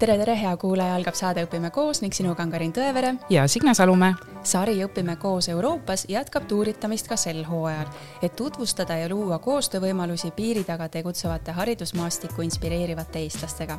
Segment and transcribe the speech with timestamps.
[0.00, 3.12] tere, tere, hea kuulaja, algab saade Õpime koos ning sinuga on Karin Tõevere.
[3.30, 4.14] ja Signe Salumäe.
[4.42, 7.86] sari Õpime koos Euroopas jätkab tuuritamist ka sel hooajal,
[8.22, 13.78] et tutvustada ja luua koostöövõimalusi piiri taga tegutsevate haridusmaastikku inspireerivate eestlastega.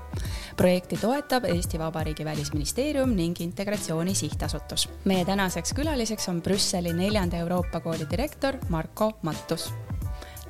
[0.58, 4.90] projekti toetab Eesti Vabariigi Välisministeerium ning Integratsiooni Sihtasutus.
[5.06, 9.74] meie tänaseks külaliseks on Brüsseli neljanda Euroopa kooli direktor Marko Mattus.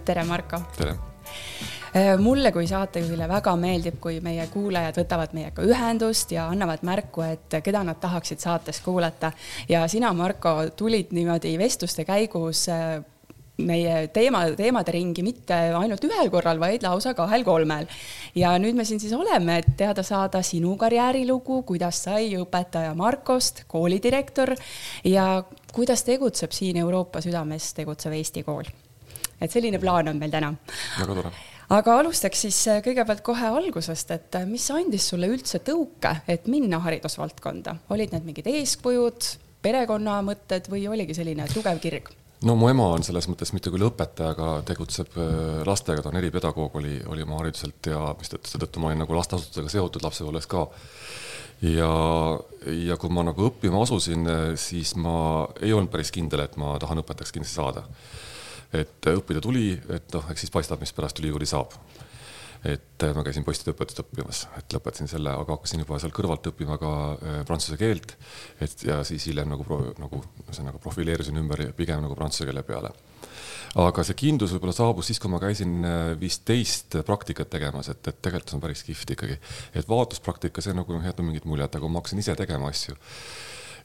[0.06, 0.62] tere, Marko.
[0.78, 0.98] tere
[2.20, 7.58] mulle kui saatejuhile väga meeldib, kui meie kuulajad võtavad meiega ühendust ja annavad märku, et
[7.64, 9.32] keda nad tahaksid saates kuulata.
[9.70, 13.02] ja sina, Marko, tulid niimoodi vestluste käigus äh,
[13.66, 17.88] meie teema, teemade ringi mitte ainult ühel korral, vaid lausa kahel-kolmel.
[18.36, 23.66] ja nüüd me siin siis oleme, et teada saada sinu karjäärilugu, kuidas sai õpetaja Markost
[23.68, 24.56] koolidirektor
[25.04, 28.66] ja kuidas tegutseb siin Euroopa südames tegutsev Eesti kool.
[29.42, 30.54] et selline plaan on meil täna.
[31.00, 35.62] väga tore aga alustaks siis äh, kõigepealt kohe algusest, et äh, mis andis sulle üldse
[35.66, 39.30] tõuke, et minna haridusvaldkonda, olid need mingid eeskujud,
[39.64, 42.12] perekonna mõtted või oligi selline tugev kirg?
[42.42, 46.20] no mu ema on selles mõttes mitte küll õpetaja, aga tegutseb äh, lastega, ta on
[46.20, 50.66] eripedagoog, oli, oli oma hariduselt ja mistõttu seetõttu ma olin nagu lasteasutusega seotud lapsepõlves ka.
[51.70, 51.94] ja,
[52.90, 54.28] ja kui ma nagu õppima asusin,
[54.60, 57.86] siis ma ei olnud päris kindel, et ma tahan õpetajaks kindlasti saada
[58.74, 61.76] et õppida tuli, et noh, eks siis paistab, mis pärast ülikooli saab.
[62.62, 66.92] et ma käisin postiõpetust õppimas, et lõpetasin selle, aga hakkasin juba seal kõrvalt õppima ka
[67.16, 68.14] äh, prantsuse keelt.
[68.62, 69.66] et ja siis hiljem nagu,
[69.98, 72.94] nagu ühesõnaga profileerusin ümber pigem nagu prantsuse keele peale
[73.82, 78.22] aga see kindlus võib-olla saabus siis, kui ma käisin äh, viisteist praktikat tegemas, et, et
[78.22, 79.40] tegelikult see on päris kihvt ikkagi.
[79.74, 82.98] et vaatuspraktika, see nagu jätab mingit muljet, aga ma hakkasin ise tegema asju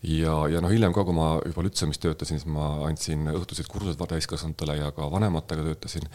[0.06, 4.02] ja, ja noh, hiljem ka, kui ma juba Lütseumis töötasin, siis ma andsin õhtused kursused
[4.12, 6.06] täiskasvanutele ja ka vanematega töötasin.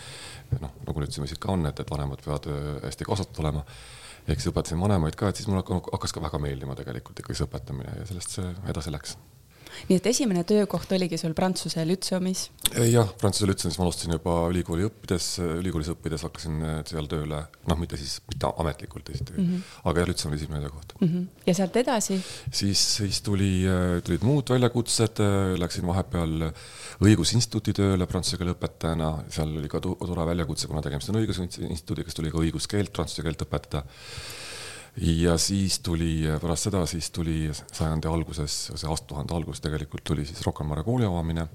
[0.60, 3.66] noh, nagu Lütseumis ikka on, et, et vanemad peavad äh, hästi kaasatud olema.
[4.28, 7.50] ehk siis õpetasin vanemaid ka, et siis mulle hakkas ka väga meeldima tegelikult ikkagi see
[7.50, 9.18] õpetamine ja sellest see edasi läks
[9.90, 12.48] nii et esimene töökoht oligi sul Prantsuse Lütseumis?
[12.92, 15.28] jah, Prantsuse Lütseumis ma alustasin juba ülikooli õppides,
[15.60, 19.80] ülikoolis õppides hakkasin äh, seal tööle, noh, mitte siis, mitte ametlikult esiteks mm, -hmm.
[19.92, 21.08] aga jah, Lütseum oli esimene töökoht mm.
[21.08, 21.48] -hmm.
[21.48, 22.20] ja sealt edasi?
[22.52, 26.52] siis, siis tuli, äh, tulid muud väljakutsed, äh, läksin vahepeal
[27.02, 32.20] õigusinstituuti tööle prantsuse keele õpetajana, seal oli ka tore väljakutse, kuna tegemist on õigusinstituudiga, siis
[32.20, 33.86] tuli ka õiguskeelt, prantsuse keelt õpetada
[34.98, 40.42] ja siis tuli pärast seda, siis tuli sajandi alguses, see aastatuhande alguses tegelikult tuli siis
[40.46, 41.48] Rocca al Mare kooli avamine.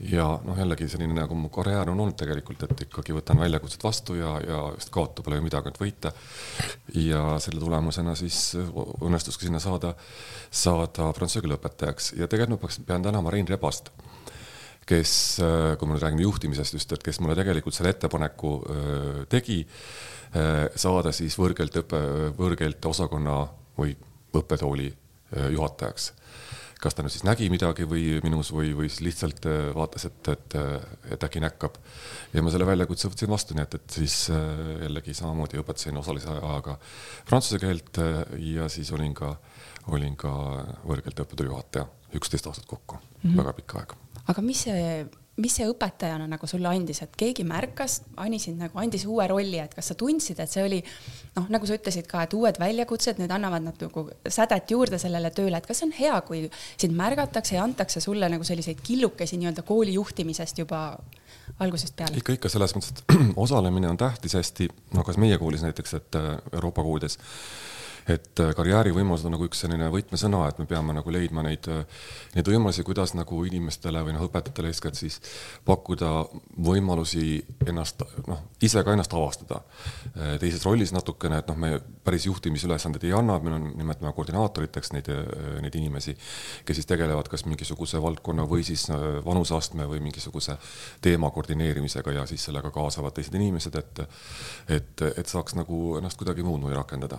[0.00, 4.14] ja noh, jällegi selline nagu mu karjäär on olnud tegelikult, et ikkagi võtan väljakutsed vastu
[4.16, 6.12] ja, ja just kaotada pole ju midagi, et võita.
[6.94, 9.94] ja selle tulemusena siis õnnestus ka sinna saada,
[10.50, 13.92] saada prantsuse keele õpetajaks ja tegelikult ma pean tänama Rein Rebast
[14.90, 15.12] kes,
[15.78, 19.60] kui me nüüd räägime juhtimisest just, et kes mulle tegelikult selle ettepaneku öö, tegi
[20.30, 21.98] Äh, saada siis võõrkeelte õppe,
[22.38, 23.42] võõrkeelte osakonna
[23.74, 23.96] või
[24.36, 26.12] õppetooli äh, juhatajaks.
[26.80, 30.28] kas ta nüüd siis nägi midagi või minus või, või siis lihtsalt äh, vaatas, et,
[30.30, 30.54] et,
[31.10, 31.80] et äkki näkkab.
[32.32, 36.78] ja ma selle väljakutse võtsin vastu, nii et, et siis jällegi samamoodi õpetasin osalise ajaga
[37.26, 37.98] prantsuse keelt
[38.38, 39.34] ja siis olin ka,
[39.90, 40.30] olin ka
[40.86, 43.42] võõrkeelte õppetooli juhataja, üksteist aastat kokku mm, -hmm.
[43.42, 43.98] väga pikk aeg.
[44.30, 44.84] Aga mis see
[45.40, 49.58] mis see õpetajana nagu sulle andis, et keegi märkas, Ani sind nagu andis uue rolli,
[49.62, 50.80] et kas sa tundsid, et see oli
[51.36, 55.60] noh, nagu sa ütlesid ka, et uued väljakutsed, need annavad nagu sädet juurde sellele tööle,
[55.60, 56.42] et kas see on hea, kui
[56.74, 60.82] sind märgatakse ja antakse sulle nagu selliseid killukesi nii-öelda kooli juhtimisest juba
[61.60, 62.20] algusest peale?
[62.20, 66.20] ikka, ikka selles mõttes, et osalemine on tähtis hästi, no kas meie koolis näiteks, et
[66.20, 67.18] äh, Euroopa koolides
[68.08, 72.04] et äh, karjäärivõimalused on nagu üks selline võtmesõna, et me peame nagu leidma neid, äh,
[72.36, 75.20] neid võimalusi, kuidas nagu inimestele või noh, õpetajatele eeskätt siis
[75.66, 76.12] pakkuda
[76.66, 79.62] võimalusi ennast noh, ise ka ennast avastada.
[80.14, 81.72] Äh, teises rollis natukene, et noh, me
[82.04, 85.10] päris juhtimisülesandeid ei anna, meil on, nimetame koordinaatoriteks neid,
[85.62, 86.16] neid inimesi,
[86.66, 88.86] kes siis tegelevad kas mingisuguse valdkonna või siis
[89.24, 90.56] vanuseastme või mingisuguse
[91.04, 94.02] teema koordineerimisega ja siis sellega kaasavad teised inimesed, et
[94.70, 97.18] et, et saaks nagu ennast kuidagi muud moodi rakendada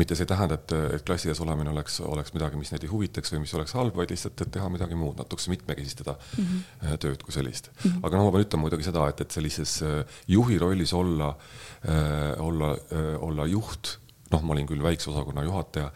[0.00, 2.92] mitte see ei tähenda, et, et klassi ees olemine oleks, oleks midagi, mis neid ei
[2.92, 6.98] huvitaks või mis oleks halb, vaid lihtsalt, et teha midagi muud, natukese mitmekesistada mm -hmm.
[7.06, 7.90] tööd kui sellist mm.
[7.90, 8.06] -hmm.
[8.06, 11.36] aga no ma pean ütlema muidugi seda, et, et sellises äh, juhi rollis olla
[11.84, 12.76] äh,, olla
[13.20, 13.98] olla juht,
[14.30, 15.90] noh, ma olin küll väikse osakonna juhataja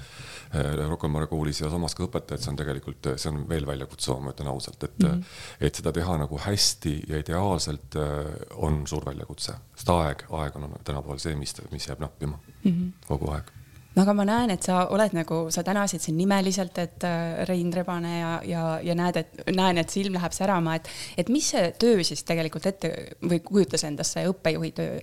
[0.88, 4.28] Rocca Mare koolis ja samas ka õpetaja, et see on tegelikult, see on veel väljakutsuvam,
[4.28, 5.40] ma ütlen ausalt, et mm, -hmm.
[5.66, 7.98] et seda teha nagu hästi ja ideaalselt
[8.54, 13.06] on suur väljakutse, sest aeg, aeg on tänapäeval see, mis, mis jääb nappima mm -hmm.
[13.08, 13.50] kogu aeg
[13.94, 17.72] no aga ma näen, et sa oled nagu, sa tänasid siin nimeliselt, et äh, Rein
[17.72, 21.68] Rebane ja, ja, ja näed, et näen, et silm läheb särama, et, et mis see
[21.80, 22.90] töö siis tegelikult ette
[23.22, 24.98] või kujutas endast see õppejuhi töö?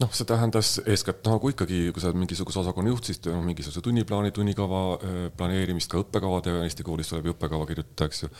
[0.00, 3.82] Noh, see tähendas eeskätt nagu ikkagi, kui sa oled mingisuguse osakonna juht, siis noh, mingisuguse
[3.84, 8.30] tunniplaani, tunnikava äh, planeerimist, ka õppekavade, Eesti koolis tuleb ju õppekava kirjutada, eks ju.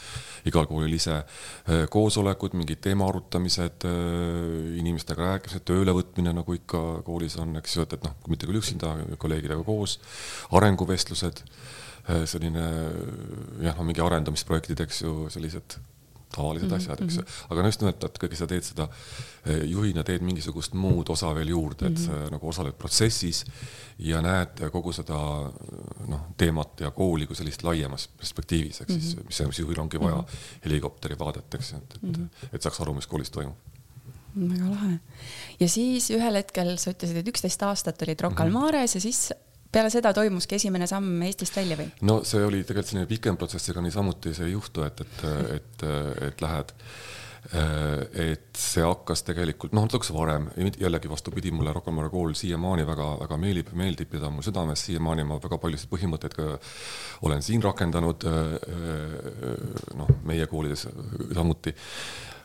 [0.51, 7.39] igal koolil ise äh, koosolekud, mingid teema arutamised, äh, inimestega rääkimised, töölevõtmine, nagu ikka koolis
[7.43, 9.99] on, eks ju, et, et noh, mitte küll üksinda, kolleegidega koos,
[10.57, 11.45] arenguvestlused,
[12.27, 12.63] selline
[13.63, 15.79] jah, no mingi arendamisprojektid, eks ju, sellised
[16.33, 16.77] tavalised mm -hmm.
[16.77, 17.23] asjad, eks ju.
[17.23, 17.53] Mhm.
[17.53, 18.89] aga no just nimelt, et ikkagi sa teed seda
[19.47, 22.25] eh, juhina, teed mingisugust muud osa veel juurde, et mm -hmm.
[22.25, 23.45] sa nagu osaled protsessis
[23.99, 25.19] ja näed kogu seda
[26.09, 29.27] noh, teemat ja kooli kui sellist laiemas perspektiivis, ehk siis mm -hmm.
[29.27, 30.65] mis, mis juhil ongi vaja mm -hmm.
[30.65, 32.49] helikopteri vaadet, eks ju, et, et mm, -hmm.
[32.53, 33.57] et saaks aru, mis koolis toimub
[34.35, 34.99] väga lahe.
[35.61, 38.53] ja siis ühel hetkel sa ütlesid, et üksteist aastat olid Rocca al.
[38.55, 39.33] Mares ja siis
[39.73, 41.89] peale seda toimuski esimene samm Eestist välja või?
[42.09, 45.27] no see oli tegelikult selline pikem protsess, ega niisamuti see ei juhtu, et, et,
[45.57, 45.89] et,
[46.29, 46.77] et lähed
[47.53, 50.47] et see hakkas tegelikult noh, natukese varem,
[50.79, 54.47] jällegi vastupidi, mulle Rocca al Mare kool siiamaani väga-väga meeldib, meeldib ja ta on mul
[54.47, 56.47] südames, siiamaani ma väga paljusid põhimõtteid ka
[57.27, 58.29] olen siin rakendanud.
[59.99, 60.87] noh, meie koolides
[61.35, 61.75] samuti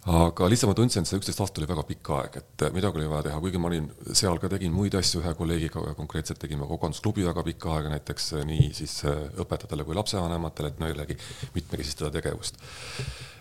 [0.08, 3.10] aga lihtsalt ma tundsin, et see üksteist aastat oli väga pikk aeg, et midagi oli
[3.12, 7.28] vaja teha, kuigi ma olin seal ka tegin muid asju ühe kolleegiga, konkreetselt tegime kogandusklubi
[7.28, 11.20] väga pikka aega näiteks nii siis õpetajatele kui lapsevanematele, et no jällegi
[11.58, 12.62] mitmekesistada tegevust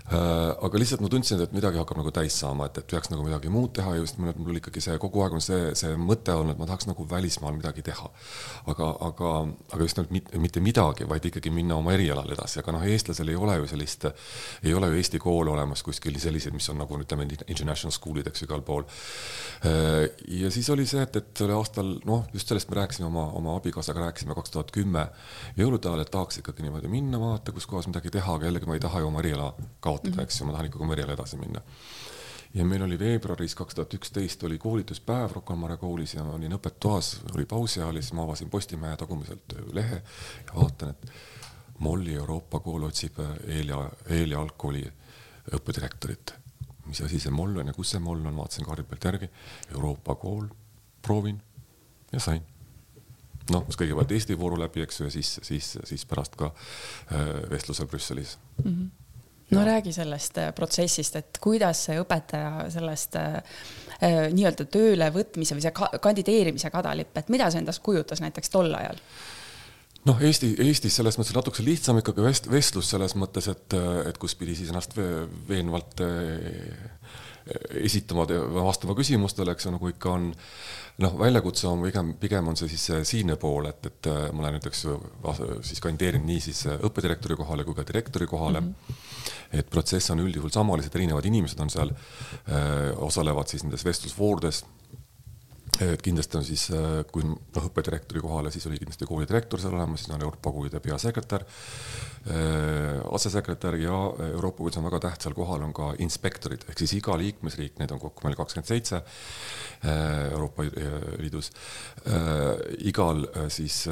[0.07, 3.51] aga lihtsalt ma tundsin, et midagi hakkab nagu täis saama, et, et peaks nagu midagi
[3.51, 6.55] muud teha ja just nimelt mul ikkagi see kogu aeg on see, see mõte olnud,
[6.55, 8.11] et ma tahaks nagu välismaal midagi teha.
[8.71, 9.31] aga, aga,
[9.75, 13.33] aga just nimelt mitte, mitte midagi, vaid ikkagi minna oma erialal edasi, aga noh, eestlasel
[13.33, 14.07] ei ole ju sellist,
[14.63, 18.45] ei ole ju Eesti koole olemas kuskil selliseid, mis on nagu ütleme, international school'id, eks
[18.45, 18.87] ju, igal pool.
[19.67, 20.07] Äh,
[20.39, 23.59] ja siis oli see, et, et sellel aastal noh, just sellest me rääkisime oma, oma
[23.59, 25.09] abikaasaga rääkisime kaks tuhat kümme
[25.59, 28.79] jõulude ajal, et tahaks ikkagi niimoodi minna, vaadata, kus kohas midagi teha, aga jällegi ma
[28.79, 29.51] ei taha ju oma eriala
[29.83, 31.63] kaotada kaotada, eks ju, ma tahan ikkagi oma eriala edasi minna.
[32.55, 36.57] ja meil oli veebruaris kaks tuhat üksteist oli koolituspäev Rocca al Mare koolis ja olin
[36.57, 40.03] õppetoas, oli pausi ajal ja siis ma avasin Postimehe tagumiselt lehe
[40.47, 41.11] ja vaatan, et
[41.79, 44.87] Molli Euroopa kool otsib Eelia, Eelia algkooli
[45.53, 46.35] õppedirektorit.
[46.87, 49.29] mis asi see Moll on ja kus see Moll on, vaatasin kaardi pealt järgi,
[49.75, 50.47] Euroopa kool,
[51.03, 51.43] proovin
[52.13, 52.45] ja sain
[53.53, 57.87] noh, kõigepealt Eesti vooru läbi, eks ju, ja siis, siis, siis pärast ka äh, vestluse
[57.87, 58.71] Brüsselis mm.
[58.71, 59.06] -hmm
[59.51, 63.39] no räägi sellest äh, protsessist, et kuidas see õpetaja sellest äh,
[64.01, 68.51] äh, nii-öelda tööle võtmise või see ka kandideerimise kadalipp, et mida see endast kujutas näiteks
[68.53, 68.99] tol ajal?
[70.07, 74.37] noh, Eesti, Eestis selles mõttes natukese lihtsam ikkagi vest-, vestlus selles mõttes, et, et kus
[74.39, 74.95] pidi siis ennast
[75.49, 76.03] veenvalt
[77.83, 78.27] esitama
[78.57, 80.33] vastama küsimustele, eks ju, nagu ikka on.
[81.05, 84.87] noh, väljakutse on pigem, pigem on see siis siinne pool, et, et ma olen näiteks
[85.69, 88.75] siis kandideerinud nii siis õppedirektori kohale kui ka direktori kohale mm.
[88.89, 93.85] -hmm et protsess on üldjuhul sama, lihtsalt erinevad inimesed on seal, äh, osalevad siis nendes
[93.87, 94.65] vestlusvoordes
[95.85, 100.03] et kindlasti on siis, äh, kui noh, õppedirektori kohale, siis oli kindlasti koolidirektor seal olemas,
[100.03, 103.97] siis on Euroopa koolide peasekretär, äh, asesekretär ja
[104.31, 108.03] Euroopa koolides on väga tähtsal kohal on ka inspektorid, ehk siis iga liikmesriik, neid on
[108.03, 109.03] kokku meil kakskümmend seitse
[109.87, 110.65] Euroopa
[111.21, 111.51] Liidus.
[112.89, 113.85] igal siis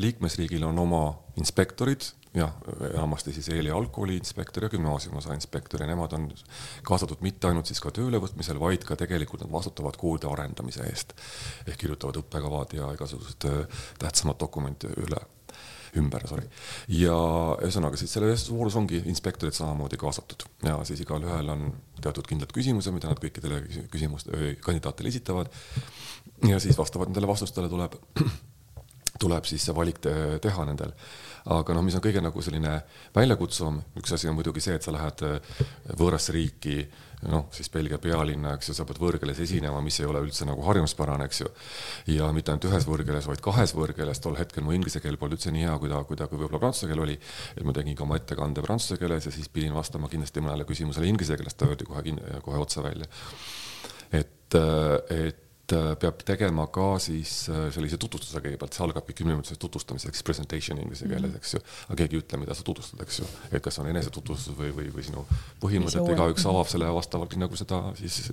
[0.00, 1.02] liikmesriigil on oma
[1.36, 2.52] inspektorid jah,
[2.92, 6.28] enamasti siis eeli algkooli inspektor ja gümnaasiumiosa inspektor ja nemad on
[6.86, 11.14] kaasatud mitte ainult siis ka töölevõtmisel, vaid ka tegelikult nad vastutavad koolide arendamise eest.
[11.66, 15.20] ehk kirjutavad õppekavad ja igasugused äh, tähtsamad dokumendid üle,
[15.96, 16.48] ümber, sorry.
[16.92, 17.16] ja
[17.62, 21.70] ühesõnaga siis selles voorus ongi inspektorid samamoodi kaasatud ja siis igalühel on
[22.02, 23.62] teatud kindlad küsimused, mida nad kõikidele
[23.92, 25.48] küsimustele, kandidaatidele esitavad.
[26.48, 27.96] ja siis vastavalt nendele vastustele tuleb
[29.20, 30.92] tuleb siis see valik te teha nendel
[31.46, 32.72] aga noh, mis on kõige nagu selline
[33.14, 35.60] väljakutsuvam, üks asi on muidugi see, et sa lähed äh,
[35.98, 36.80] võõrasse riiki,
[37.30, 40.64] noh, siis Belgia pealinna, eks ju, sa pead võõrkeeles esinema, mis ei ole üldse nagu
[40.66, 41.52] harjumuspärane, eks ju.
[42.16, 45.54] ja mitte ainult ühes võõrkeeles, vaid kahes võõrkeeles, tol hetkel mu inglise keel polnud üldse
[45.54, 47.16] nii hea, kui ta, kui ta, võib-olla prantsuse keel oli.
[47.54, 51.08] et ma tegin ka oma ettekande prantsuse keeles ja siis pidin vastama kindlasti mõnele küsimusele
[51.08, 53.06] inglise keeles, ta öeldi kohe, kohe otse välja.
[54.10, 60.14] et, äh, et peab tegema ka siis äh, sellise tutvustuse kõigepealt, see algabki kümneminutilise tutvustamisega,
[60.14, 61.40] siis presentation inglise keeles, mhm.
[61.40, 61.62] eks ju.
[61.88, 64.92] aga keegi ei ütle, mida sa tutvustad, eks ju, et kas on enesetutvustus või, või,
[64.94, 65.26] või sinu
[65.62, 68.30] põhimõtted, igaüks avab selle vastavalt nagu seda siis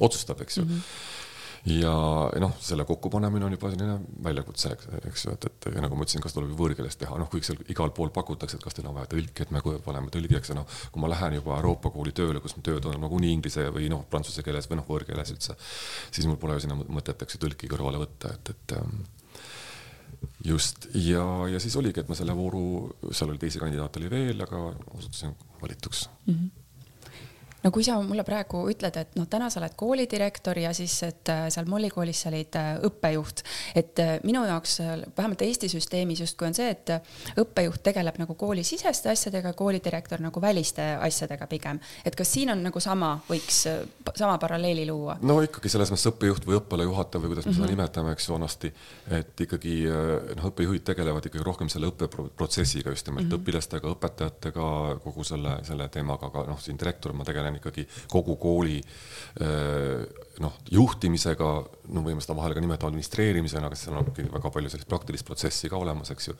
[0.00, 0.74] otsustab, eks ju mm.
[0.74, 1.24] -hmm
[1.66, 1.92] ja
[2.40, 4.70] noh, selle kokkupanemine on juba selline väljakutse,
[5.08, 7.58] eks ju, et, et ja nagu ma ütlesin, kas tuleb võõrkeeles teha, noh, kõik seal
[7.72, 10.58] igal pool pakutakse, et kas teil on vaja tõlki, et me paneme tõlgi, eks ju,
[10.60, 14.04] noh, kui ma lähen juba Euroopa kooli tööle, kus tööd on nagunii inglise või noh,
[14.10, 15.56] prantsuse keeles või noh, võõrkeeles üldse,
[16.14, 19.00] siis mul pole ju sinna mõtet, eks ju, tõlki kõrvale võtta, et, et ähm,
[20.46, 22.62] just, ja, ja siis oligi, et ma selle vooru,
[23.10, 26.38] seal oli teisi kandidaate oli veel, aga osutusin valituks mm.
[26.38, 26.65] -hmm
[27.66, 31.30] no kui sa mulle praegu ütled, et noh, täna sa oled koolidirektor ja siis, et
[31.32, 33.42] äh, seal Molli koolis sa olid äh, õppejuht,
[33.78, 34.78] et äh, minu jaoks
[35.16, 36.94] vähemalt Eesti süsteemis justkui on see, et
[37.42, 41.80] õppejuht tegeleb nagu koolisiseste asjadega, koolidirektor nagu väliste asjadega pigem.
[42.04, 43.64] et kas siin on nagu sama, võiks
[44.14, 45.18] sama paralleeli luua?
[45.26, 47.66] no ikkagi selles mõttes õppejuht või õppealajuhataja või kuidas me mm -hmm.
[47.66, 47.80] seda mhm.
[47.80, 48.72] nimetame, eks ju, vanasti,
[49.18, 49.74] et ikkagi
[50.36, 53.42] noh, õppejuhid tegelevad ikkagi rohkem selle õppeprotsessiga just nimelt mm -hmm.
[53.42, 54.70] õpilastega, õpetajatega,
[55.02, 58.80] kogu selle, selle teemaga, aga noh, siin direktor ma tegelen on ikkagi kogu kooli
[60.42, 61.50] noh, juhtimisega,
[61.94, 65.70] no võime seda vahel ka nimetada administreerimisena, aga seal on väga palju sellist praktilist protsessi
[65.72, 66.36] ka olemas, eks ju.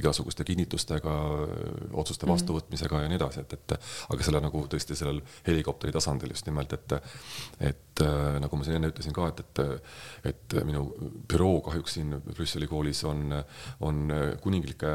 [0.00, 1.16] igasuguste kinnitustega,
[1.92, 2.34] otsuste mhm.
[2.34, 3.76] vastuvõtmisega ja nii edasi, et, et
[4.14, 6.96] aga selle nagu tõesti sellel helikopteri tasandil just nimelt, et,
[7.70, 8.04] et
[8.40, 10.86] nagu ma siin enne ütlesin ka, et, et, et minu
[11.28, 13.34] büroo kahjuks siin Brüsseli koolis on,
[13.86, 14.00] on
[14.42, 14.92] kuninglike,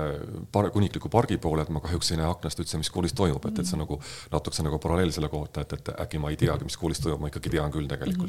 [0.73, 3.67] kuningliku pargi poole, et ma kahjuks ei näe aknast üldse, mis koolis toimub, et, et
[3.67, 3.99] see on nagu
[4.33, 7.31] natukese nagu paralleel selle kohta, et, et äkki ma ei teagi, mis koolis toimub, ma
[7.31, 8.24] ikkagi tean küll tegelikult.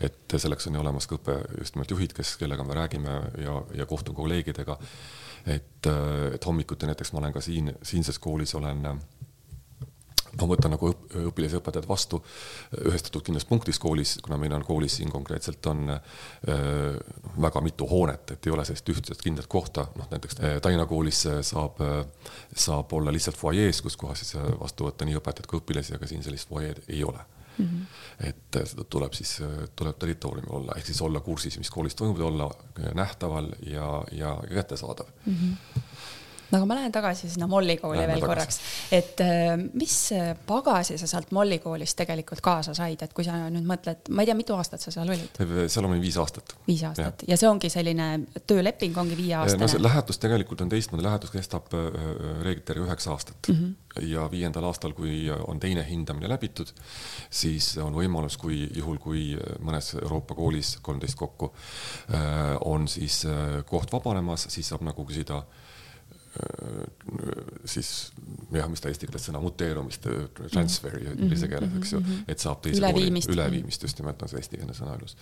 [0.00, 3.60] Et selleks on ju olemas ka õppe just nimelt juhid, kes, kellega me räägime ja,
[3.74, 4.78] ja kohtun kolleegidega.
[5.46, 5.86] et,
[6.34, 8.86] et hommikuti näiteks ma olen ka siin, siinses koolis olen
[10.40, 12.20] ma võtan nagu õp, õpilasi ja õpetajad vastu
[12.80, 16.00] ühestatud kindlas punktis koolis, kuna meil on koolis siin konkreetselt on äh,
[17.46, 21.24] väga mitu hoonet, et ei ole sellist ühtset kindlat kohta, noh näiteks äh, Tallinna koolis
[21.46, 22.02] saab äh,,
[22.66, 26.26] saab olla lihtsalt fuajees, kus kohas siis vastu võtta nii õpetajaid kui õpilasi, aga siin
[26.26, 27.22] sellist fuajeed ei ole
[27.58, 27.64] mm.
[27.64, 28.28] -hmm.
[28.28, 31.94] et äh, seda tuleb siis, äh, tuleb territooriumil olla, ehk siis olla kursis, mis koolis
[31.94, 32.50] toimub ja olla
[32.94, 35.34] nähtaval ja, ja kättesaadav mm.
[35.34, 35.80] -hmm
[36.52, 38.28] aga ma lähen tagasi sinna Molli kooli Lähme veel tagasi.
[38.28, 38.58] korraks,
[38.92, 39.96] et äh, mis
[40.46, 44.30] pagasi sa sealt Molli koolist tegelikult kaasa said, et kui sa nüüd mõtled, ma ei
[44.30, 45.40] tea, mitu aastat sa seal olid?
[45.68, 46.56] seal olin viis aastat.
[46.68, 47.34] viis aastat ja.
[47.34, 48.08] ja see ongi selline
[48.46, 49.64] tööleping ongi viieaastane?
[49.64, 53.58] no see lähetus tegelikult on teistmoodi, lähetus kestab reeglite järgi üheksa aastat mm.
[53.62, 56.72] -hmm ja viiendal aastal, kui on teine hindamine läbitud,
[57.30, 61.52] siis on võimalus, kui juhul, kui mõnes Euroopa koolis, kolmteist kokku,
[62.66, 63.20] on siis
[63.70, 65.63] koht vabanemas, siis saab nagu küsida äh,
[67.64, 67.90] siis
[68.54, 70.08] jah, mis ta eesti keeles sõna muteerumist,
[70.40, 71.22] transfer'i mm -hmm.
[71.22, 72.26] inglise keeles, eks ju, mhm.
[72.28, 73.28] et saab teise üleviimist.
[73.28, 75.16] kooli, üleviimist just nimelt on see eestikeelne sõna ilus.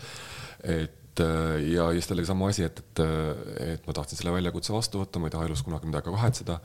[0.63, 1.21] et
[1.73, 3.01] ja just jällegi sama asi, et, et,
[3.61, 6.61] et ma tahtsin selle väljakutse vastu võtta, ma ei taha elus kunagi midagi kahetseda.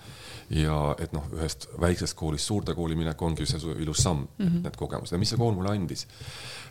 [0.50, 4.64] ja et noh, ühest väiksest koolist suurde kooli minek ongi see ilus samm mm, -hmm.
[4.64, 6.08] need kogemused ja mis see kool mulle andis.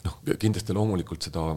[0.04, 1.56] noh, kindlasti loomulikult seda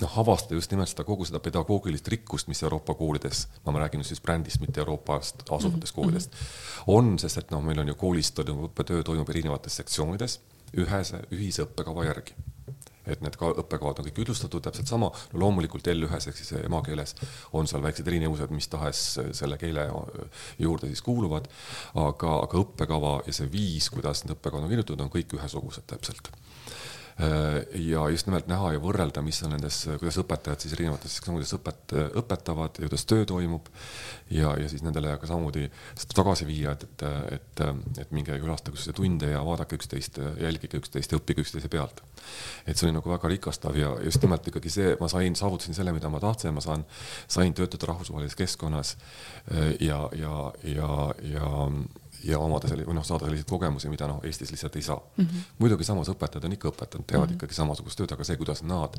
[0.00, 4.20] noh, avastada just nimelt seda kogu seda pedagoogilist rikkust, mis Euroopa koolides, ma räägin siis
[4.20, 5.96] brändist, mitte Euroopast asuvatest -hmm.
[5.96, 6.36] koolidest,
[6.86, 10.40] on, sest et noh, meil on ju koolis toimuv õppetöö toimub erinevates sektsioonides
[10.76, 12.34] ühese, ühise õppekava järgi.
[13.06, 17.14] Et need ka õppekavad on kõik ühtlustatud täpselt sama, no loomulikult L1-s ehk siis emakeeles
[17.56, 19.00] on seal väiksed erinevused, mis tahes
[19.32, 19.88] selle keele
[20.58, 21.48] juurde siis kuuluvad,
[21.94, 26.30] aga, aga õppekava ja see viis, kuidas need õppekavad on kirjutatud, on kõik ühesugused täpselt
[27.74, 31.94] ja just nimelt näha ja võrrelda, mis on nendes, kuidas õpetajad siis erinevates sektsioonides õpet-,
[32.20, 33.68] õpetavad ja kuidas töö toimub.
[34.30, 35.66] ja, ja siis nendele ka samamoodi
[35.98, 37.04] seda tagasi viia, et, et,
[37.36, 37.62] et,
[38.04, 42.02] et minge külastage üksteise tunde ja vaadake üksteist, jälgige üksteist ja õppige üksteise pealt.
[42.66, 45.92] et see oli nagu väga rikastav ja just nimelt ikkagi see, ma sain, saavutasin selle,
[45.96, 46.86] mida ma tahtsin, ma saan,
[47.28, 48.96] sain töötada rahvusvahelises keskkonnas
[49.52, 50.92] äh, ja, ja, ja,
[51.34, 51.50] ja
[52.24, 55.24] ja omada selle või noh, saada selliseid kogemusi, mida noh, Eestis lihtsalt ei saa mm.
[55.24, 55.44] -hmm.
[55.58, 57.38] muidugi samas õpetajad on ikka õpetanud, teevad mm -hmm.
[57.38, 58.98] ikkagi samasugust tööd, aga see, kuidas nad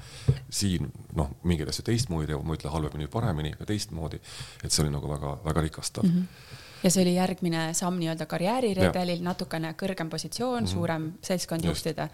[0.49, 4.21] siin noh, mingeid asju teistmoodi teevad, ma ei ütle halvemini paremini, aga teistmoodi,
[4.63, 6.17] et see oli nagu väga-väga rikastav mm.
[6.17, 10.73] -hmm ja see oli järgmine samm nii-öelda karjääriredelil, natukene kõrgem positsioon mm, -hmm.
[10.73, 12.09] suurem seltskond juhtida.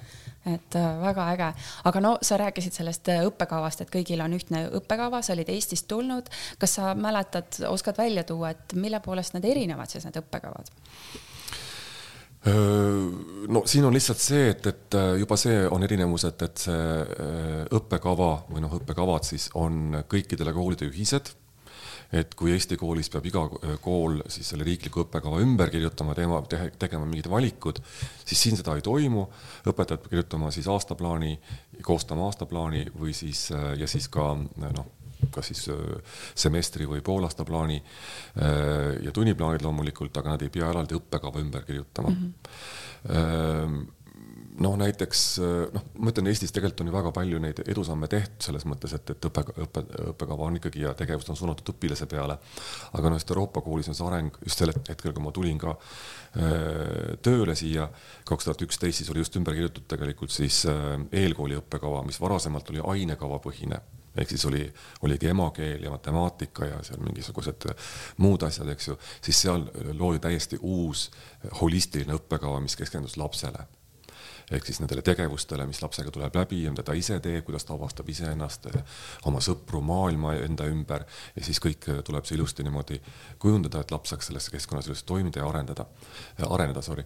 [0.46, 4.70] et äh, väga äge, aga no sa rääkisid sellest äh, õppekavast, et kõigil on ühtne
[4.80, 6.30] õppekava, sa olid Eestist tulnud.
[6.60, 10.72] kas sa mäletad, oskad välja tuua, et mille poolest need erinevad siis need õppekavad?
[13.48, 17.66] no siin on lihtsalt see, et, et äh, juba see on erinevus, et, et see
[17.72, 21.34] õppekava või noh, õppekavad siis on kõikidele koolide ühised
[22.16, 26.42] et kui Eesti koolis peab iga äh, kool siis selle riikliku õppekava ümber kirjutama, teema,
[26.80, 27.82] tegema mingid valikud,
[28.24, 29.26] siis siin seda ei toimu.
[29.68, 31.34] õpetajad peavad kirjutama siis aastaplaani,
[31.84, 34.94] koostama aastaplaani või siis äh, ja siis ka äh, noh,
[35.34, 35.64] kas siis
[36.38, 37.80] semestri või poolaasta plaani
[39.02, 42.34] ja tunniplaanid loomulikult, aga nad ei pea eraldi õppekava ümber kirjutama mm.
[43.10, 43.97] -hmm
[44.64, 45.24] noh, näiteks
[45.74, 49.12] noh, ma ütlen, Eestis tegelikult on ju väga palju neid edusamme tehtud selles mõttes, et,
[49.14, 49.84] et õppe, õppe,
[50.14, 52.40] õppekava on ikkagi ja tegevused on suunatud õpilase peale.
[52.98, 55.76] aga noh, just Euroopa koolis on see areng just sel hetkel, kui ma tulin ka
[55.76, 57.90] öö, tööle siia
[58.28, 62.74] kaks tuhat üksteist, siis oli just ümber kirjutatud tegelikult siis öö, eelkooli õppekava, mis varasemalt
[62.74, 63.82] oli ainekavapõhine.
[64.18, 64.64] Ehk siis oli,
[65.06, 67.68] oligi emakeel ja matemaatika ja seal mingisugused
[68.26, 71.12] muud asjad, eks ju, siis seal loodi täiesti uus
[71.62, 73.68] holistiline õppekava, mis keskendus lapsele
[74.52, 77.74] ehk siis nendele tegevustele, mis lapsega tuleb läbi ja mida ta ise teeb, kuidas ta
[77.76, 78.70] avastab iseennast,
[79.28, 81.04] oma sõpru, maailma enda ümber
[81.36, 83.00] ja siis kõik tuleb see ilusti niimoodi
[83.44, 85.86] kujundada, et laps saaks selles keskkonnas ilusti toimida ja arendada,
[86.48, 87.04] areneda, sorry.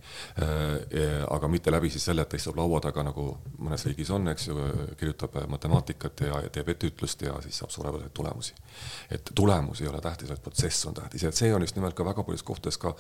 [1.29, 3.25] aga mitte läbi siis selle, et ta istub laua taga, nagu
[3.57, 4.67] mõnes riigis on, eks ju,
[5.00, 8.53] kirjutab matemaatikat ja teeb etteütlust ja siis saab suurepäraseid tulemusi.
[9.10, 12.05] et tulemus ei ole tähtis, vaid protsess on tähtis ja see on just nimelt ka
[12.05, 12.93] väga paljudes kohtades ka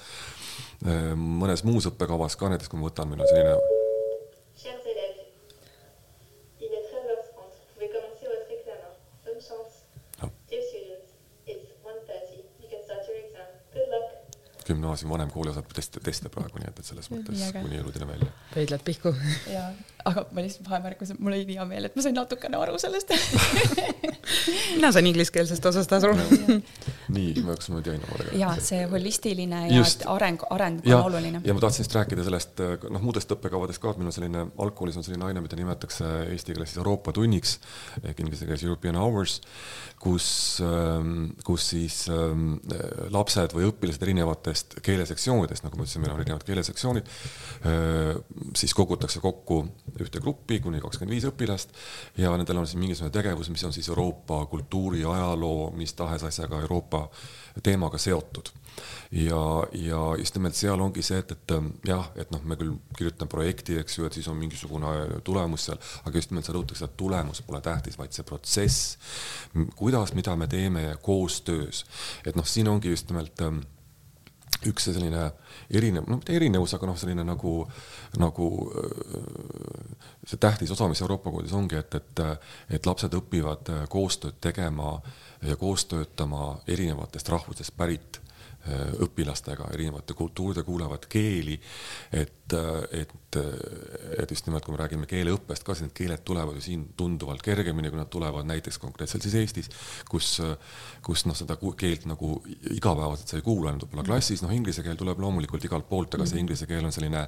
[1.15, 3.80] mõnes muus õppekavas ka näiteks, kui ma võtan, meil on selline
[14.67, 18.31] gümnaasiumi vanemkooli osad teste, teste praegu, nii et, et selles mõttes kuni jõuludeni välja.
[18.53, 19.13] pöidlad pihku.
[19.51, 19.69] ja,
[20.05, 22.77] aga ma lihtsalt vahemärkus, et mul oli nii hea meel, et ma sain natukene aru
[22.81, 23.13] sellest
[24.75, 28.27] mina sain ingliskeelsest osast aru nii, ma hakkasin nüüd jäin omale.
[28.39, 30.05] ja see holistiline ja Just.
[30.09, 31.41] areng, areng on oluline.
[31.45, 34.99] ja ma tahtsin just rääkida sellest, noh, muudest õppekavadest ka, et meil on selline, algkoolis
[34.99, 37.57] on selline aine, mida nimetatakse eesti keeles siis Euroopa tunniks
[38.03, 39.39] ehk inglise keeles European hours,
[40.01, 40.27] kus,
[40.65, 42.55] ähm, kus siis ähm,
[43.13, 47.11] lapsed või õpilased erinevatest keelesektsioonidest, nagu ma ütlesin, meil on erinevad keelesektsioonid,
[47.67, 48.15] äh,
[48.57, 49.63] siis kogutakse kokku
[49.99, 51.75] ühte gruppi kuni kakskümmend viis õpilast
[52.21, 56.61] ja nendel on siis mingisugune tegevus, mis on siis Euroopa kultuuri, ajaloo, mis tahes asjaga
[56.61, 57.07] Euroopa
[57.63, 58.51] teemaga seotud.
[59.11, 59.41] ja,
[59.73, 61.53] ja just nimelt seal ongi see, et, et
[61.87, 65.81] jah, et noh, me küll kirjutame projekti, eks ju, et siis on mingisugune tulemus seal,
[66.05, 68.95] aga just nimelt sa rõhutatakse, et tulemus pole tähtis, vaid see protsess,
[69.75, 71.85] kuidas, mida me teeme koostöös.
[72.25, 73.43] et noh, siin ongi just nimelt
[74.69, 75.27] üks selline
[75.73, 77.53] erinev, no mitte erinevus, aga noh, selline nagu,
[78.21, 78.49] nagu
[80.27, 82.25] see tähtis osa, mis Euroopa koolides ongi, et, et,
[82.77, 84.97] et lapsed õpivad koostööd tegema
[85.47, 88.30] ja koos töötama erinevatest rahvusest pärit äh,
[89.01, 91.55] õpilastega, erinevate kultuuride, kuulevad keeli,
[92.13, 92.53] et,
[92.93, 93.37] et,
[94.21, 97.41] et just nimelt, kui me räägime keeleõppest ka, siis need keeled tulevad ju siin tunduvalt
[97.45, 99.71] kergemini, kui nad tulevad näiteks konkreetselt siis Eestis,
[100.09, 100.35] kus,
[101.05, 102.35] kus noh, seda keelt nagu
[102.75, 106.27] igapäevaselt sa ei kuule ainult võib-olla klassis, noh, inglise keel tuleb loomulikult igalt poolt, aga
[106.27, 106.45] see mm.
[106.45, 107.25] inglise keel on selline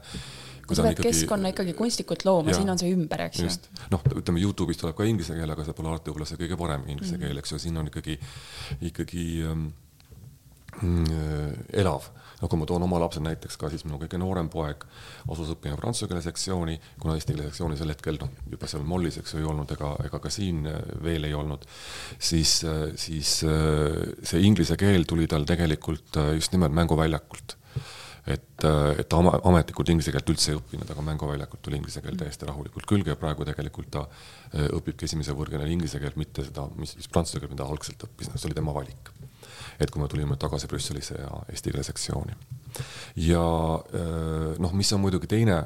[0.72, 1.10] sa pead ikkagi...
[1.10, 3.50] keskkonna ikkagi kunstlikult looma, siin on see ümber, eks ju.
[3.92, 6.86] noh, ütleme Youtube'is tuleb ka inglise keel, aga see pole alati võib-olla see kõige parem
[6.88, 7.26] inglise mm.
[7.26, 8.20] keel, eks ju, siin on ikkagi,
[8.92, 9.72] ikkagi ähm,
[10.82, 12.10] elav.
[12.42, 14.84] no kui ma toon oma lapse näiteks ka, siis minu kõige noorem poeg
[15.32, 19.20] asus õppima prantsuse keele sektsiooni, kuna eesti keele sektsiooni sel hetkel noh, juba seal Mollis,
[19.22, 21.64] eks ju, ei olnud ega, ega ka siin äh, veel ei olnud,
[22.20, 27.58] siis, äh, siis äh, see inglise keel tuli tal tegelikult just nimelt mänguväljakult
[28.28, 32.18] et, äh, et ta ametlikult inglise keelt üldse ei õppinud, aga mänguväljakult tuli inglise keel
[32.20, 36.70] täiesti rahulikult külge ja praegu tegelikult ta äh, õpibki esimese võõrkeelena inglise keelt, mitte seda,
[36.80, 39.12] mis siis prantsuse keelt, mida algselt õppis, see oli tema valik.
[39.80, 42.36] Et kui me tulime tagasi Brüsselisse ja eesti keele sektsiooni.
[43.28, 43.46] ja
[43.78, 45.64] äh, noh, mis on muidugi teine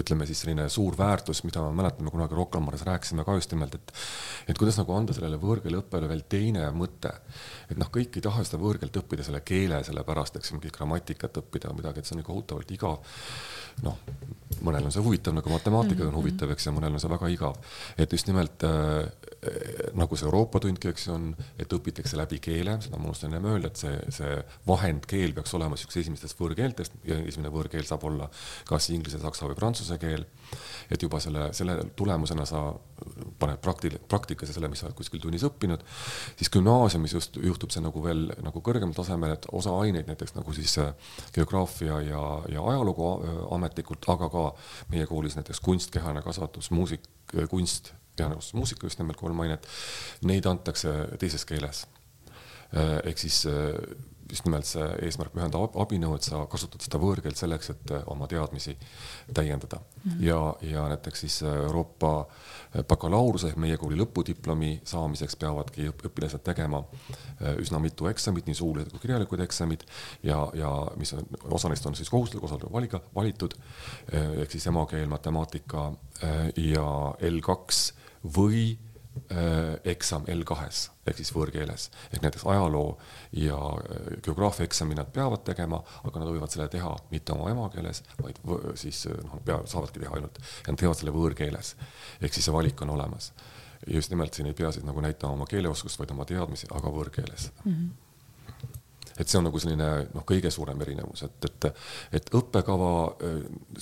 [0.00, 3.74] ütleme siis selline suur väärtus, mida me kunagi Rocca al Mares rääkisime ka just nimelt,
[3.74, 3.92] et
[4.46, 7.12] et kuidas nagu anda sellele võõrkeeleõppele veel teine mõte.
[7.70, 11.40] et noh, kõik ei taha seda võõrkeelt õppida selle keele sellepärast, eks ju, mingit grammatikat
[11.42, 12.98] õppida või midagi, et see on ikka kohutavalt igav.
[13.82, 13.98] noh,
[14.62, 16.20] mõnel on see huvitav, nagu matemaatika on mhm.
[16.20, 17.56] huvitav, eks ju, mõnel on see väga igav.
[17.96, 19.08] et just nimelt äh,
[19.96, 21.28] nagu see Euroopa tundki, eks ju, on,
[21.60, 24.36] et õpitakse läbi keele, seda ma unustasin enne öelda, et see, see
[24.68, 28.28] vahendkeel peaks olema niisuguse esimestest võõrkeeltest ja esimene võõrkeel saab olla
[28.68, 30.26] kas inglise, saksa või prantsuse keel.
[30.92, 32.68] Et juba selle, selle tulemusena sa
[33.40, 35.82] paned prakti-, praktikasse selle, mis sa oled kuskil tunnis õppinud,
[36.38, 40.54] siis gümnaasiumis just juhtub see nagu veel nagu kõrgemal tasemel, et osa aineid, näiteks nagu
[40.56, 40.94] siis äh,
[41.34, 44.48] geograafia ja, ja ajalugu äh, ametlikult, aga ka
[44.92, 47.06] meie koolis näiteks kunst, kehaline kasvatus, muusik,
[47.50, 49.66] kunst, kasvatus, muusika just nimelt kolm ainet,
[50.24, 51.86] neid antakse teises keeles.
[53.04, 53.44] ehk siis
[54.30, 58.28] just nimelt see eesmärk pühenda abinõu, et sa kasutad seda võõrkeelt selleks, et äh, oma
[58.30, 58.76] teadmisi
[59.34, 60.10] täiendada mm.
[60.10, 60.24] -hmm.
[60.26, 66.42] ja, ja näiteks siis äh, Euroopa äh, bakalaureuse ehk meie kooli lõpudiplomi saamiseks peavadki õpilased
[66.44, 66.82] tegema
[67.60, 69.84] üsna mitu eksamit, nii suulised kui kirjalikud eksamid
[70.22, 73.54] ja, ja mis on, osa neist on siis kohustuslik, osa on valiga, valitud
[74.12, 75.92] ehk siis emakeel, matemaatika
[76.56, 76.86] ja
[77.20, 77.92] L2
[78.36, 78.78] või
[79.84, 82.96] eksam L2-s ehk siis võõrkeeles ehk näiteks ajaloo
[83.40, 88.02] ja äh, geograafia eksami nad peavad tegema, aga nad võivad selle teha mitte oma emakeeles,
[88.22, 88.40] vaid
[88.78, 91.74] siis äh, noh, peavad, saavadki teha ainult ja nad teevad selle võõrkeeles.
[92.20, 93.32] ehk siis see valik on olemas.
[93.86, 97.52] just nimelt siin ei pea siis nagu näitama oma keeleoskust, vaid oma teadmisi, aga võõrkeeles
[97.64, 97.72] mm.
[97.72, 98.05] -hmm
[99.18, 101.68] et see on nagu selline noh, kõige suurem erinevus, et, et,
[102.18, 102.90] et õppekava
[103.28, 103.36] äh,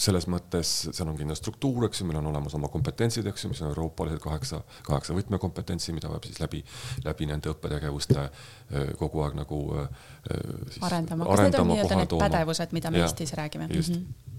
[0.07, 3.53] selles mõttes, seal on kindlasti struktuur, eks ju, meil on olemas oma kompetentsid, eks ju,
[3.53, 6.63] mis on euroopalised kaheksa, kaheksa võtmekompetentsi, mida peab siis läbi,
[7.07, 9.89] läbi nende õppetegevuste äh, kogu aeg nagu äh,
[10.71, 13.69] siis arendama, kas need on nii-öelda need pädevused, mida me Eestis räägime?
[13.75, 14.07] just mm.
[14.07, 14.33] -hmm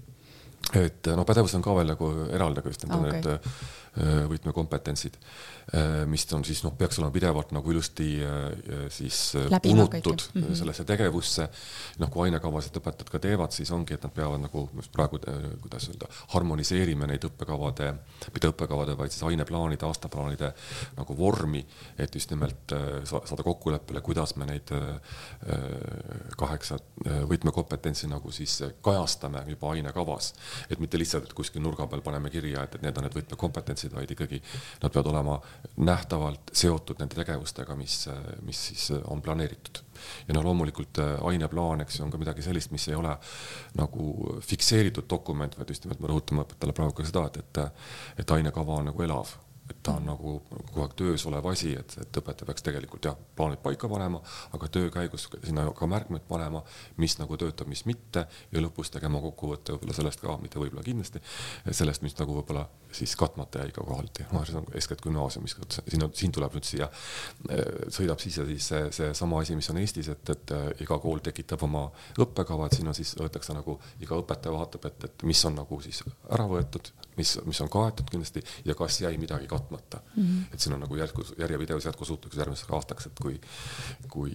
[0.74, 3.20] et noh, pädevus on ka veel nagu eraldi, aga just need on Okei.
[3.20, 3.85] need
[4.30, 5.14] võtmekompetentsid,
[6.06, 10.34] mis on siis noh, peaks olema pidevalt nagu ilusti äh, siis äh, punutud kõike.
[10.38, 10.54] Mhm.
[10.58, 11.48] sellesse tegevusse.
[11.98, 15.88] noh, kui ainekavasid õpetajad ka teevad, siis ongi, et nad peavad nagu praegu, äh, kuidas
[15.90, 17.92] öelda, harmoniseerime neid õppekavade,
[18.34, 20.52] mitte õppekavade, vaid siis aineplaanide, aastaplaanide
[20.96, 21.64] nagu vormi,
[21.98, 25.16] et just nimelt äh, sa- saada kokkuleppele, kuidas me neid äh,
[26.36, 30.32] kaheksa äh, võtmekompetentsi nagu siis äh, kajastame juba ainekavas.
[30.70, 34.10] et mitte lihtsalt, kuskil nurga peal paneme kirja, et, et need on need võtmekompetentsid, vaid
[34.14, 34.40] ikkagi
[34.82, 35.36] nad peavad olema
[35.86, 37.98] nähtavalt seotud nende tegevustega, mis,
[38.46, 39.82] mis siis on planeeritud.
[40.28, 43.16] ja noh, loomulikult äh, aineplaan, eks ju, on ka midagi sellist, mis ei ole
[43.78, 47.82] nagu fikseeritud dokument, vaid just nimelt me rõhutame õpetajale praegu ka seda, et, et,
[48.24, 49.36] et ainekava on nagu elav
[49.86, 53.60] ta on nagu kogu aeg töös olev asi, et, et õpetaja peaks tegelikult jah, plaanid
[53.62, 54.20] paika panema,
[54.56, 56.62] aga töö käigus sinna ka märkmeid panema,
[57.02, 61.22] mis nagu töötab, mis mitte ja lõpus tegema kokkuvõtte võib-olla sellest ka, mitte võib-olla kindlasti,
[61.70, 66.06] sellest, mis nagu võib-olla siis katmata jäi ka kohati, noh, see on eeskätt gümnaasiumis, siin
[66.06, 66.88] on, siin tuleb nüüd siia,
[67.92, 71.86] sõidab sisse siis see, seesama asi, mis on Eestis, et, et iga kool tekitab oma
[72.22, 75.80] õppekava, et siin on siis, öeldakse nagu iga õpetaja vaatab, et, et mis on nagu
[75.84, 80.22] siis ära võetud, mis, mis on kaetud kindlasti ja kas jäi midagi katmata mm.
[80.22, 80.54] -hmm.
[80.54, 83.40] et siin on nagu jätkus, järjepidevus jätkusuutlikkus järgmiseks aastaks, et kui,
[84.08, 84.32] kui,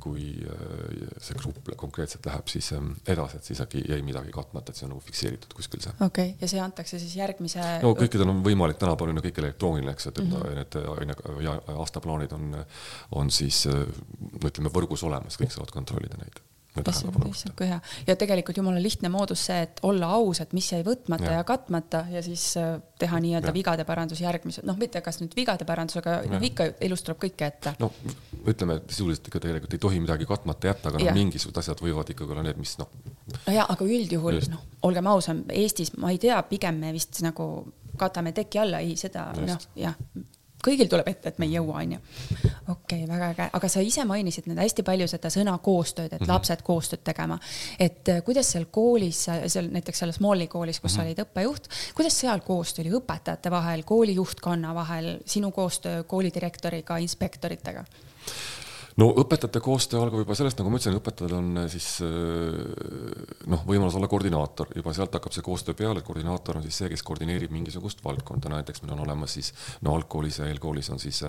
[0.00, 4.72] kui äh, see grupp konkreetselt läheb siis ähm, edasi, et siis äkki jäi midagi katmata,
[4.72, 5.92] et see on nagu fikseeritud kuskil see.
[6.00, 7.60] okei okay., ja see antakse siis järgmise.
[7.82, 10.54] no kõikidel on võimalik tänapäeval on ju kõik elektrooniline, eks, et mm -hmm.
[10.60, 12.64] need aine aastaplaanid on,
[13.12, 13.66] on siis
[14.44, 16.42] ütleme võrgus olemas, kõik saavad kontrollida neid
[17.58, 21.28] kui hea ja tegelikult jumala lihtne moodus see, et olla aus, et mis jäi võtmata
[21.28, 25.36] ja, ja katmata ja siis äh, teha nii-öelda vigade parandus järgmised, noh, mitte kas nüüd
[25.36, 27.74] vigade parandus, aga noh, ikka elus tuleb kõike ette.
[27.82, 27.92] no
[28.48, 32.14] ütleme, et sisuliselt ikka tegelikult ei tohi midagi katmata jätta, aga noh, mingisugused asjad võivad
[32.14, 32.90] ikkagi olla need, mis noh.
[33.36, 37.52] no ja, aga üldjuhul noh, olgem ausam, Eestis ma ei tea, pigem me vist nagu
[38.00, 39.98] katame teki alla, ei seda noh, jah
[40.62, 41.98] kõigil tuleb ette, et me ei jõua, onju.
[42.68, 46.20] okei okay,, väga äge, aga sa ise mainisid nüüd hästi palju seda sõna koostööd, et
[46.20, 46.32] mm -hmm.
[46.32, 47.38] lapsed koostööd tegema.
[47.78, 51.06] et kuidas seal koolis, seal näiteks selles Molli koolis, kus mm -hmm.
[51.06, 57.84] olid õppejuht, kuidas seal koostöö oli õpetajate vahel, kooli juhtkonna vahel, sinu koostöö koolidirektoriga, inspektoritega?
[59.00, 61.88] No õpetajate koostöö algab juba sellest, nagu ma ütlesin, õpetajal on siis
[63.50, 66.90] noh, võimalus olla koordinaator, juba sealt hakkab see koostöö peale, et koordinaator on siis see,
[66.92, 69.52] kes koordineerib mingisugust valdkonda, näiteks meil on olemas siis
[69.82, 71.22] no algkoolis ja eelkoolis on siis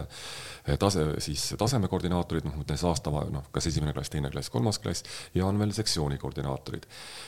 [0.80, 5.48] tase, siis tasemekoordinaatorid, noh, siis aasta, noh, kas esimene klass, teine klass, kolmas klass ja
[5.48, 6.88] on veel sektsiooni koordinaatorid.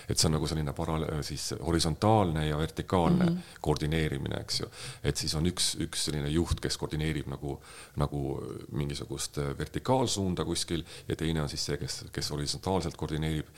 [0.09, 3.57] et see on nagu selline paralleel, siis horisontaalne ja vertikaalne mm -hmm.
[3.61, 4.67] koordineerimine, eks ju.
[5.03, 7.61] et siis on üks, üks selline juht, kes koordineerib nagu,
[7.95, 13.49] nagu mingisugust vertikaalsuunda, suunda kuskil ja teine on siis see, kes, kes horisontaalselt koordineerib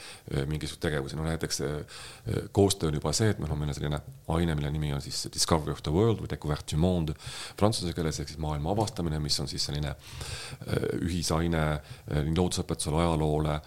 [0.49, 1.62] mingisuguseid tegevusi, no näiteks
[2.56, 4.01] koostöö on juba see, et noh, meil on selline
[4.36, 7.15] aine, mille nimi on siis Discovery of the World või Découverte du Monde
[7.60, 9.95] prantsuse keeles ehk siis maailma avastamine, mis on siis selline
[11.03, 11.63] ühisaine
[12.27, 13.60] nii loodusõpetusele, ajaloole,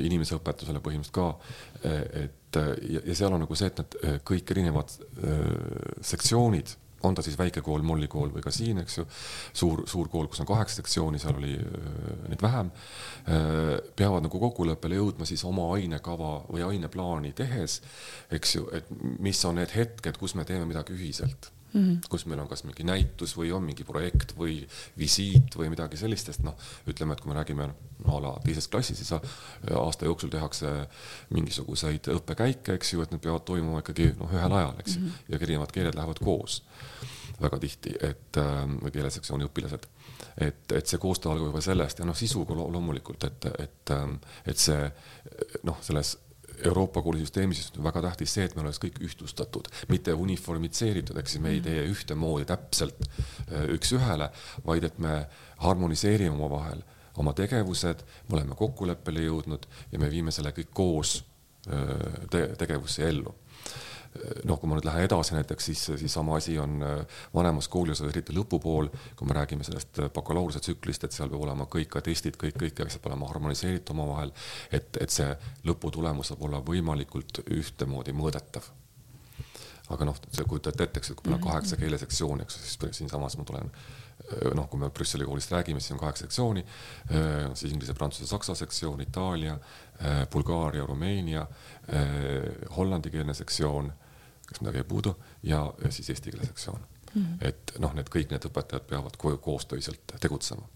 [0.00, 1.28] inimeseõpetusele põhimõtteliselt ka.
[2.24, 4.92] et ja, ja seal on nagu see, et need kõik erinevad
[6.06, 9.06] sektsioonid on ta siis väikekool, mollikool või ka siin, eks ju,
[9.56, 11.54] suur, suur kool, kus on kaheksa sektsiooni, seal oli
[12.28, 12.70] neid vähem,
[13.96, 17.80] peavad nagu kokkuleppele jõudma siis oma ainekava või aineplaani tehes,
[18.34, 18.90] eks ju, et
[19.22, 22.08] mis on need hetked, kus me teeme midagi ühiselt Mm -hmm.
[22.08, 24.66] kus meil on kas mingi näitus või on mingi projekt või
[24.98, 26.56] visiit või midagi sellist, sest noh,
[26.88, 30.72] ütleme, et kui me räägime no, a la teisest klassist, siis aasta jooksul tehakse
[31.30, 35.08] mingisuguseid õppekäike, eks ju, et need peavad toimuma ikkagi noh, ühel ajal, eks ju mm
[35.08, 36.62] -hmm., ja erinevad keeled lähevad koos
[37.40, 38.38] väga tihti, et
[38.82, 39.88] või keelesektsiooni õpilased,
[40.40, 43.92] et, et see koostöö algab juba sellest ja noh, sisuga loomulikult, et, et,
[44.46, 44.90] et see
[45.62, 46.16] noh, selles
[46.64, 51.42] Euroopa koolisüsteemis on väga tähtis see, et me oleks kõik ühtlustatud, mitte uniformitseeritud, ehk siis
[51.44, 53.08] me ei tee ühtemoodi täpselt
[53.74, 54.30] üks-ühele,
[54.66, 55.16] vaid et me
[55.64, 56.84] harmoniseerime omavahel
[57.20, 61.18] oma tegevused, me oleme kokkuleppele jõudnud ja me viime selle kõik koos
[62.30, 63.34] te tegevusse ellu
[64.48, 66.78] noh, kui ma nüüd lähen edasi näiteks, siis, siis sama asi on
[67.34, 72.02] vanemas koolis, eriti lõpupool, kui me räägime sellest bakalaureusetsüklist, et seal peab olema kõik ka
[72.06, 74.32] testid, kõik, kõik asjad peavad olema harmoniseeritud omavahel,
[74.70, 75.28] et, et see
[75.68, 78.72] lõputulemus saab olla võimalikult ühtemoodi mõõdetav.
[79.94, 83.36] Aga noh, sa kujutad ette, eks, et kui meil on kaheksa keelesektsiooni, eks siis siinsamas
[83.38, 83.70] ma tulen
[84.56, 86.64] noh, kui me Brüsseli koolist räägime, siis on kaheksa sektsiooni,
[87.54, 89.56] siis inglise, prantsuse, saksa sektsioon, Itaalia,
[90.32, 91.46] Bulgaaria, Rumeenia,
[92.76, 93.92] hollandikeelne sektsioon,
[94.46, 96.80] kas midagi jäi puudu, ja, ja siis eesti keele sektsioon
[97.14, 97.22] mm.
[97.22, 97.48] -hmm.
[97.48, 100.68] et noh, need kõik need õpetajad peavad koostöiselt tegutsema.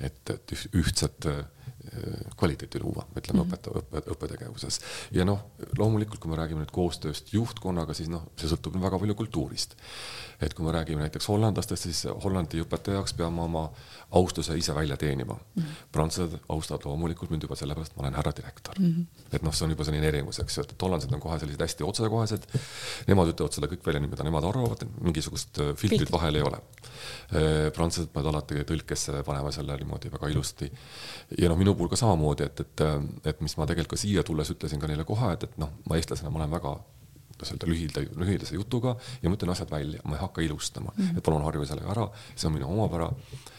[0.00, 1.26] et, et ühtset
[2.36, 3.54] kvaliteeti luua, ütleme mm -hmm.
[3.54, 4.80] õpetaja, õppe, õppetegevuses.
[5.12, 5.44] ja noh,
[5.78, 9.76] loomulikult, kui me räägime nüüd koostööst juhtkonnaga, siis noh, see sõltub väga palju kultuurist.
[10.40, 13.70] et kui me räägime näiteks hollandlastest, siis Hollandi õpetaja jaoks peame oma
[14.10, 15.62] austuse ise välja teenima mm.
[15.62, 15.86] -hmm.
[15.92, 18.92] prantslased austavad loomulikult mind juba sellepärast, ma olen härra direktor mm.
[18.92, 19.34] -hmm.
[19.34, 21.84] et noh, see on juba selline erinevus, eks ju, et hollandlased on kohe sellised hästi
[21.84, 22.46] otsekohesed.
[23.06, 26.60] Nemad ütlevad selle kõik välja mida nemad arvavad, mingisugust äh, filtrit vahel ei ole.
[27.36, 30.70] Äh, prantslased peavad alati tõlkesse panema selle niimoodi väga ilusti.
[31.38, 32.84] ja noh, minu puhul ka samamoodi, et, et,
[33.32, 35.98] et mis ma tegelikult ka siia tulles ütlesin ka neile kohe, et, et noh, ma
[35.98, 36.76] eestlasena, ma olen väga
[37.36, 41.04] kuidas öelda, lühilda, lühidase jutuga ja ma ütlen asjad välja, ma ei hakka ilustama mm,
[41.04, 41.18] -hmm.
[41.18, 43.10] et palun harjuge sellega ära, see on minu omapära.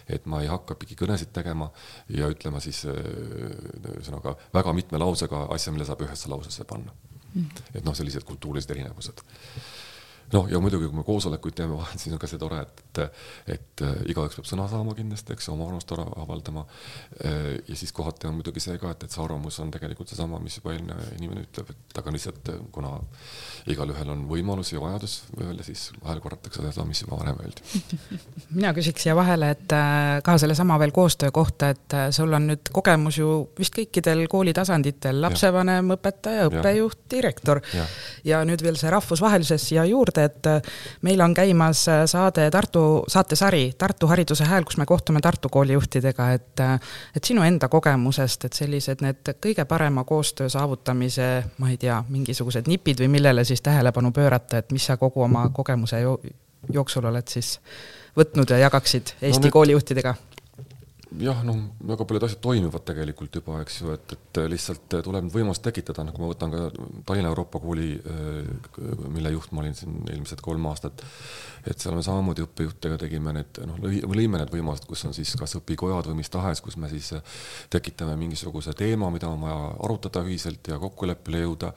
[0.10, 1.70] et ma ei hakka pikki kõnesid tegema
[2.10, 6.92] ja ütlema siis ühesõnaga väga mitme lausega asja, mille saab ühesse lausesse panna
[7.34, 7.42] mm.
[7.42, 7.76] -hmm.
[7.76, 9.22] et noh, sellised kultuurilised erinevused
[10.34, 13.02] noh, ja muidugi, kui me koosolekuid teeme vahel, siis on ka see tore, et,
[13.54, 16.66] et, äh, igaüks peab sõna saama kindlasti, eks oma arvamust avaldama.
[17.24, 20.42] Äh, ja siis kohati on muidugi see ka, et, et see arvamus on tegelikult seesama,
[20.44, 22.96] mis juba eelmine inimene ütleb, et aga lihtsalt äh, kuna
[23.72, 27.82] igalühel on võimalus ja vajadus öelda, siis vahel korratakse seda, mis juba varem öeldi.
[28.58, 29.76] mina küsiks siia vahele, et
[30.24, 35.96] ka sellesama veel koostöö kohta, et sul on nüüd kogemus ju vist kõikidel koolitasanditel, lapsevanem,
[35.98, 37.62] õpetaja, õppejuht, direktor
[38.26, 38.44] ja.
[38.48, 40.62] nüüd veel see rahvusvahelises siia juurde juurde, et äh,
[41.02, 46.32] meil on käimas äh, saade Tartu, saatesari Tartu Hariduse Hääl, kus me kohtume Tartu koolijuhtidega,
[46.32, 46.80] et äh,
[47.16, 52.68] et sinu enda kogemusest, et sellised need kõige parema koostöö saavutamise, ma ei tea, mingisugused
[52.68, 56.20] nipid või millele siis tähelepanu pöörata, et mis sa kogu oma kogemuse jo
[56.74, 57.60] jooksul oled siis
[58.18, 60.16] võtnud ja jagaksid Eesti no, koolijuhtidega?
[61.22, 65.64] Jah, noh, väga paljud asjad toimivad tegelikult juba, eks ju, et, et lihtsalt tuleb võimalust
[65.66, 66.66] tekitada, nagu ma võtan ka
[67.08, 67.94] Tallinna Euroopa Kooli,
[69.14, 71.04] mille juht ma olin siin eelmised kolm aastat,
[71.70, 73.80] et seal me samamoodi õppejuhtidega tegime need, noh,
[74.14, 77.12] lõime need võimalused, kus on siis kas õpikojad või mis tahes, kus me siis
[77.74, 81.74] tekitame mingisuguse teema, mida on vaja arutada ühiselt ja kokkuleppele jõuda.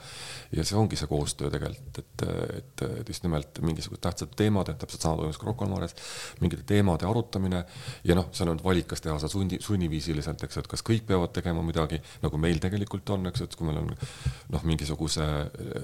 [0.51, 2.25] ja see ongi see koostöö tegelikult, et,
[2.57, 5.95] et, et just nimelt mingisugused tähtsad teemad, et täpselt sama toimus ka Rocca al Mares,
[6.41, 7.63] mingite teemade arutamine
[8.07, 11.05] ja noh, seal on valik, kas teha seda sundi, sunniviisiliselt, eks ju, et kas kõik
[11.09, 15.27] peavad tegema midagi, nagu meil tegelikult on, eks ju, et kui meil on noh, mingisuguse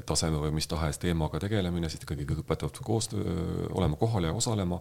[0.08, 4.80] taseme või mis tahes teemaga tegelemine, siis ikkagi kõik õpetavad koos olema kohal ja osalema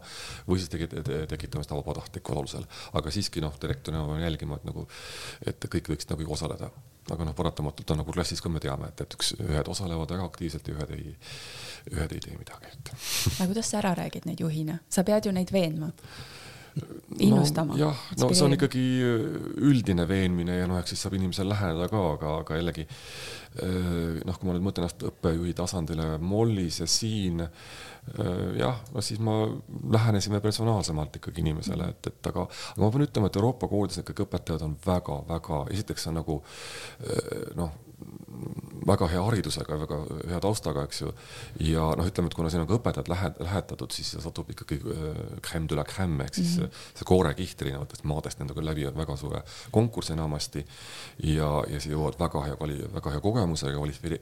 [0.49, 0.89] või siis tegi,
[1.29, 2.67] tekitame seda vabatahtlikul alusel.
[2.93, 4.87] aga siiski noh, direktorina peame jälgima, et nagu,
[5.47, 6.71] et kõik võiksid nagu osaleda.
[7.11, 10.25] aga noh, paratamatult on nagu klassis ka me teame, et, et üks, ühed osalevad väga
[10.27, 11.13] aktiivselt ja ühed ei,
[11.93, 12.95] ühed ei tee midagi, et.
[13.39, 15.93] aga kuidas sa ära räägid neid juhina, sa pead ju neid veenma
[17.19, 17.79] innustama no,.
[17.81, 18.83] jah, no see on ikkagi
[19.65, 22.85] üldine veenmine ja noh, eks siis saab inimesele läheneda ka, aga, aga jällegi
[23.57, 27.41] noh, kui ma nüüd mõtlen ennast õppejuhi tasandile Mollis ja siin
[28.59, 29.39] jah, no siis ma
[29.97, 34.27] lähenesime personaalsemalt ikkagi inimesele, et, et aga, aga ma pean ütlema, et Euroopa koolides ikkagi
[34.27, 36.41] õpetajad on väga-väga, esiteks on nagu
[37.57, 37.83] noh
[38.87, 39.99] väga hea haridusega, väga
[40.31, 41.12] hea taustaga, eks ju.
[41.68, 45.22] ja noh, ütleme, et kuna siin on ka õpetajad lähe-, lähetatud, siis satub ikkagi äh,
[45.46, 46.85] crème de la crème ehk siis mm -hmm.
[46.99, 50.66] see koorekiht erinevatest maadest nendega läbi on väga suure konkursi enamasti.
[51.22, 53.79] ja, ja siia jõuavad väga hea kvali-, väga hea kogemusega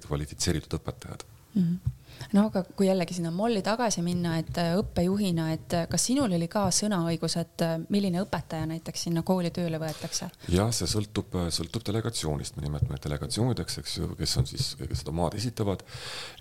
[0.09, 1.63] kvalifitseeritud õpetajad mm.
[1.63, 2.04] -hmm
[2.35, 6.33] no aga kui jällegi sinna molli tagasi minna, et äh, õppejuhina, et äh, kas sinul
[6.37, 10.31] oli ka sõnaõigus, et äh, milline õpetaja näiteks sinna kooli tööle võetakse?
[10.53, 15.15] jah, see sõltub, sõltub delegatsioonist, me nimetame delegatsioonideks, eks ju, kes on siis, kes seda
[15.17, 15.85] maad esitavad.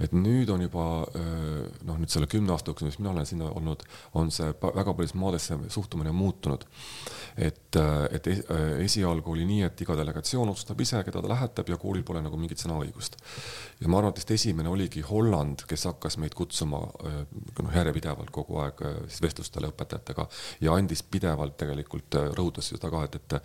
[0.03, 3.83] et nüüd on juba noh, nüüd selle kümne aasta jooksul, mis mina olen sinna olnud,
[4.19, 6.65] on see väga paljudes maades see suhtumine muutunud.
[7.37, 7.77] et,
[8.13, 8.27] et
[8.83, 12.37] esialgu oli nii, et iga delegatsioon otsustab ise, keda ta lähetab ja koolil pole nagu
[12.39, 13.17] mingit sõnaõigust.
[13.81, 17.19] Ja ma arvan, et esimene oligi Holland, kes hakkas meid kutsuma äh,
[17.61, 20.25] noh, järjepidevalt kogu aeg äh, siis vestlustele õpetajatega
[20.63, 23.35] ja andis pidevalt tegelikult, äh, rõhutas seda ka, et, et,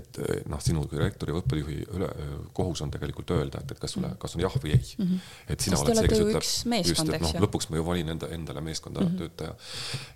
[0.00, 0.20] et
[0.50, 2.10] noh, sinu kui rektori või õppejuhi üle,
[2.56, 5.06] kohus on tegelikult öelda, et, et kas sulle, kas on jah või ei mm.
[5.06, 5.32] -hmm.
[5.54, 6.46] et sina Sest oled see, kes ütleb,
[6.90, 9.18] just, et noh, lõpuks ma ju valin enda, endale meeskonda mm -hmm.
[9.18, 9.54] töötaja.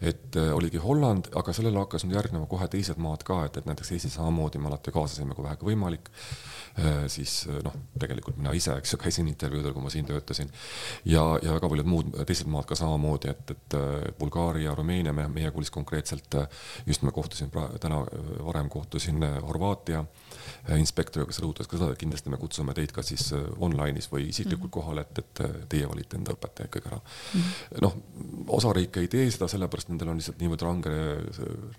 [0.00, 3.66] et äh, oligi Holland, aga sellele hakkas nüüd järgnema kohe teised maad ka, et, et
[3.66, 6.10] näiteks Eestis samamoodi me alati kaasasime, kui vähegi võimalik
[6.78, 7.06] äh,.
[7.08, 9.28] siis noh, tegelikult mina ise, eks ju, käisin
[9.60, 10.50] intervjuudel, kui ma siin töötasin.
[11.04, 15.28] Ja, ja väga paljud muud teised maad ka samamoodi, et, et äh, Bulgaaria, Rumeenia, me,
[15.28, 16.48] meie koolis konkreetselt äh,
[16.86, 20.04] just me kohtusin täna äh, varem kohtusin Horvaatia
[20.76, 24.68] inspektoriga, kes rõhutas ka seda, et kindlasti me kutsume teid ka siis online'is või isiklikult
[24.68, 24.74] -hmm.
[24.76, 27.80] kohale, et, et teie valite enda õpetaja ikkagi ära -hmm..
[27.86, 27.96] noh,
[28.58, 30.94] osariike ei tee seda, sellepärast nendel on lihtsalt niivõrd range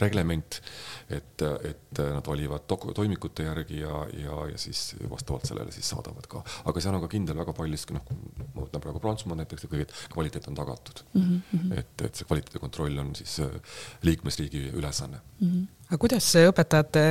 [0.02, 0.62] reglement,
[1.10, 6.44] et, et nad valivad toimikute järgi ja, ja, ja siis vastavalt sellele siis saadavad ka,
[6.65, 8.08] aga seal on ka kindel väga palju, noh,
[8.56, 11.41] ma võtan praegu Prantsusmaal näiteks ja kõik kvaliteet on tagatud mm.
[11.52, 11.78] -hmm.
[11.80, 13.39] et, et see kvaliteedikontroll on siis
[14.02, 15.48] liikmesriigi ülesanne mm.
[15.48, 17.01] -hmm aga kuidas see õpetajate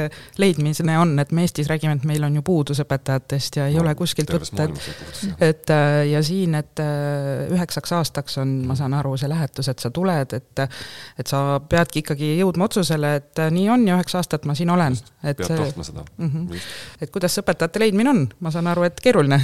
[0.40, 3.82] leidmine on, et me Eestis räägime, et meil on ju puudus õpetajatest ja ei no,
[3.84, 8.96] ole kuskilt võtta, et, et äh, ja siin, et äh, üheksaks aastaks on, ma saan
[8.96, 13.52] aru, see lähetus, et sa tuled, et et sa peadki ikkagi jõudma otsusele, et äh,
[13.52, 14.96] nii on ja üheksa aastat ma siin olen.
[15.20, 16.32] peab see, tahtma seda mm.
[16.32, 16.66] -hmm.
[17.04, 19.40] et kuidas õpetajate leidmine on, ma saan aru, et keeruline?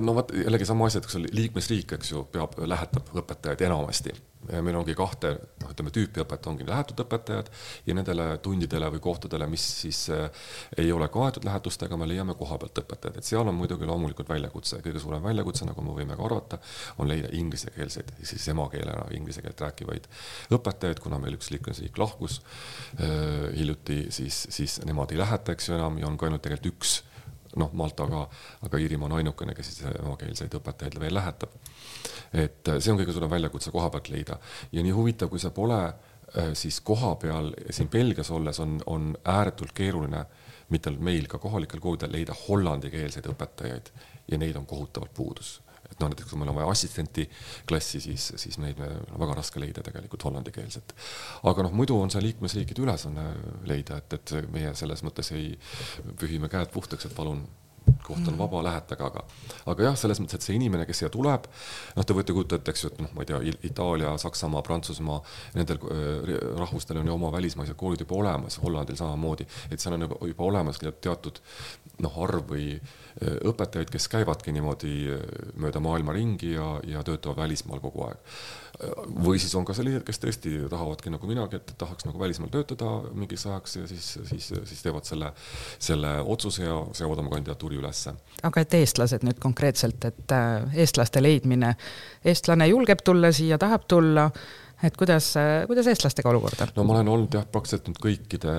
[0.00, 4.14] no vot, jällegi sama asi, et kas liikmesriik, eks ju, peab, lähetab õpetajaid enamasti
[4.48, 7.50] meil ongi kahte, noh, ütleme tüüpi õpetajad, ongi lähetud õpetajad
[7.86, 10.46] ja nendele tundidele või kohtadele, mis siis äh,
[10.80, 15.02] ei ole kaetud lähetustega, me leiame kohapealt õpetajaid, et seal on muidugi loomulikult väljakutse, kõige
[15.02, 16.60] suurem väljakutse, nagu me võime ka arvata,
[16.98, 20.08] on leida inglisekeelseid, siis emakeelena inglise keelt rääkivaid
[20.56, 25.76] õpetajaid, kuna meil üks liikmesriik lahkus äh, hiljuti, siis, siis nemad ei läheta, eks ju
[25.76, 27.00] enam ja on ka ainult tegelikult üks
[27.56, 28.26] noh, Malta ka,
[28.66, 31.56] aga Iirimaa on ainukene, kes siis emakeelseid õpetajaid veel lähetab.
[32.32, 34.38] et see on kõige suurem väljakutse koha pealt leida.
[34.72, 39.16] Ja nii huvitav, kui see pole, äh, siis koha peal siin Belgias olles on, on
[39.24, 40.24] ääretult keeruline
[40.70, 43.90] mitte ainult meil, ka kohalikel koolidel leida hollandikeelseid õpetajaid.
[44.30, 45.58] Ja neid on kohutavalt puudus
[46.00, 47.26] et noh, näiteks kui meil on vaja assistenti
[47.68, 50.94] klassi, siis, siis neid on väga raske leida tegelikult hollandikeelset.
[51.50, 53.26] aga noh, muidu on see liikmesriikide ülesanne
[53.68, 55.52] leida, et, et meie selles mõttes ei
[56.20, 57.44] pühime käed puhtaks, et palun
[58.04, 59.22] koht on vaba, lähetage, aga,
[59.70, 61.46] aga jah, selles mõttes, et see inimene, kes siia tuleb,
[61.96, 65.18] noh, te võite kujutada ette, eks ju, et noh, ma ei tea, Itaalia, Saksamaa, Prantsusmaa,
[65.56, 70.06] nendel äh, rahvustel on ju oma välismaised koolid juba olemas, Hollandil samamoodi, et seal on
[70.06, 71.40] juba, juba olemas teatud
[72.02, 75.22] noh, arv või äh, õpetajaid, kes käivadki niimoodi äh,
[75.60, 78.40] mööda maailma ringi ja, ja töötavad välismaal kogu aeg.
[79.20, 82.92] või siis on ka sellised, kes tõesti tahavadki nagu minagi, et tahaks nagu välismaal töötada
[83.12, 85.32] mingiks ajaks ja siis, siis, siis teevad selle,
[85.78, 88.14] selle otsuse ja seavad oma kandidatuuri ülesse.
[88.42, 91.74] aga et eestlased nüüd konkreetselt, et äh, eestlaste leidmine,
[92.24, 94.30] eestlane julgeb tulla siia, tahab tulla,
[94.82, 95.34] et kuidas,
[95.68, 96.76] kuidas eestlastega olukord on?
[96.76, 98.54] no ma olen olnud jah, praktiliselt nüüd kõikide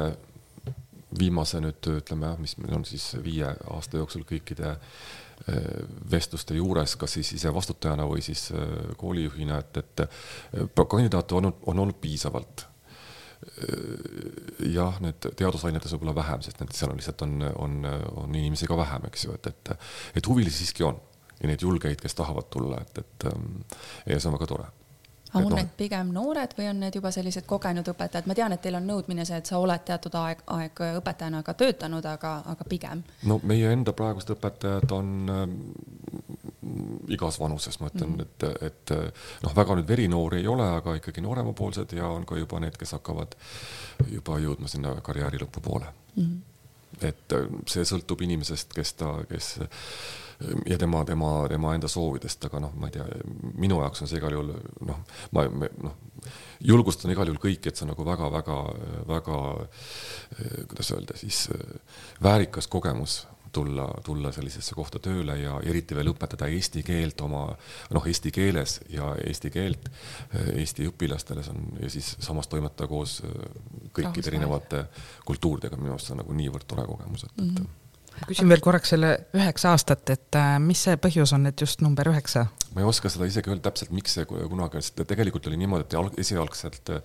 [1.20, 5.70] viimase nüüd ütleme jah, mis meil on siis viie aasta jooksul kõikide eh,
[6.12, 11.52] vestluste juures, kas siis ise vastutajana või siis eh, koolijuhina, et, et eh, kandidaate on,
[11.52, 12.68] on olnud piisavalt.
[14.70, 17.80] jah, need teadusainetes võib-olla vähem, sest need seal on lihtsalt on, on,
[18.22, 19.72] on inimesi ka vähem, eks ju, et, et,
[20.22, 21.00] et huvilisi siiski on
[21.40, 23.26] ja neid julgeid, kes tahavad tulla, et, et
[24.14, 24.70] ja see on väga tore
[25.34, 25.56] on no.
[25.56, 28.88] need pigem noored või on need juba sellised kogenud õpetajad, ma tean, et teil on
[28.88, 33.04] nõudmine see, et sa oled teatud aeg, aeg õpetajana ka töötanud, aga, aga pigem?
[33.30, 35.42] no meie enda praegused õpetajad on äh,
[37.16, 38.66] igas vanuses, ma ütlen mm, -hmm.
[38.66, 42.60] et, et noh, väga nüüd verinoori ei ole, aga ikkagi nooremapoolsed ja on ka juba
[42.60, 43.36] need, kes hakkavad
[44.12, 46.24] juba jõudma sinna karjääri lõpupoole mm.
[46.24, 46.40] -hmm
[47.02, 49.56] et äh, see sõltub inimesest, kes ta, kes
[50.66, 53.06] ja tema, tema, tema enda soovidest, aga noh, ma ei tea,
[53.62, 54.54] minu jaoks on see igal juhul
[54.88, 55.02] noh,
[55.36, 55.98] ma noh,
[56.72, 59.42] julgustan igal juhul kõiki, et see on nagu väga-väga-väga
[60.72, 61.46] kuidas öelda siis
[62.24, 67.44] väärikas kogemus tulla, tulla sellisesse kohta tööle ja eriti veel õpetada eesti keelt oma
[67.92, 69.92] noh, eesti keeles ja eesti keelt
[70.62, 73.20] Eesti õpilastele, see on ja siis samas toimetada koos
[73.96, 74.86] kõikide erinevate
[75.28, 77.81] kultuuridega, minu arust see on nagu niivõrd tore kogemus, et mm, -hmm
[78.28, 82.12] küsin veel korraks selle üheksa aastat, et äh, mis see põhjus on, et just number
[82.12, 82.48] üheksa?
[82.76, 86.22] ma ei oska seda isegi öelda täpselt, miks see kunagi, sest tegelikult oli niimoodi, et
[86.26, 86.96] esialgselt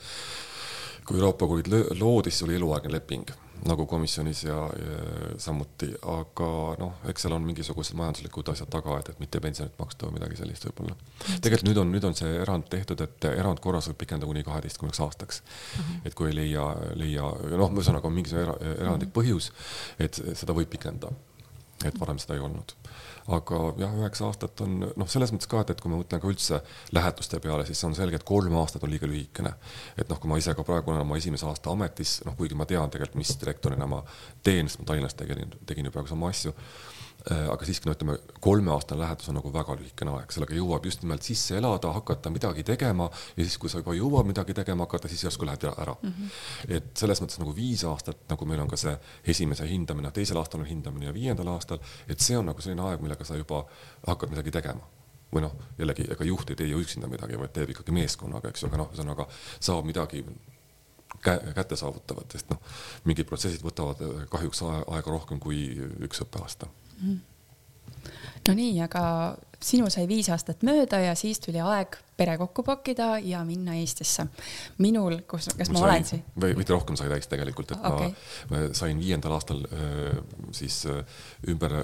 [1.07, 3.31] kui Euroopa koolid loodi, siis oli eluaegne leping
[3.65, 4.97] nagu komisjonis ja, ja
[5.41, 6.49] samuti, aga
[6.81, 10.41] noh, eks seal on mingisugused majanduslikud asjad taga, et, et mitte pensionit maksta või midagi
[10.41, 10.97] sellist võib-olla.
[11.41, 15.43] tegelikult nüüd on, nüüd on see erand tehtud, et erandkorras võib pikendada kuni kaheteistkümneks aastaks
[15.43, 15.79] uh.
[15.81, 16.03] -huh.
[16.05, 19.53] et kui ei leia, leia noh, ühesõnaga on mingisugune era, erandlik põhjus,
[19.99, 21.15] et seda võib pikendada.
[21.85, 22.73] et varem seda ei olnud
[23.29, 26.31] aga jah, üheksa aastat on noh, selles mõttes ka, et, et kui ma mõtlen ka
[26.31, 26.61] üldse
[26.95, 29.55] lähetuste peale, siis on selge, et kolm aastat on liiga lühikene.
[29.97, 32.69] et noh, kui ma ise ka praegu olen oma esimese aasta ametis, noh, kuigi ma
[32.71, 34.03] tean tegelikult, mis direktorina ma
[34.43, 36.55] teen, sest ma Tallinnas tegin, tegin ju praegu sama asju
[37.27, 41.27] aga siiski no ütleme, kolmeaastane lähedus on nagu väga lühikene aeg, sellega jõuab just nimelt
[41.27, 45.25] sisse elada, hakata midagi tegema ja siis, kui sa juba jõuad midagi tegema hakata, siis
[45.27, 46.13] järsku lähed ära mm.
[46.13, 46.77] -hmm.
[46.79, 48.95] et selles mõttes nagu viis aastat, nagu meil on ka see
[49.35, 53.03] esimese hindamine, teisel aastal on hindamine ja viiendal aastal, et see on nagu selline aeg,
[53.03, 53.65] millega sa juba
[54.07, 54.87] hakkad midagi tegema
[55.35, 58.63] või noh, jällegi ega juht ei tee ju üksinda midagi, vaid teeb ikkagi meeskonnaga, eks
[58.63, 59.27] ju, aga noh, ühesõnaga
[59.59, 60.25] saab midagi
[61.23, 62.63] kätte saavutavad, sest noh,
[63.05, 65.67] mingid protsessid võtavad kahjuks aega rohkem kui
[66.07, 66.71] üks õppeaasta
[67.03, 69.05] no nii, aga
[69.61, 74.27] sinu sai viis aastat mööda ja siis tuli aeg pere kokku pakkida ja minna Eestisse.
[74.79, 76.23] minul, kus, kas ma, ma olen siin?
[76.41, 78.13] või mitte rohkem sai täis tegelikult, et okay.
[78.51, 79.63] ma, sain viiendal aastal
[80.57, 80.83] siis
[81.49, 81.75] ümber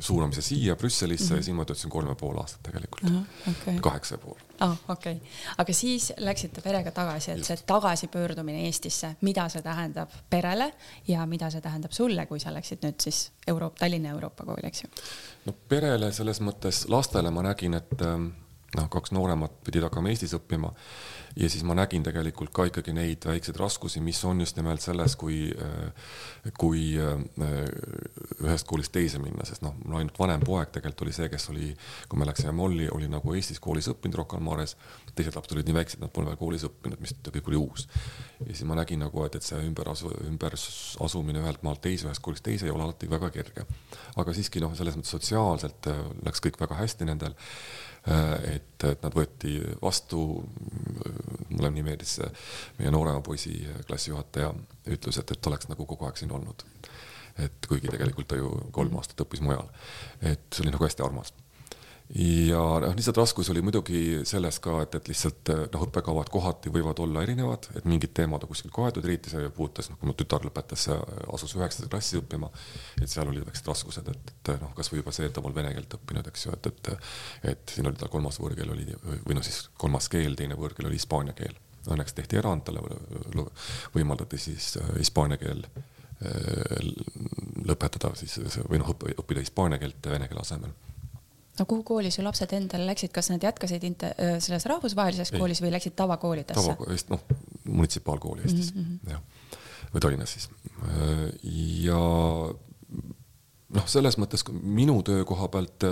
[0.00, 1.40] suunamise siia Brüsselisse mm -hmm.
[1.40, 3.10] ja siin ma töötasin kolm ja pool aastat tegelikult uh.
[3.10, 3.78] -huh, okay.
[3.80, 4.38] kaheksa ja pool.
[4.60, 5.28] aa ah,, okei okay..
[5.58, 7.46] aga siis läksite perega tagasi, et Just.
[7.46, 10.72] see tagasipöördumine Eestisse, mida see tähendab perele
[11.08, 14.82] ja mida see tähendab sulle, kui sa läksid nüüd siis Euroop-, Tallinna Euroopa kooli, eks
[14.84, 14.90] ju?
[15.46, 18.28] no perele selles mõttes, lastele ma nägin, et ähm,
[18.76, 20.72] noh, kaks nooremat pidid hakkama Eestis õppima.
[21.36, 25.18] Ja siis ma nägin tegelikult ka ikkagi neid väikseid raskusi, mis on just nimelt selles,
[25.20, 25.50] kui,
[26.56, 27.18] kui äh,
[28.40, 31.68] ühest koolist teise minna, sest noh, mul ainult vanem poeg tegelikult oli see, kes oli,
[32.08, 34.78] kui me läksime Molli, oli nagu Eestis koolis õppinud Rocca al Mares,
[35.16, 37.86] teised lapsed olid nii väiksed, nad pole veel koolis õppinud, mis kõik oli uus.
[38.40, 42.44] ja siis ma nägin nagu, et, et see ümberasu, ümberasumine ühelt maalt teise, ühest koolist
[42.46, 43.66] teise ei ole alati väga kerge.
[44.16, 47.36] aga siiski noh, selles mõttes sotsiaalselt äh, läks kõik väga hästi nendel
[48.06, 50.20] Äh, et, et nad võeti vastu,
[51.50, 52.20] mulle nii meeldis
[52.78, 53.56] meie noorema poisi
[53.88, 54.52] klassijuhataja
[54.94, 56.62] ütlus, et, et oleks nagu kogu aeg siin olnud.
[57.36, 59.66] et kuigi tegelikult ta ju kolm aastat õppis mujal,
[60.22, 61.34] et see oli nagu hästi armas
[62.14, 67.00] ja noh, lihtsalt raskus oli muidugi selles ka, et, et lihtsalt noh, õppekavad kohati võivad
[67.02, 70.46] olla erinevad, et mingid teemad on kuskil kaetud, eriti see puudutas, noh, kui mu tütar
[70.46, 70.86] lõpetas,
[71.34, 72.50] asus üheksandasse klassi õppima,
[73.00, 75.74] et seal olid väiksed raskused, et, et noh, kasvõi juba see, et ta pole vene
[75.74, 76.94] keelt õppinud, eks ju, et, et
[77.56, 78.86] et siin oli tal kolmas võõrkeel oli
[79.26, 81.58] või noh, siis kolmas keel, teine võõrkeel oli hispaania keel.
[81.90, 82.82] Õnneks tehti erand, talle
[83.94, 85.62] võimaldati siis hispaania keel
[87.66, 88.38] lõpetada siis
[88.70, 90.72] või noh, õppida hispaania keelt vene keele asemel
[91.58, 94.12] no kuhu kooli su lapsed endal läksid, kas nad jätkasid inte,
[94.44, 95.40] selles rahvusvahelises Ei.
[95.40, 96.76] koolis või läksid tavakoolidesse?
[96.76, 97.24] tava, noh,
[97.64, 99.10] munitsipaalkooli Eestis mm, -hmm.
[99.10, 99.22] jah,
[99.94, 100.50] või Tallinnas siis.
[101.86, 102.00] ja
[103.74, 105.88] noh, selles mõttes minu töökoha pealt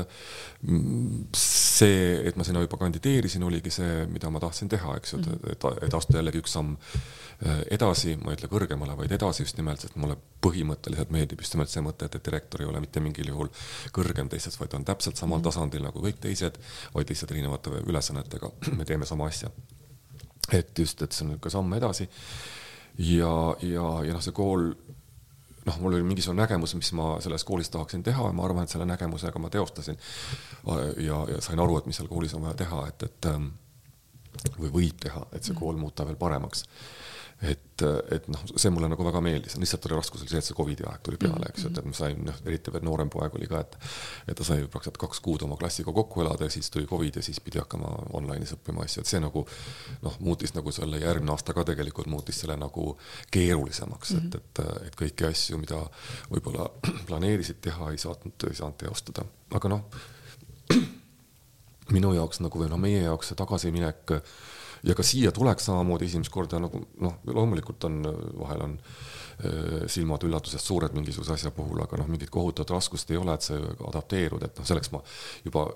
[1.34, 5.48] see, et ma sinna juba kandideerisin, oligi see, mida ma tahtsin teha, eks ju, et,
[5.56, 6.76] et, et astuda jällegi üks samm
[7.42, 10.14] Äh, edasi, ma ei ütle kõrgemale, vaid edasi just nimelt, sest mulle
[10.44, 13.50] põhimõtteliselt meeldib just nimelt see mõte, et, direktor ei ole mitte mingil juhul
[13.96, 15.46] kõrgem teistest, vaid on täpselt samal mm.
[15.48, 16.60] tasandil nagu kõik teised,
[16.94, 19.50] vaid lihtsalt erinevate ülesannetega me teeme sama asja.
[20.52, 22.06] et just, et see on niisugune samm edasi
[23.02, 23.34] ja,
[23.66, 24.70] ja, ja noh, see kool
[25.66, 28.72] noh, mul oli mingisugune nägemus, mis ma selles koolis tahaksin teha ja ma arvan, et
[28.72, 29.98] selle nägemusega ma teostasin.
[30.96, 33.48] ja, ja sain aru, et mis seal koolis on vaja teha, et, et ähm,
[34.58, 36.66] või võib teha, et see kool muuta veel paremaks
[37.42, 37.82] et,
[38.14, 40.86] et noh, see mulle nagu väga meeldis, lihtsalt oli raskus oli see, et see Covidi
[40.86, 43.48] aeg tuli peale, eks ju, et, et ma sain, noh, eriti veel noorem poeg oli
[43.50, 43.76] ka, et
[44.30, 47.24] et ta sai praktiliselt kaks kuud oma klassiga kokku elada ja siis tuli Covid ja
[47.26, 49.44] siis pidi hakkama online'is õppima asju, et see nagu
[50.06, 52.94] noh, muutis nagu selle järgmine aasta ka tegelikult muutis selle nagu
[53.34, 54.40] keerulisemaks mm, -hmm.
[54.40, 55.82] et, et, et kõiki asju, mida
[56.30, 56.70] võib-olla
[57.08, 59.86] planeerisid teha, ei saanud, ei saanud teostada, aga noh,
[61.96, 64.18] minu jaoks nagu või noh, meie jaoks see tagasiminek
[64.84, 68.00] ja ka siia tuleks samamoodi esimest korda nagu noh, loomulikult on,
[68.40, 68.78] vahel on
[69.90, 73.56] silmad üllatusest suured mingisuguse asja puhul, aga noh, mingit kohutavat raskust ei ole, et sa
[73.88, 75.00] adapteerud, et noh, selleks ma
[75.44, 75.66] juba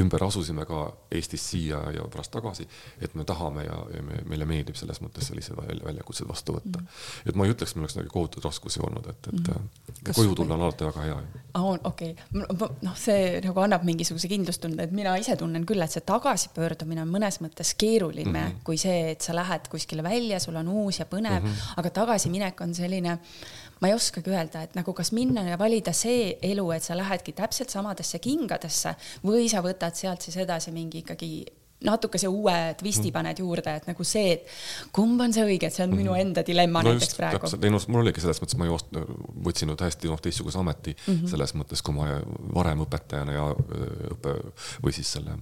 [0.00, 0.84] ümber asusime ka
[1.14, 2.66] Eestist siia ja pärast tagasi,
[3.00, 6.86] et me tahame ja, ja me, meile meeldib selles mõttes sellised väljakutsed vastu võtta mm.
[6.86, 7.28] -hmm.
[7.28, 10.12] et ma ei ütleks, et mul oleks nagu kohutavaid raskusi olnud, et, et mm -hmm.
[10.14, 11.18] koju tulla on alati väga hea.
[11.54, 16.04] aa, okei, noh, see nagu annab mingisuguse kindlustunde, et mina ise tunnen küll, et see
[16.06, 18.62] tagasipöördumine on mõnes mõttes mõttes keeruline mm -hmm.
[18.64, 21.72] kui see, et sa lähed kuskile välja, sul on uus ja põnev mm, -hmm.
[21.76, 23.18] aga tagasiminek on selline,
[23.84, 27.34] ma ei oskagi öelda, et nagu kas minna ja valida see elu, et sa lähedki
[27.36, 28.94] täpselt samadesse kingadesse
[29.26, 31.44] või sa võtad sealt siis edasi mingi ikkagi
[31.84, 33.12] natukese uue twisti mhm.
[33.12, 36.44] paned juurde, et nagu see, et kumb on see õige, et see on minu enda
[36.46, 37.50] dilemma no näiteks just, praegu.
[37.60, 38.94] ei noh, mul oligi selles mõttes, ma just
[39.48, 41.32] võtsin nüüd hästi noh, teistsuguse ameti mm -hmm.
[41.34, 42.22] selles mõttes, kui ma
[42.56, 43.50] varem õpetajana ja
[44.14, 44.38] õppe
[44.86, 45.36] või siis selle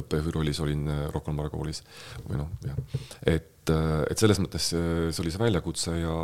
[0.00, 1.82] õppejuhi rollis olin Rocca al Mare koolis
[2.26, 2.78] või noh, jah,
[3.30, 6.14] et et, äh, et selles mõttes äh, see oli see väljakutse ja,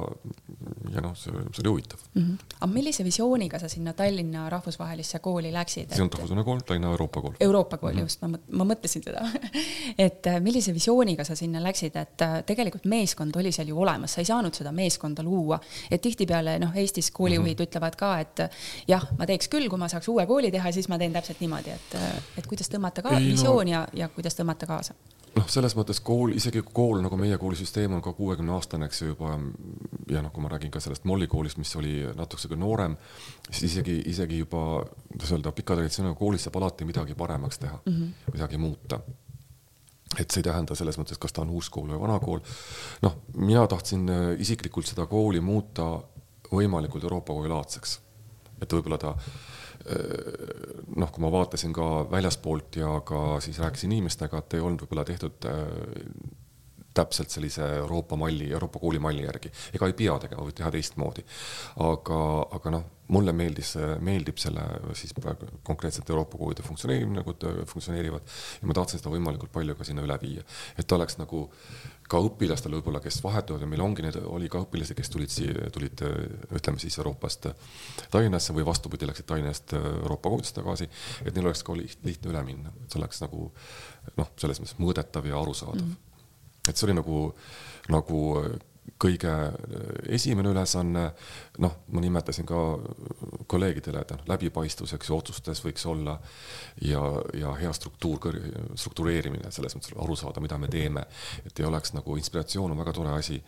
[0.92, 2.22] ja noh, see, see oli huvitav mm.
[2.22, 2.56] -hmm.
[2.58, 5.94] aga millise visiooniga sa sinna Tallinna rahvusvahelisse kooli läksid?
[5.94, 7.34] see on rahvusvaheline kool, Tallinna Euroopa kool.
[7.40, 8.02] Euroopa kool mm, -hmm.
[8.02, 9.24] just, ma, ma mõtlesin seda
[10.06, 14.20] et äh, millise visiooniga sa sinna läksid, et tegelikult meeskond oli seal ju olemas, sa
[14.20, 15.61] ei saanud seda meeskonda luua.
[15.90, 17.68] et tihtipeale noh, Eestis koolijuhid mm -hmm.
[17.68, 18.38] ütlevad ka, et
[18.88, 21.70] jah, ma teeks küll, kui ma saaks uue kooli teha, siis ma teen täpselt niimoodi,
[21.70, 21.94] et,
[22.38, 23.80] et kuidas tõmmata ka ei, visiooni no...
[23.80, 24.96] ja, ja kuidas tõmmata kaasa
[25.36, 29.12] noh, selles mõttes kool, isegi kool nagu meie koolisüsteem on ka kuuekümne aastane, eks ju
[29.12, 29.36] juba
[30.11, 32.96] ja noh, kui ma räägin ka sellest Molli koolist, mis oli natukese noorem,
[33.48, 34.82] siis isegi, isegi juba
[35.12, 38.32] kuidas öelda, pika traditsiooniga koolis saab alati midagi paremaks teha mm, -hmm.
[38.34, 39.01] midagi muuta
[40.18, 42.40] et see ei tähenda selles mõttes, kas ta on uus kool või vana kool.
[43.03, 45.92] noh, mina tahtsin äh, isiklikult seda kooli muuta
[46.51, 48.01] võimalikult Euroopa kooli laadseks.
[48.61, 49.14] et võib-olla ta
[49.88, 55.06] noh, kui ma vaatasin ka väljaspoolt ja ka siis rääkisin inimestega, et ei olnud võib-olla
[55.08, 55.48] tehtud
[57.01, 59.53] täpselt sellise Euroopa malli, Euroopa kooli malli järgi.
[59.74, 61.26] ega ei pea tegema, võib teha teistmoodi.
[61.90, 62.22] aga,
[62.59, 63.74] aga noh, mulle meeldis,
[64.07, 64.62] meeldib selle
[64.98, 67.34] siis praegu konkreetselt Euroopa koolide funktsioneerimine, nagu
[67.72, 70.44] funktsioneerivad ja ma tahtsin seda võimalikult palju ka sinna üle viia,
[70.78, 71.48] et ta oleks nagu
[72.11, 75.34] ka õpilastel võib-olla, kes vahetuvad ja meil ongi neid, oli ka õpilasi, kes tulid
[75.74, 76.03] tulid
[76.59, 77.51] ütleme siis Euroopast
[78.11, 80.90] Tallinnasse või vastupidi, läksid Tallinnast Euroopa koolidesse tagasi,
[81.24, 83.51] et neil oleks ka lihtne üle minna, et see oleks nagu
[84.18, 85.90] noh, selles mõttes mõõdetav ja arusaadav mm.
[85.90, 86.09] -hmm
[86.70, 87.22] et see oli nagu,
[87.92, 88.20] nagu
[89.00, 89.34] kõige
[90.12, 91.10] esimene ülesanne,
[91.59, 92.59] noh, ma nimetasin ka
[93.51, 96.14] kolleegidele, et noh, läbipaistvus, eks ju, otsustes võiks olla
[96.86, 97.01] ja,
[97.36, 98.38] ja hea struktuur,
[98.78, 101.03] struktureerimine, selles mõttes aru saada, mida me teeme.
[101.44, 103.40] et ei oleks nagu, inspiratsioon on väga tore asi,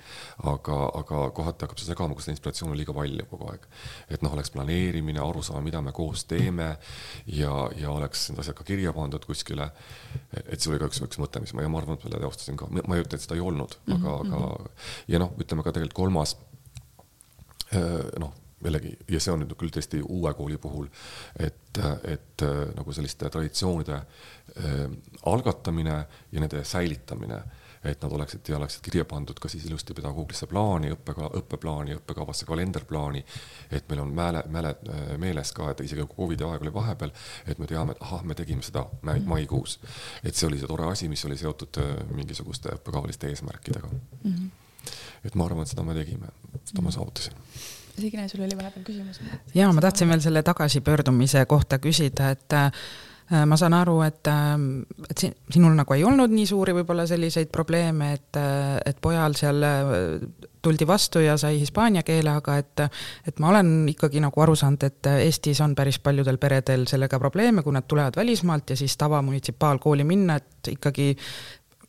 [0.51, 3.67] aga, aga kohati hakkab see segama, kui seda inspiratsiooni on liiga palju kogu aeg.
[4.11, 6.73] et noh, oleks planeerimine, aru saama, mida me koos teeme
[7.27, 9.71] ja, ja oleks need asjad ka kirja pandud kuskile.
[10.43, 12.59] et see oli ka üks, üks mõte, mis ma, ja ma arvan, et selle teostasin
[12.59, 14.01] ka, ma ei ütle, et seda ei olnud mm, -hmm.
[14.03, 14.81] aga, aga mhm.
[15.15, 16.37] ja noh, ütleme ka tegelikult kolmas
[18.21, 20.87] noh, jällegi, ja see on nüüd küll tõesti uue kooli puhul,
[21.41, 22.45] et, et
[22.77, 24.85] nagu selliste traditsioonide äh,
[25.31, 25.97] algatamine
[26.33, 27.41] ja nende säilitamine,
[27.85, 32.47] et nad oleksid ja oleksid kirja pandud ka siis ilusti pedagoogilisse plaani, õppega, õppeplaani, õppekavasse,
[32.47, 33.25] kalenderplaani.
[33.71, 34.77] et meil on mäle, mäle,
[35.19, 37.11] meeles ka, et isegi kui Covidi aeg oli vahepeal,
[37.47, 39.81] et me teame, et ahah, me tegime seda maikuus.
[40.23, 41.83] et see oli see tore asi, mis oli seotud
[42.15, 44.31] mingisuguste õppekavaliste eesmärkidega mm.
[44.31, 44.62] -hmm
[45.25, 46.33] et ma arvan, et seda me tegime,
[46.65, 47.39] seda ma saavutasin.
[47.93, 49.21] Signe, sul oli vahepeal küsimus?
[49.55, 52.71] ja ma tahtsin veel selle tagasipöördumise kohta küsida, et äh,
[53.47, 54.55] ma saan aru, et, äh,
[55.11, 59.37] et sin-, sinul nagu ei olnud nii suuri võib-olla selliseid probleeme, et, äh, et pojal
[59.37, 59.61] seal
[60.63, 62.85] tuldi vastu ja sai hispaania keele, aga et
[63.29, 67.63] et ma olen ikkagi nagu aru saanud, et Eestis on päris paljudel peredel sellega probleeme,
[67.67, 71.13] kui nad tulevad välismaalt ja siis tavamunitsipaalkooli minna, et ikkagi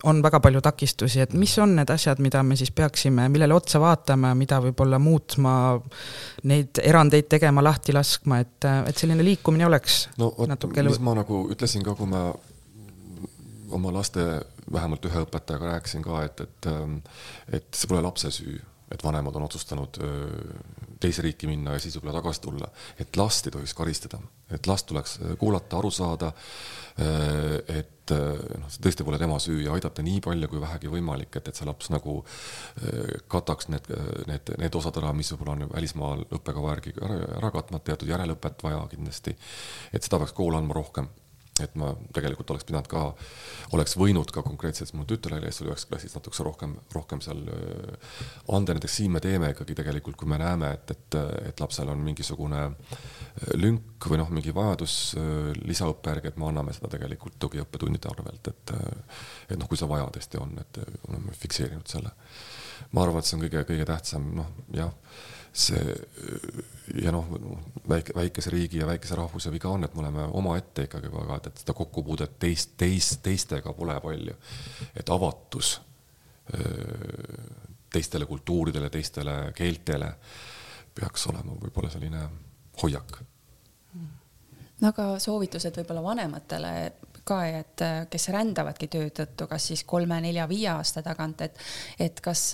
[0.04, 3.80] on väga palju takistusi, et mis on need asjad, mida me siis peaksime, millele otsa
[3.80, 5.54] vaatama, mida võib-olla muutma,
[6.50, 11.46] neid erandeid tegema, lahti laskma, et, et selline liikumine oleks no vot, mis ma nagu
[11.54, 12.26] ütlesin ka, kui ma
[13.74, 14.26] oma laste,
[14.74, 16.70] vähemalt ühe õpetajaga rääkisin ka, et, et
[17.60, 18.60] et see pole lapse süü,
[18.94, 20.00] et vanemad on otsustanud
[21.04, 22.70] teise riiki minna ja siis võib-olla tagasi tulla.
[23.00, 24.20] et last ei tohiks karistada,
[24.54, 26.32] et last tuleks kuulata, aru saada,
[27.74, 31.50] et noh, see tõesti pole tema süü ja aidata nii palju kui vähegi võimalik, et,
[31.50, 32.20] et see laps nagu
[33.32, 33.90] kataks need,
[34.30, 38.64] need, need osad ära, mis võib-olla on välismaal õppekava järgi ära, ära katmata, teatud järelõpet
[38.64, 39.36] vaja kindlasti.
[39.94, 41.10] et seda peaks kool andma rohkem
[41.62, 43.02] et ma tegelikult oleks pidanud ka,
[43.78, 47.44] oleks võinud ka konkreetselt mu tütrele, kes oli üheksas klassis, natukese rohkem, rohkem seal
[48.50, 51.20] anda, näiteks siin me teeme ikkagi tegelikult, kui me näeme, et, et,
[51.52, 52.64] et lapsel on mingisugune
[53.60, 54.98] lünk või noh, mingi vajadus
[55.62, 58.76] lisaõppe järgi, et me anname seda tegelikult tugiõppetundide arvelt, et
[59.54, 62.16] et noh, kui see vaja tõesti on, et oleme fikseerinud selle.
[62.92, 64.92] ma arvan, et see on kõige, kõige tähtsam, noh jah
[65.54, 65.96] see
[67.04, 67.28] ja noh,
[67.90, 71.50] väike, väikese riigi ja väikese rahvuse viga on, et me oleme omaette ikkagi väga, et,
[71.52, 74.36] et seda kokkupuudet teist, teist, teistega pole palju.
[74.98, 75.76] et avatus
[77.94, 80.10] teistele kultuuridele, teistele keeltele
[80.96, 82.24] peaks olema võib-olla selline
[82.82, 83.18] hoiak.
[84.82, 86.74] no aga soovitused võib-olla vanematele
[87.24, 91.62] ka, et kes rändavadki töö tõttu, kas siis kolme, nelja, viie aasta tagant, et,
[92.00, 92.50] et kas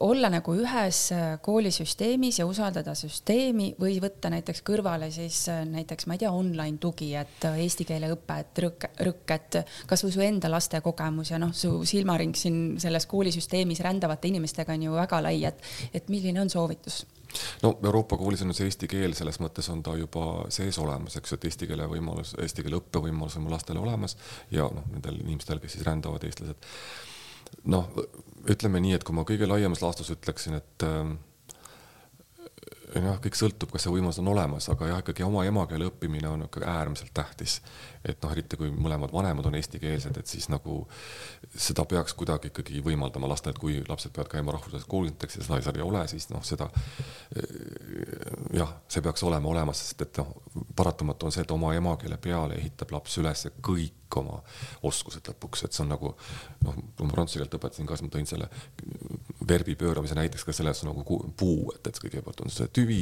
[0.00, 6.06] olla nagu ühes äh, koolisüsteemis ja usaldada süsteemi või võtta näiteks kõrvale siis äh, näiteks,
[6.06, 9.60] ma ei tea, online tugi, et äh, eesti keele õpe, et rõkk, rõkk, et
[9.90, 14.86] kasvõi su enda laste kogemus ja noh, su silmaring siin selles koolisüsteemis rändavate inimestega on
[14.88, 15.64] ju väga lai, et,
[15.94, 17.02] et milline on soovitus?
[17.62, 21.32] no Euroopa koolis on see eesti keel, selles mõttes on ta juba sees olemas, eks
[21.32, 24.16] ju, et eesti keele võimalus, eesti keele õppevõimalus on mu lastel olemas
[24.50, 26.68] ja noh, nendel inimestel, kes siis rändavad, eestlased
[27.64, 27.90] noh,
[28.48, 31.10] ütleme nii, et kui ma kõige laiemas laastus ütleksin, et äh,
[32.98, 36.44] jah, kõik sõltub, kas see võimalus on olemas, aga jah, ikkagi oma emakeele õppimine on
[36.46, 37.60] ikka äärmiselt tähtis.
[38.04, 40.80] et noh, eriti kui mõlemad vanemad on eestikeelsed, et siis nagu
[41.54, 45.44] seda peaks kuidagi ikkagi võimaldama lastele, et kui lapsed peavad käima rahvusvahelises koolis näiteks ja
[45.44, 46.70] seda seal ei ole, siis noh, seda
[48.56, 50.34] jah, see peaks olema olemas, sest et noh,
[50.76, 53.46] paratamatu on see, et oma emakeele peale ehitab laps üles
[54.10, 54.40] kõik oma
[54.86, 56.12] oskused lõpuks, et see on nagu
[56.64, 58.48] noh, kui ma prantsuse keelt õpetasin ka, siis ma tõin selle
[59.46, 61.04] verbi pööramise näiteks ka selles nagu
[61.38, 63.00] puu, et, et kõigepealt on see tüvi,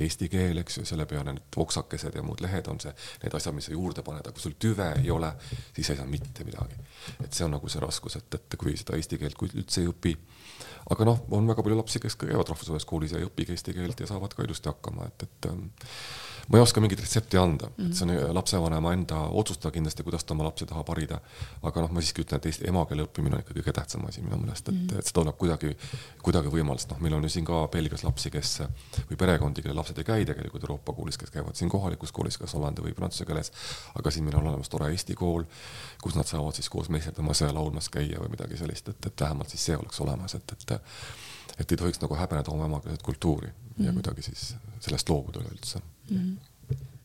[0.00, 3.56] eesti keel, eks ju, selle peale need oksakesed ja muud lehed on see, need asjad,
[3.56, 5.32] mis sa juurde paned, aga kui sul tüve ei ole,
[5.76, 6.80] siis ei saa mitte midagi.
[7.22, 10.16] et see on nagu see raskus, et, et kui seda eesti keelt üldse ei õpi
[10.90, 14.00] aga noh, on väga palju lapsi, kes käivad rahvusvahelises koolis ja ei õpigi eesti keelt
[14.00, 15.66] ja saavad ka ilusti hakkama, et, et ähm,
[16.48, 17.90] ma ei oska mingit retsepti anda mm, -hmm.
[17.90, 21.20] et see on äh, lapsevanema enda otsustada kindlasti, kuidas ta oma lapsi tahab harida.
[21.62, 24.38] aga noh, ma siiski ütlen, et eesti emakeele õppimine on ikka kõige tähtsam asi minu
[24.38, 24.98] meelest, et mm, -hmm.
[24.98, 25.76] et seda tuleb kuidagi,
[26.22, 28.62] kuidagi võimalust, noh, meil on ju siin ka Belgias lapsi, kes
[29.10, 32.54] või perekondi, kelle lapsed ei käi tegelikult Euroopa koolis, kes käivad siin kohalikus koolis, kas
[32.54, 33.52] hollandi või prantsuse keeles.
[33.94, 35.44] aga siin meil on olemas tore eesti kool,
[36.02, 39.48] kus nad saavad siis koos meisterdama ja laulmas käia või midagi sellist, et, et vähemalt
[39.48, 40.80] siis see oleks olemas, et, et
[41.58, 43.84] et ei tohiks nagu häbeneda oma emakeelset kultuuri mm -hmm.
[43.84, 43.94] ja mhm.
[43.94, 45.80] kuidagi siis sellest loobuda üleüldse
[46.10, 46.18] mm.
[46.18, 46.52] -hmm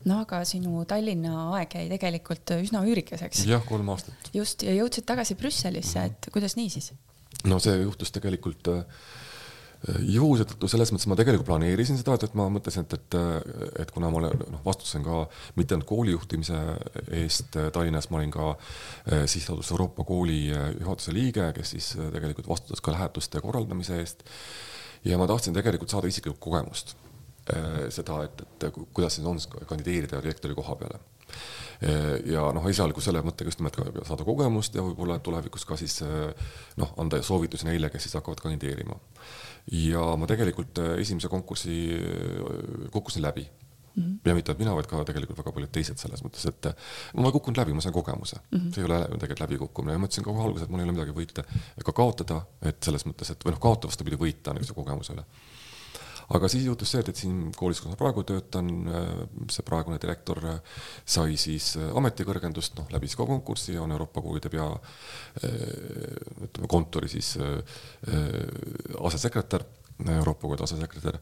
[0.09, 3.45] no aga sinu Tallinna aeg jäi tegelikult üsna üürikeseks.
[3.49, 4.31] jah, kolm aastat.
[4.33, 6.91] just, ja jõudsid tagasi Brüsselisse, et kuidas nii siis?
[7.45, 9.03] no see juhtus tegelikult äh,
[10.13, 13.19] juhusetult selles mõttes ma tegelikult planeerisin seda, et, et ma mõtlesin, et, et,
[13.83, 15.23] et kuna ma olen, noh, vastutasin ka
[15.57, 16.59] mitte ainult koolijuhtimise
[17.21, 22.49] eest Tallinnas, ma olin ka äh, sihtasutus Euroopa Kooli äh, juhatuse liige, kes siis tegelikult
[22.49, 24.25] vastutas ka lähetuste korraldamise eest.
[25.05, 27.00] ja ma tahtsin tegelikult saada isiklikku kogemust Äh,
[27.89, 30.99] seda, et, et kuidas siis on kandideerida direktori koha peale.
[31.81, 35.77] Äh, ja noh, esialgu selle mõttega just nimelt ka saada kogemust ja võib-olla tulevikus ka
[35.79, 38.99] siis äh, noh, anda soovitusi neile, kes siis hakkavad kandideerima.
[39.77, 41.75] ja ma tegelikult esimese konkursi
[42.91, 43.49] kukkusin läbi
[43.95, 44.19] Mm -hmm.
[44.25, 46.67] ja mitte ainult mina, vaid ka tegelikult väga paljud teised selles mõttes, et
[47.13, 48.59] ma ei kukkunud läbi, ma sain kogemuse mm.
[48.59, 48.73] -hmm.
[48.73, 51.11] see ei ole tegelikult läbikukkumine ja ma ütlesin kohe alguses, et mul ei ole midagi
[51.11, 51.43] võita
[51.81, 55.25] ega kaotada, et selles mõttes, et või noh, kaotada vastupidi, võita niisuguse kogemuse üle
[56.35, 59.09] aga siis juhtus see, et, siin koolis, kus ma praegu töötan, äh,
[59.51, 64.51] see praegune direktor äh, sai siis äh, ametikõrgendust, noh, läbis ka konkursi, on Euroopa koolide
[64.51, 64.67] pea
[65.41, 67.33] ütleme kontori siis
[68.99, 69.63] asesekretär,
[70.01, 71.19] Euroopa koolide asesekretär.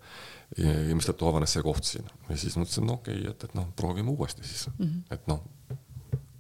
[0.58, 2.08] Ja, ja mistõttu avanes see koht siin.
[2.30, 4.66] Ja siis mõtlesin, no okei okay,, et, et noh, proovime uuesti siis.
[4.78, 5.14] Mm, -hmm.
[5.14, 5.44] et noh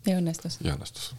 [0.08, 0.60] ja õnnestus?
[0.64, 1.10] ja õnnestus.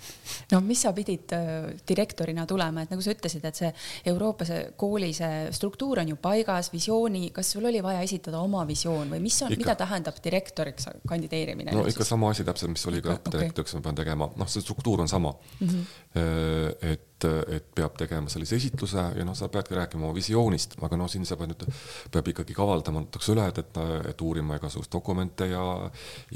[0.52, 3.72] no mis sa pidid äh, direktorina tulema, et nagu sa ütlesid, et see
[4.12, 8.64] Euroopa see kooli see struktuur on ju paigas, visiooni, kas sul oli vaja esitada oma
[8.68, 11.74] visioon või mis on, mida tähendab direktoriks kandideerimine?
[11.76, 14.64] no ikka sama asi täpselt, mis oli ka õppedirektoriks okay., ma pean tegema, noh, see
[14.64, 15.68] struktuur on sama mm.
[15.68, 16.92] -hmm.
[16.92, 20.98] et et, et peab tegema sellise esitluse ja noh, sa peadki rääkima oma visioonist, aga
[20.98, 21.64] noh, siin sa pead nüüd,
[22.12, 23.80] peab ikkagi kavaldama natukese üle, et, et,
[24.12, 25.62] et uurima igasuguseid dokumente ja,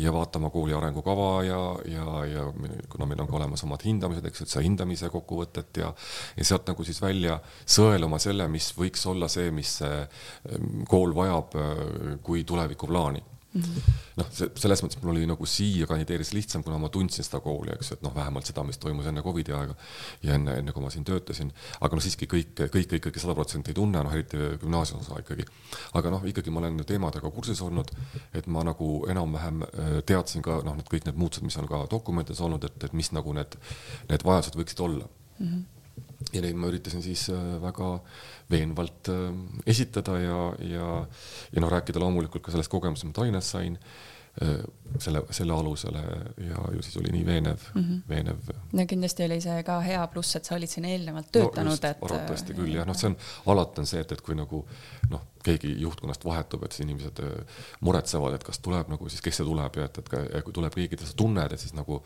[0.00, 1.60] ja vaatama kooli arengukava ja,
[1.90, 2.46] ja, ja
[2.92, 5.92] kuna meil on ka olemas omad hindamised, eks, et seda hindamise kokkuvõtet ja,
[6.38, 10.02] ja sealt nagu siis välja sõeluma selle, mis võiks olla see, mis see
[10.90, 11.54] kool vajab
[12.24, 13.33] kui tulevikuplaani Mm.
[13.54, 17.72] Noh, see selles mõttes mul oli nagu siia kandideerides lihtsam, kuna ma tundsin seda kooli,
[17.74, 19.76] eks et noh, vähemalt seda, mis toimus enne Covidi aega
[20.24, 21.52] ja enne, enne kui ma siin töötasin.
[21.80, 25.46] aga noh, siiski kõik, kõik ikkagi sada protsenti ei tunne, noh eriti gümnaasiumiosa ikkagi.
[26.00, 27.92] aga noh, ikkagi ma olen teemadega kursis olnud,
[28.34, 31.84] et ma nagu enam-vähem äh, teadsin ka noh, need kõik need muutused, mis on ka
[31.90, 33.58] dokumentides olnud, et, et mis nagu need,
[34.10, 35.46] need vajadused võiksid olla mm.
[35.46, 35.62] -hmm
[36.32, 37.88] ja neid ma üritasin siis äh, väga
[38.50, 39.28] veenvalt äh,
[39.66, 40.88] esitada ja, ja,
[41.52, 43.78] ja noh, rääkida loomulikult ka sellest kogemusest, mis ma Tallinnas sain
[44.42, 44.64] Äh,
[44.98, 46.00] selle, selle alusele
[46.48, 48.00] ja ju siis oli nii veenev mm, -hmm.
[48.08, 48.36] veenev.
[48.72, 52.02] no kindlasti oli see ka hea pluss, et sa olid siin eelnevalt töötanud no,, et.
[52.02, 53.16] arvatavasti küll jah, noh, see on,
[53.46, 54.64] alati on see, et, et kui nagu
[55.10, 59.38] noh, keegi juhtkonnast vahetub, et siis inimesed äh, muretsevad, et kas tuleb nagu siis, kes
[59.38, 62.02] see tuleb ja et, et ka, kui tuleb keegi, keda sa tunned, et siis nagu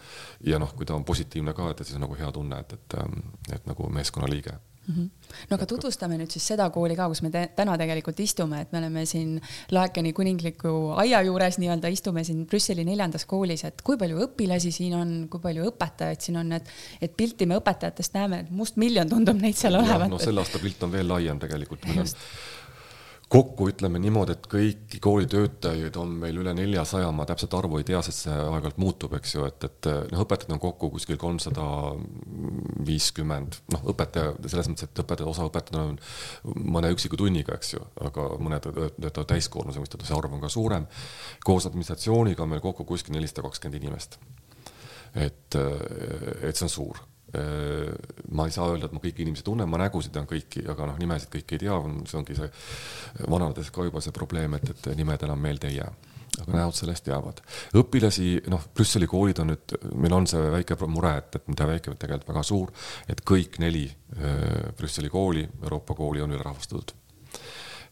[0.53, 2.99] ja noh, kui ta on positiivne ka, et siis on nagu hea tunne, et, et,
[3.01, 3.23] ähm,
[3.53, 4.59] et nagu meeskonnaliige.
[4.89, 8.73] No aga tutvustame nüüd siis seda kooli ka, kus me te täna tegelikult istume, et
[8.73, 9.37] me oleme siin
[9.75, 14.97] Laekeni kuningliku aia juures nii-öelda istume siin Brüsseli neljandas koolis, et kui palju õpilasi siin
[14.99, 16.71] on, kui palju õpetajaid siin on, et,
[17.05, 20.09] et pilti me õpetajatest näeme, et mustmiljon tundub neid seal olevat.
[20.11, 22.15] no selle aasta pilt on veel laiem tegelikult, meil on
[23.29, 28.01] kokku ütleme niimoodi, et kõiki koolitöötajaid on meil üle neljasaja, ma täpset arvu ei tea,
[28.05, 31.67] sest see aeg-ajalt muutub, eks ju, et, et noh, õpetajaid on kokku kuskil kolmsada
[32.89, 37.85] viiskümmend, noh, õpetaja selles mõttes, et õpetaja, osa õpetajaid on mõne üksiku tunniga, eks ju,
[38.09, 40.89] aga mõned töötavad täiskoormusega, mistõttu see arv on ka suurem.
[41.45, 44.19] koos administratsiooniga on meil kokku kuskil nelisada kakskümmend inimest.
[45.15, 49.81] et, et see on suur ma ei saa öelda, et ma kõiki inimesi tunnen, ma
[49.83, 52.49] nägusid tean kõiki, aga noh, nimesid kõiki ei tea, see ongi see
[53.29, 55.91] vananedes ka juba see probleem, et, et nimed enam meelde ei jää
[56.39, 57.41] aga näod sellest jäävad.
[57.81, 61.95] õpilasi, noh, Brüsseli koolid on nüüd, meil on see väike mure, et, et mitte väike,
[61.99, 62.73] tegelikult väga suur,
[63.11, 66.95] et kõik neli äh, Brüsseli kooli, Euroopa kooli on ülerahvastatud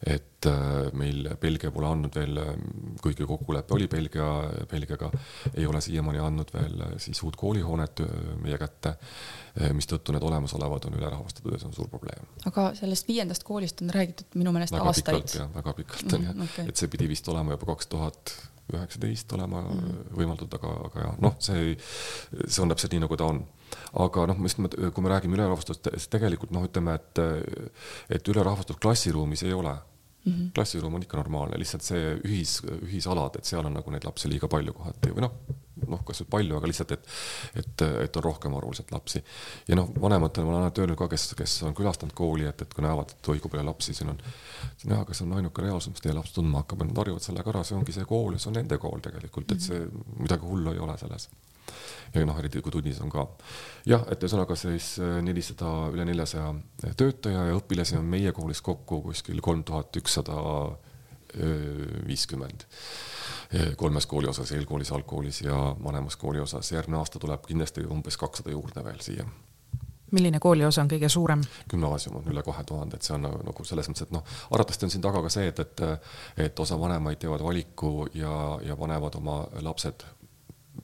[0.05, 2.39] et äh, meil Belgia pole andnud veel
[3.01, 4.27] kuigi kokkulepe oli Belgia,
[4.71, 5.11] Belgiaga,
[5.53, 8.03] ei ole siiamaani andnud veel siis uut koolihoonet
[8.43, 8.95] meie kätte,
[9.77, 12.27] mistõttu need olemasolevad on ülerahvastatud ja see on suur probleem.
[12.49, 15.39] aga sellest viiendast koolist on räägitud minu meelest väga aastaid.
[15.55, 18.37] väga pikalt on mm, jah okay., et see pidi vist olema juba kaks tuhat
[18.73, 20.07] üheksateist olema mm.
[20.17, 21.75] võimaldatud, aga, aga jah, noh, see,
[22.43, 23.43] see on täpselt nii, nagu ta on.
[24.03, 27.21] aga noh, just kui me räägime ülerahvastust, siis tegelikult noh, ütleme, et,
[28.17, 29.75] et ülerahvastust klassiruumis ei ole
[30.25, 30.33] mm.
[30.33, 30.51] -hmm.
[30.55, 34.49] klassiruum on ikka normaalne, lihtsalt see ühis, ühisalad, et seal on nagu neid lapsi liiga
[34.51, 35.39] palju kohati või noh,
[35.87, 37.09] noh, kas nüüd palju, aga lihtsalt, et,
[37.61, 39.23] et, et on rohkem arvuliselt lapsi.
[39.67, 42.73] ja noh, vanematele ma olen alati öelnud ka, kes, kes on külastanud kooli, et, et
[42.73, 44.21] kui näevad, et oi kui palju lapsi siin on,
[44.75, 47.65] siis näha, kas on ainuke reaalsus, mis teie laps tundma hakkab, nad harjuvad sellega ära,
[47.67, 49.83] see ongi see kool ja see on nende kool tegelikult, et see
[50.17, 51.29] midagi hullu ei ole selles
[52.13, 53.27] ja noh, eriti kui tunnis on ka.
[53.85, 56.53] jah, et ühesõnaga siis äh, nelisada, üle neljasaja
[56.99, 60.37] töötaja ja õpilasi on meie koolis kokku kuskil kolm tuhat ükssada
[62.07, 62.63] viiskümmend
[63.77, 66.71] kolmes kooli osas, eelkoolis, algkoolis ja vanemas kooli osas.
[66.71, 69.27] järgmine aasta tuleb kindlasti umbes kakssada juurde veel siia
[70.11, 71.41] milline kooliosa on kõige suurem?
[71.69, 74.87] gümnaasium on üle kahe tuhande, et see on nagu, nagu selles mõttes, et noh, arvatavasti
[74.87, 75.83] on siin taga ka see, et, et,
[76.47, 78.31] et osa vanemaid teevad valiku ja,
[78.63, 80.05] ja panevad oma lapsed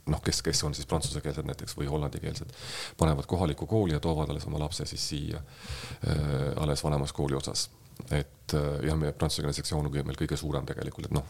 [0.06, 2.52] noh, kes, kes on siis prantsusekeelsed näiteks või hollandikeelsed,
[2.98, 7.70] panevad kohalikku kooli ja toovad alles oma lapse siis siia äh, alles vanemas kooli osas
[8.12, 11.28] et äh, jah, meie prantsusekeelne sektsioon on meil kõige suurem tegelikult, et noh,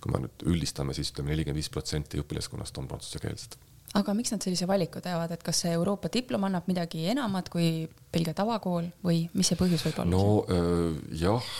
[0.00, 3.58] kui me nüüd üldistame, siis ütleme nelikümmend viis protsenti õpilaskonnast on prantsusekeelsed
[3.94, 7.84] aga miks nad sellise valiku teevad, et kas see Euroopa diplom annab midagi enamat kui
[8.14, 10.10] Belgia tavakool või mis see põhjus võib olla?
[10.10, 11.50] no äh, jah,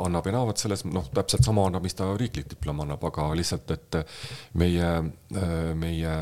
[0.00, 4.00] annab enamat selles, noh, täpselt sama annab, mis ta riiklik diplom annab, aga lihtsalt, et
[4.60, 4.90] meie,
[5.36, 6.16] äh, meie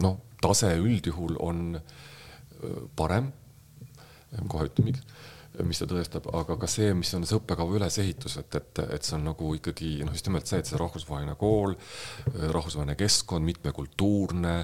[0.00, 3.28] noh, tase üldjuhul on äh, parem,
[4.48, 5.19] kohe ütlen miks
[5.66, 9.16] mis ta tõestab, aga ka see, mis on see õppekava ülesehitus, et, et, et see
[9.18, 11.76] on nagu ikkagi noh, just nimelt see, et see rahvusvaheline kool,
[12.36, 14.56] rahvusvaheline keskkond, mitmekultuurne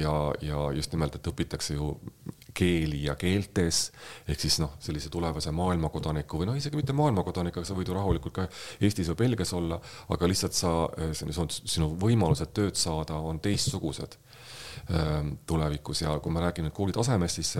[0.00, 1.92] ja, ja just nimelt, et õpitakse ju
[2.56, 3.90] keeli ja keeltes
[4.28, 7.96] ehk siis noh, sellise tulevase maailmakodaniku või noh, isegi mitte maailmakodanik, aga sa võid ju
[7.96, 8.46] rahulikult ka
[8.80, 9.80] Eestis või Belgias olla,
[10.12, 10.72] aga lihtsalt sa,
[11.16, 14.16] sinu võimalused tööd saada on teistsugused
[15.46, 16.02] tulevikus.
[16.02, 17.54] Ja kui ma räägin nüüd kooli tasemest, siis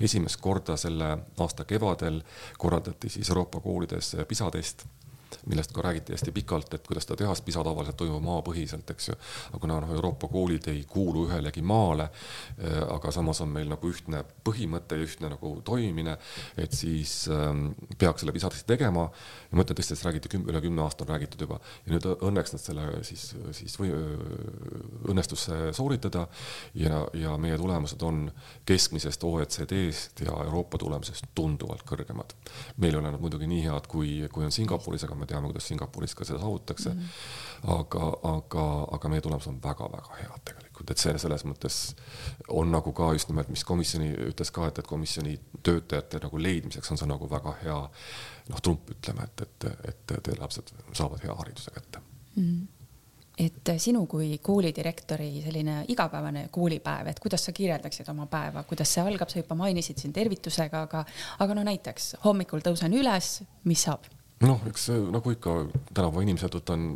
[0.00, 2.22] esimest korda selle aasta kevadel
[2.58, 4.86] korraldati siis Euroopa koolides PISA test
[5.46, 9.08] millest ka räägiti hästi pikalt, et kuidas seda teha, sest PISA tavaliselt toimub maapõhiselt, eks
[9.08, 9.16] ju.
[9.50, 12.08] aga kuna noh, Euroopa koolid ei kuulu ühelegi maale,
[12.58, 16.16] äh, aga samas on meil nagu ühtne põhimõte ja ühtne nagu toimimine,
[16.56, 19.08] et siis ähm, peaks selle PISA testi tegema.
[19.50, 22.06] ja ma ütlen tõesti, et räägiti küm, üle kümne aasta on räägitud juba ja nüüd
[22.12, 23.92] õnneks nad selle siis, siis või
[25.08, 26.26] õnnestus sooritada
[26.78, 28.24] ja, ja meie tulemused on
[28.68, 32.34] keskmisest OECD-st ja Euroopa tulemusest tunduvalt kõrgemad.
[32.76, 35.68] meil ei ole nad muidugi nii head, kui, kui on Singapuris, aga me teame, kuidas
[35.70, 37.00] Singapuris ka seda saavutatakse mm.
[37.00, 37.78] -hmm.
[37.78, 38.66] aga, aga,
[38.98, 41.78] aga meie tulemused on väga-väga head tegelikult, et see selles mõttes
[42.48, 46.90] on nagu ka just nimelt, mis komisjoni ütles ka, et, et komisjoni töötajate nagu leidmiseks
[46.90, 47.80] on see nagu väga hea
[48.48, 51.98] noh, trump ütleme, et, et, et teie lapsed saavad hea hariduse kätte
[52.36, 52.44] mm.
[52.44, 52.82] -hmm
[53.38, 59.04] et sinu kui koolidirektori selline igapäevane koolipäev, et kuidas sa kirjeldaksid oma päeva, kuidas see
[59.04, 61.04] algab, sa juba mainisid siin tervitusega, aga,
[61.38, 64.08] aga no näiteks hommikul tõusen üles, mis saab?
[64.42, 65.56] Noh, eks nagu ikka
[65.94, 66.88] tänapäeva inimesed võtan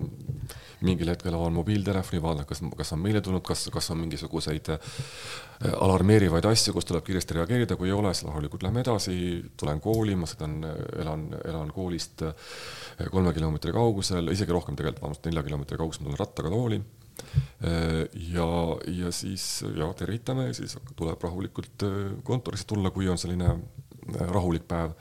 [0.84, 4.90] mingil hetkel avan mobiiltelefoni, vaatan, kas, kas on meile tulnud, kas, kas on mingisuguseid äh,
[5.72, 9.16] alarmeerivaid asju, kus tuleb kiiresti reageerida, kui ei ole, siis rahulikult lähme edasi,
[9.56, 10.58] tulen kooli, ma sõidan,
[11.00, 12.52] elan, elan koolist äh,
[13.12, 18.04] kolme kilomeetri kaugusel, isegi rohkem tegelikult, vabandust, nelja kilomeetri kaugusel, ma tulen rattaga tooli äh,
[18.34, 18.50] ja,
[19.00, 21.88] ja siis ja tervitame siis tuleb rahulikult
[22.26, 23.56] kontorisse tulla, kui on selline
[24.06, 24.92] rahulik päev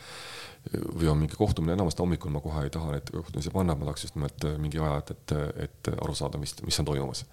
[0.74, 4.08] või on mingi kohtumine, enamasti hommikul ma kohe ei taha neid kohtumisi panna, ma tahaks
[4.08, 5.36] just nimelt äh, mingi aja, et,
[5.68, 7.26] et, aru saada, mis, mis on toimumas.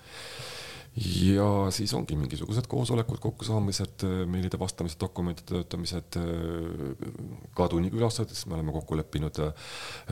[1.32, 8.46] ja siis ongi mingisugused koosolekud, kokkusaamised, äh, meilide vastamised, dokumentide töötamised, äh, ka tunnikülastused, siis
[8.46, 9.40] me oleme kokku leppinud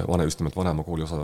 [0.09, 1.21] vane, just nimelt vanema kooli osa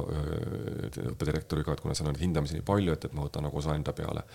[1.15, 3.97] õppedirektoriga, et kuna seal on hindamisi nii palju, et, et ma võtan nagu osa enda
[3.97, 4.27] peale.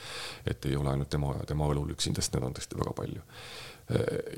[0.46, 3.22] et ei ole ainult tema, tema õlul üksinda, sest neid on tõesti väga palju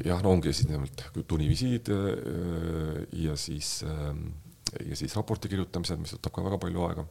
[0.06, 4.32] jah, no ongi siis nimelt tunnivisiid äh, ja siis, ähm,
[4.86, 7.06] ja siis raporti kirjutamised, mis võtab ka väga palju aega.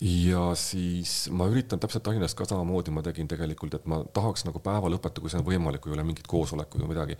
[0.00, 4.62] ja siis ma üritan täpselt Tallinnas ka samamoodi ma tegin tegelikult, et ma tahaks nagu
[4.62, 7.18] päeva lõpetada, kui see on võimalik, kui ei ole mingit koosolekut või midagi.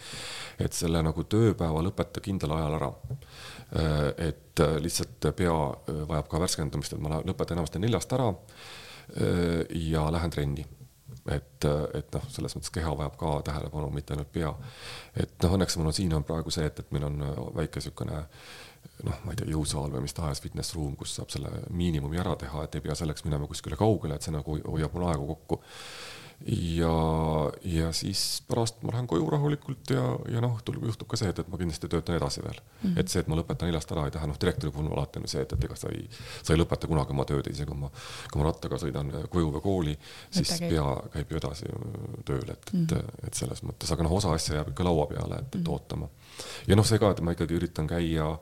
[0.59, 2.93] et selle nagu tööpäeva lõpeta kindlal ajal ära.
[3.83, 5.59] Äh, et lihtsalt pea
[6.09, 8.33] vajab ka värskendamist, et ma lõpetan enamasti neljast ära
[9.71, 10.67] ja lähen trenni
[11.35, 11.67] et,
[11.99, 14.55] et noh, selles mõttes keha vajab ka tähelepanu, mitte ainult pea.
[15.17, 17.21] et noh, õnneks mul on siin on praegu see, et, et meil on
[17.57, 18.23] väike niisugune
[19.07, 22.35] noh, ma ei tea, jõusaal või mis tahes fitness room, kus saab selle miinimumi ära
[22.39, 25.61] teha, et ei pea selleks minema kuskile kaugele, et see nagu hoiab mul aega kokku
[26.47, 26.91] ja,
[27.65, 31.39] ja siis pärast ma lähen koju rahulikult ja, ja noh, õhtul juhtub ka see, et,
[31.43, 32.85] et ma kindlasti töötan edasi veel mm.
[32.85, 33.01] -hmm.
[33.01, 35.43] et see, et ma lõpetan neljast ära, ei tähenda, noh, direktori puhul alati on see,
[35.43, 36.07] et, et ega sa ei,
[36.43, 37.91] sa ei lõpeta kunagi oma tööd, isegi kui ma,
[38.31, 39.97] kui ma rattaga sõidan koju või kooli,
[40.31, 40.71] siis käib.
[40.71, 40.87] pea
[41.17, 41.73] käib ju edasi
[42.25, 43.27] tööl, et mm, -hmm.
[43.27, 45.73] et selles mõttes, aga noh, osa asja jääb ikka laua peale, et, et -hmm.
[45.73, 46.09] ootama.
[46.67, 48.39] ja noh, see ka, et ma ikkagi üritan käia äh,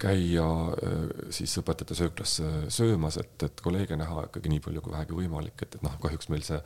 [0.00, 1.00] käia äh,
[1.34, 5.78] siis õpetajate sööklas söömas, et, et kolleege näha ikkagi nii palju kui vähegi võimalik, et,
[5.78, 6.60] et noh, kahjuks meil see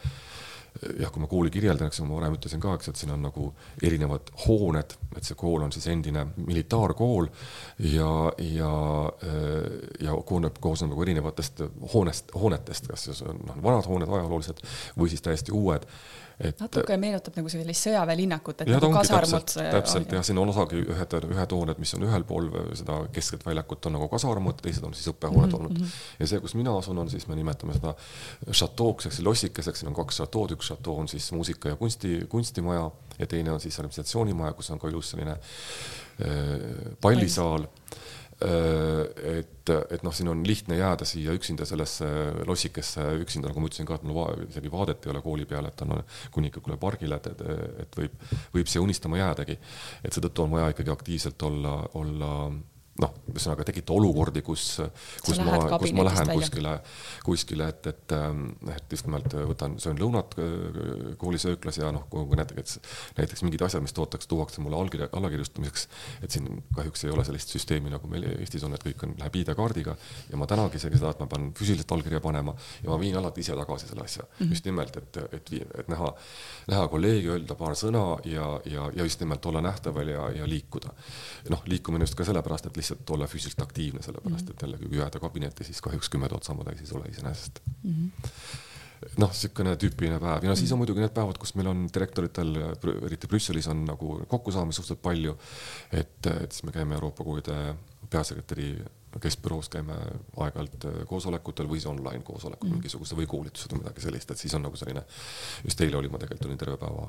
[0.98, 3.48] jah, kui ma kooli kirjeldan, eks ma varem ütlesin ka, eks, et siin on nagu
[3.84, 7.28] erinevad hooned, et see kool on siis endine militaarkool
[7.88, 8.12] ja,
[8.44, 8.72] ja,
[9.24, 9.66] äh,
[10.04, 14.64] ja koosneb, koosneb nagu erinevatest hoonest, hoonetest, kas siis on noh, vanad hooned, ajaloolised
[14.98, 15.88] või siis täiesti uued
[16.40, 19.54] et natuke meenutab nagu sellist sõjaväelinnakut, et ja, nagu kasarmud.
[19.58, 22.46] täpselt, jah, siin on osagi ühed, ühed hooned, mis on ühel pool
[22.78, 25.58] seda keskset väljakut on nagu kasarmud, teised on siis õppehooned mm -hmm.
[25.58, 25.78] olnud.
[25.78, 25.96] Mhm.
[26.20, 27.94] ja see, kus mina asun, on siis, me nimetame seda
[28.50, 32.90] šatooks ehk lossikeseks, siin on kaks šatood, üks šatoo on siis muusika ja kunsti, kunstimaja
[33.18, 40.02] ja teine on siis administratsioonimaja, kus on ka ilus selline äh, pallisaal Äh, et, et
[40.06, 42.06] noh, siin on lihtne jääda siia üksinda sellesse
[42.46, 45.72] lossikesse üksinda, nagu ma ütlesin ka, et mul va isegi vaadet ei ole kooli peale,
[45.72, 45.96] et on
[46.34, 49.58] Kunikakule pargile, et, et, et võib, võib siia unistama jäädagi.
[50.04, 52.32] et seetõttu on vaja ikkagi aktiivselt olla, olla
[53.02, 54.64] noh, ühesõnaga tekita olukordi, kus,
[55.24, 56.38] kus ma, kus ma lähen välja.
[56.40, 56.72] kuskile,
[57.26, 58.44] kuskile, et, et, ähm,
[58.74, 62.78] et just nimelt võtan, söön lõunat äh, koolisööklas ja noh, kui näiteks,
[63.18, 65.86] näiteks mingid asjad, mis tootakse, tuuakse mulle allkirja, allakirjustamiseks,
[66.26, 69.38] et siin kahjuks ei ole sellist süsteemi, nagu meil Eestis on, et kõik on, läheb
[69.42, 69.94] ID-kaardiga
[70.32, 73.44] ja ma tänagi isegi seda, et ma pean füüsiliselt allkirja panema ja ma viin alati
[73.46, 74.50] ise tagasi selle asja mm, -hmm.
[74.56, 76.10] just nimelt, et, et, et näha,
[76.72, 80.90] näha kolleegi, öelda paar sõna ja, ja, ja just nimelt olla nähtaval ja, ja liikuda.
[81.48, 84.56] noh, liikumine just ka sellepärast, et lihtsalt lihtsalt olla füüsiliselt aktiivne, sellepärast -hmm.
[84.56, 87.92] et jällegi kui jääda kabinetti, siis kahjuks kümme tuhat sammu täis ei tule iseenesest mm.
[87.92, 88.66] -hmm
[89.18, 92.54] noh, niisugune tüüpiline päev ja no siis on muidugi need päevad, kus meil on direktoritel,
[93.06, 95.36] eriti Brüsselis on nagu kokkusaamisi suhteliselt palju.
[95.92, 97.74] et, et siis me käime Euroopa koolide
[98.10, 98.72] peasekretäri
[99.20, 99.94] keskbüroos käime
[100.36, 102.74] aeg-ajalt koosolekutel või siis online koosolekud mm.
[102.78, 105.02] mingisugused või koolitused või midagi sellist, et siis on nagu selline,
[105.64, 107.06] just eile oli, ma tegelikult olin terve päeva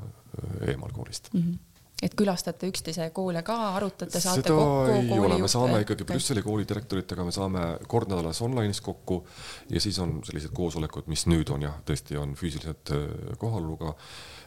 [0.71, 1.41] eemal koolist mm.
[1.41, 1.68] -hmm
[2.03, 4.97] et külastate üksteise koole ka, arutate, saate seda kokku?
[4.99, 9.21] ei ole, me saame ikkagi Brüsseli koolidirektoritega, me saame kord nädalas online'is kokku
[9.69, 13.07] ja siis on sellised koosolekud, mis nüüd on jah, tõesti on füüsiliselt äh,
[13.41, 13.95] kohaloluga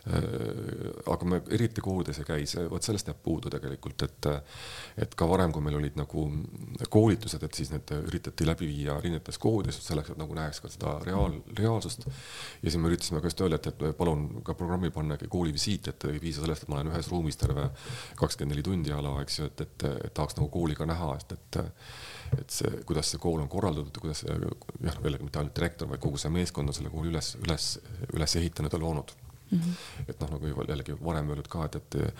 [0.03, 4.28] aga me eriti koolides ei käi, see, vot sellest jääb puudu tegelikult, et
[5.03, 6.24] et ka varem, kui meil olid nagu
[6.90, 10.96] koolitused, et siis need üritati läbi viia erinevates koolides selleks, et nagu näeks ka seda
[11.07, 12.09] reaal, reaalsust.
[12.09, 16.09] ja siis me üritasime ka just öelda, et, et palun ka programmi pannagi koolivisiit, et
[16.11, 17.68] ei piisa sellest, et ma olen ühes ruumis terve
[18.18, 21.38] kakskümmend neli tundi ala, eks ju, et, et, et tahaks nagu kooli ka näha, et,
[21.38, 21.62] et
[22.32, 26.16] et see, kuidas see kool on korraldatud, kuidas jah, jällegi mitte ainult direktor, vaid kogu
[26.20, 27.74] see meeskond on selle kooli üles, üles,
[28.16, 29.12] üles ehitanud ja loonud
[29.53, 30.05] Mm -hmm.
[30.09, 32.14] et noh, nagu jällegi varem öeldud ka, et, et,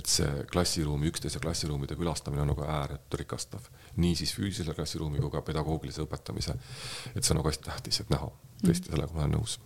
[0.00, 3.70] et see klassiruumi, üksteise klassiruumide külastamine on nagu ääretult rikastav.
[3.96, 6.56] nii siis füüsilise klassiruumi kui ka pedagoogilise õpetamise.
[7.16, 8.30] et see on nagu hästi tähtis, et näha,
[8.66, 9.58] tõesti, sellega ma olen nõus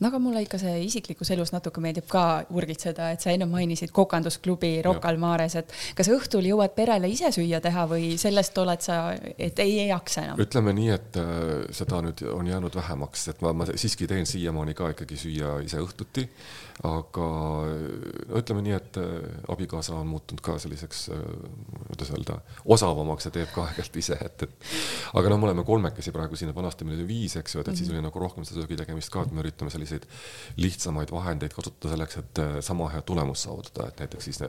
[0.00, 3.92] no aga mulle ikka see isiklikus elus natuke meeldib ka urgitseda, et sa enne mainisid
[3.96, 8.84] kokandusklubi Rocca al Mares, et kas õhtul jõuad perele ise süüa teha või sellest oled
[8.84, 10.42] sa, et ei, ei jaksa enam?
[10.42, 11.40] ütleme nii, et äh,
[11.76, 15.80] seda nüüd on jäänud vähemaks, et ma, ma siiski teen siiamaani ka ikkagi süüa ise
[15.82, 16.28] õhtuti
[16.84, 17.26] aga
[18.28, 19.12] no ütleme nii, et äh,
[19.52, 21.22] abikaasa on muutunud ka selliseks, äh,
[21.88, 22.38] kuidas öelda,
[22.76, 26.52] osavamaks ja teeb ka aeg-ajalt ise, et, et aga noh, me oleme kolmekesi praegu siin,
[26.56, 27.96] vanasti meil oli viis, eks ju, et, et siis mhm.
[27.96, 32.18] oli nagu rohkem seda söögi tegemist ka, et me üritame selliseid lihtsamaid vahendeid kasutada selleks,
[32.22, 34.42] et äh, sama head tulemust saavutada, et näiteks siis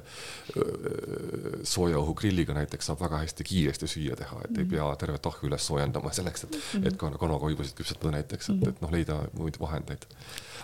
[1.67, 4.73] sooja õhugrilliga näiteks saab väga hästi kiiresti süüa teha, et ei mhm.
[4.73, 6.89] pea tervet ahju üles soojendama selleks, et, mhm.
[6.89, 10.07] et ka kanakoibusid küpsetada näiteks, et, et noh, leida muid vahendeid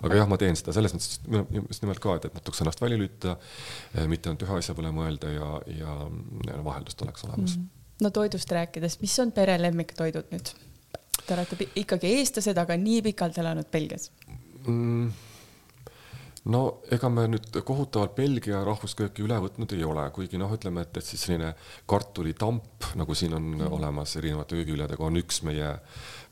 [0.02, 3.00] aga jah, ma teen seda selles mõttes just nimelt ka, et, et natukese ennast välja
[3.00, 3.38] lülitada,
[3.94, 5.96] eh, mitte ainult ühe asja peale mõelda ja, ja,
[6.50, 7.64] ja vaheldust oleks olemas mm.
[7.64, 8.06] -hmm.
[8.06, 10.54] no toidust rääkides, mis on pere lemmiktoidud nüüd?
[11.24, 14.10] Te olete ikkagi eestlased, aga nii pikalt elanud Belgias
[14.68, 15.30] mm
[16.52, 16.62] no
[16.92, 21.08] ega me nüüd kohutavalt Belgia rahvuskööki üle võtnud ei ole, kuigi noh, ütleme, et, et
[21.08, 21.54] siis selline
[21.90, 23.76] kartulitamp, nagu siin on mm.
[23.78, 25.70] olemas erinevate köögiviljadega, on üks meie,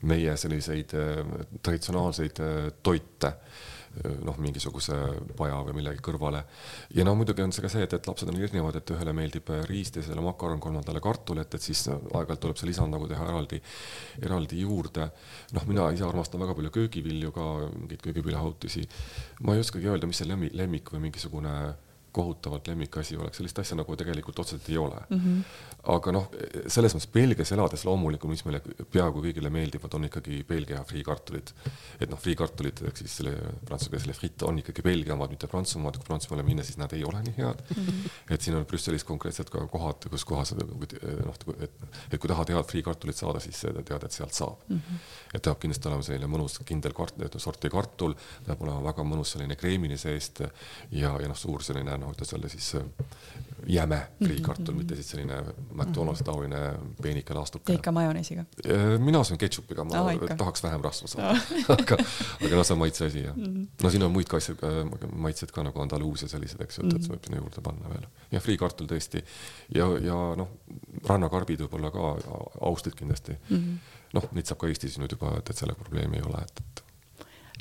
[0.08, 1.22] meie selliseid äh,
[1.62, 3.32] traditsionaalseid äh, toite
[4.24, 4.96] noh, mingisuguse
[5.36, 6.42] paja või millegi kõrvale.
[6.96, 9.52] ja no muidugi on see ka see, et, et lapsed on erinevad, et ühele meeldib
[9.68, 13.60] riist, teisele makaron, kolmandale kartul, et, et siis aeg-ajalt tuleb see lisand nagu teha eraldi,
[14.22, 15.08] eraldi juurde.
[15.52, 18.88] noh, mina ise armastan väga palju köögivilju ka, mingeid köögiviljahautisi.
[19.42, 21.56] ma ei oskagi öelda, mis see lemmik, lemmik või mingisugune
[22.12, 25.18] kohutavalt lemmikasi oleks, sellist asja nagu tegelikult otseselt ei ole mm.
[25.18, 25.71] -hmm.
[25.90, 26.26] Aga noh,
[26.70, 31.50] selles mõttes Belgias elades loomulikult, mis meile peaaegu kõigile meeldivad, on ikkagi Belgia friikartulid.
[31.98, 33.32] et noh, friikartulid ehk siis selle
[33.66, 36.78] prantsuse keeles selle fritt on ikkagi Belgia omad, mitte Prantsusmaa omad, kui Prantsusmaale minna, siis
[36.78, 37.64] nad ei ole nii head.
[37.74, 38.10] -hmm.
[38.30, 40.86] et siin on Brüsselis konkreetselt ka kohad, kus kohas noh,
[41.58, 41.72] et,
[42.12, 44.76] et kui tahad head friikartulit saada, siis tead, et sealt saab mm.
[44.76, 45.02] -hmm.
[45.34, 48.14] et peab kindlasti olema selline mõnus kindel kart-, sorti kartul,
[48.46, 50.44] peab olema väga mõnus selline kreemini seest
[50.90, 52.74] ja, ja noh, suur selline noh, kuidas öelda siis
[53.66, 54.78] jäme friikartul mm, -hmm.
[54.78, 55.42] mitte siis selline
[55.74, 57.76] McDonald's taoline peenike laastukene.
[57.76, 58.44] ikka majoneesiga?
[58.98, 61.40] mina söön ketšupiga, ma ah, tahaks vähem rasva saada
[61.78, 61.96] aga,
[62.44, 63.44] aga noh, see on maitse asi jah mm.
[63.44, 63.66] -hmm.
[63.82, 64.56] no siin on muid ka asju,
[65.12, 68.06] maitseid ka nagu Andaluusia sellised, eks ju, et, seda võib sinna juurde panna veel.
[68.32, 69.24] jah, friikartul tõesti
[69.74, 70.48] ja, ja noh,
[71.08, 72.14] rannakarbid võib-olla ka,
[72.60, 73.56] austid kindlasti mm.
[73.56, 73.78] -hmm.
[74.14, 76.81] noh, neid saab ka Eestis nüüd juba, et, et sellega probleemi ei ole, et, et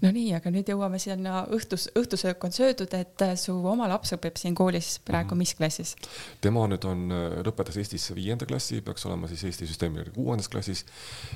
[0.02, 4.16] no nii, aga nüüd jõuame sinna õhtus, õhtusöök on söödud, et äh, su oma laps
[4.18, 5.43] õpib siin koolis praegu mm -hmm.
[5.43, 5.95] mis klassis?
[6.41, 10.49] tema nüüd on, äh, lõpetas Eestis viienda klassi, peaks olema siis Eesti süsteemi järgi kuuendas
[10.49, 10.86] klassis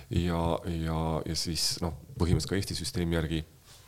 [0.09, 3.45] ja, ja, ja siis noh, põhimõtteliselt ka Eesti süsteemi järgi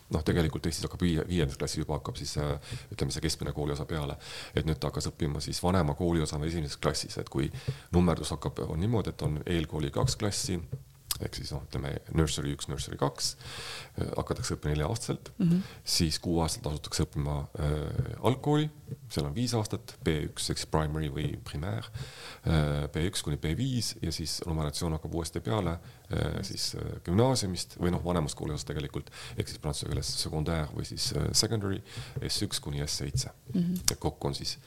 [0.10, 2.60] noh, tegelikult Eestis hakkab viie, viiendas klassis juba hakkab siis äh,
[2.92, 4.18] ütleme, see keskmine kooliosa peale,
[4.56, 7.50] et nüüd ta hakkas õppima siis vanema kooliosa esimeses klassis, et kui
[7.92, 10.62] nummerdus hakkab, on niimoodi, et on eelkooli kaks klassi
[11.22, 15.78] ehk siis noh, ütleme nursery üks, nursery kaks äh, hakatakse õppima nelja-aastaselt mm, -hmm.
[15.98, 18.70] siis kuueaastaselt asutakse õppima äh, algkooli,
[19.10, 21.86] seal on viis aastat, B1 ehk siis primary või primaire
[22.48, 27.94] äh,, B1 kuni B5 ja siis numeratsioon hakkab uuesti peale äh, siis äh, gümnaasiumist või
[27.96, 31.82] noh, vanemas kooliosas tegelikult ehk siis prantsuse keeles secondaire või siis äh, secondary
[32.22, 33.62] S1 kuni S7 mm.
[33.62, 33.98] -hmm.
[34.00, 34.58] kokku on siis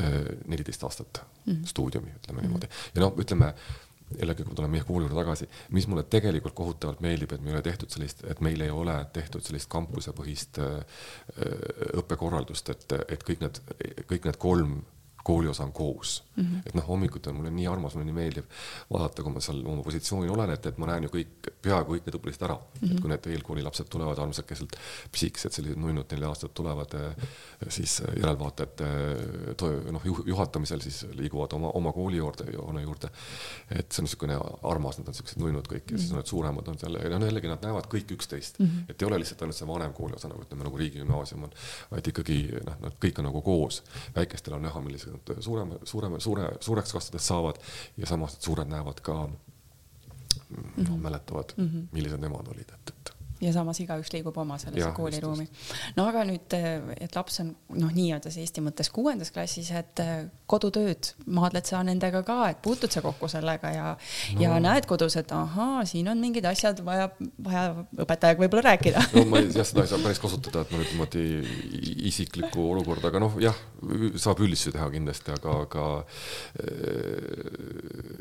[0.00, 1.66] äh, neliteist aastat mm -hmm.
[1.66, 2.42] stuudiumi, ütleme -hmm.
[2.42, 3.54] niimoodi ja noh, ütleme
[4.18, 7.58] jällegi, kui me tuleme kooli juurde tagasi, mis mulle tegelikult kohutavalt meeldib, et meil ei
[7.58, 11.04] ole tehtud sellist, et meil ei ole tehtud sellist kampusepõhist äh,
[12.02, 13.62] õppekorraldust, et, et kõik need,
[14.10, 14.82] kõik need kolm
[15.24, 16.44] kooliosa on koos mm.
[16.44, 16.62] -hmm.
[16.66, 18.44] et noh, hommikuti on mulle nii armas, mulle nii meeldib
[18.92, 22.08] vaadata, kui ma seal oma positsioonil olen, et, et ma näen ju kõik, peaaegu kõik
[22.08, 22.80] need õpilased ära mm.
[22.80, 22.92] -hmm.
[22.92, 24.76] et kui need eelkoolilapsed tulevad, armsakeselt
[25.12, 27.28] pisikesed, sellised nunnud neli aastat tulevad, eh,
[27.68, 33.08] siis järelvaatajate eh, noh, juhatamisel siis liiguvad oma, oma kooli juurde, joone juurde.
[33.70, 36.68] et see on niisugune armas, nad on niisugused nunnud kõik ja siis on need suuremad
[36.68, 38.90] on seal ja noh, jällegi nad näevad kõik üksteist mm, -hmm.
[38.90, 41.56] et ei ole lihtsalt ainult see vanem kooliosa nagu ütleme nagu riigigümnaasium on,
[41.90, 43.82] vaid ikkagi noh, nad kõik on nagu koos.
[44.16, 47.60] väikestel on näha, millised nad suurema, suurema, suure, suureks kasvades saavad
[47.96, 49.32] ja samas need suured näevad ka noh
[50.76, 51.86] mm -hmm., mäletavad mm, -hmm.
[51.92, 53.13] millised nemad olid, et, et
[53.44, 55.46] ja samas igaüks liigub oma sellesse kooliruumi.
[55.96, 56.54] no aga nüüd,
[56.98, 61.82] et laps on noh, nii-öelda see Eesti mõttes kuuendas klassis, et äh, kodutööd maadled sa
[61.86, 66.08] nendega ka, et puutud sa kokku sellega ja no., ja näed kodus, et ahaa, siin
[66.12, 67.08] on mingid asjad vaja,
[67.44, 67.64] vaja
[68.04, 69.04] õpetajaga võib-olla rääkida.
[69.16, 71.24] no ma ei, jah, seda ei saa päris kasutada, et ma nüüd niimoodi
[72.10, 73.56] isiklikku olukorda, aga noh, jah,
[74.20, 75.86] saab üldistusi teha kindlasti, aga, aga
[76.64, 77.34] äh,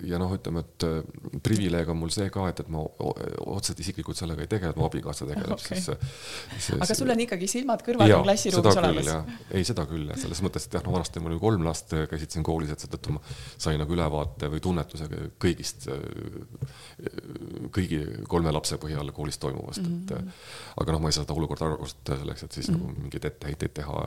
[0.10, 4.42] ja noh, ütleme, et privileeg on mul see ka, et, et ma otseselt isiklikult sellega
[4.44, 8.14] ei tegele, mu abikaasa abikaasa tegeleb okay., siis see, aga sul on ikkagi silmad kõrvad
[8.18, 9.12] on klassiruumis olemas?
[9.52, 12.36] ei, seda küll jah, selles mõttes, et jah, no vanasti mul oli kolm last, käisid
[12.36, 15.10] siin koolis, et seetõttu ma sain nagu ülevaate või tunnetuse
[15.44, 15.88] kõigist,
[17.76, 18.02] kõigi
[18.32, 20.04] kolme lapse põhjal koolis toimuvast mm, -hmm.
[20.04, 20.44] et mhm.
[20.84, 22.92] aga noh, ma ei saa seda olukorda ära kasutada selleks, et siis mm -hmm.
[22.94, 24.04] nagu mingeid etteheiteid teha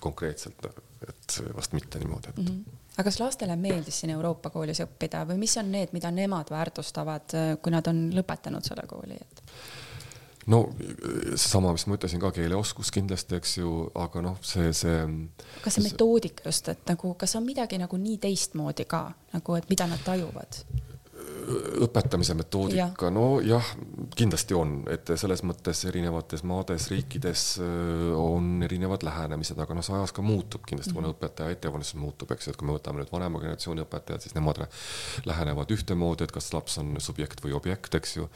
[0.00, 0.70] konkreetselt,
[1.08, 2.54] et vast mitte niimoodi, et mm.
[2.54, 6.50] -hmm aga kas lastele meeldis siin Euroopa koolis õppida või mis on need, mida nemad
[6.52, 9.42] väärtustavad, kui nad on lõpetanud selle kooli, et?
[10.50, 10.60] No
[11.36, 15.00] seesama, mis ma ütlesin ka, keeleoskus kindlasti, eks ju, aga noh, see, see.
[15.64, 19.68] kas see metoodika just, et nagu, kas on midagi nagu nii teistmoodi ka nagu, et
[19.72, 20.62] mida nad tajuvad?
[21.80, 23.70] õpetamise metoodika ja., nojah,
[24.20, 27.44] kindlasti on, et selles mõttes erinevates maades, riikides
[28.16, 31.16] on erinevad lähenemised, aga noh, see ajas ka muutub kindlasti, kuna mhm.
[31.16, 34.62] õpetaja ettevalmistus muutub, eks ju, et kui me võtame nüüd vanema generatsiooni õpetajad, siis nemad
[35.28, 38.28] lähenevad ühtemoodi, et kas laps on subjekt või objekt, eks ju.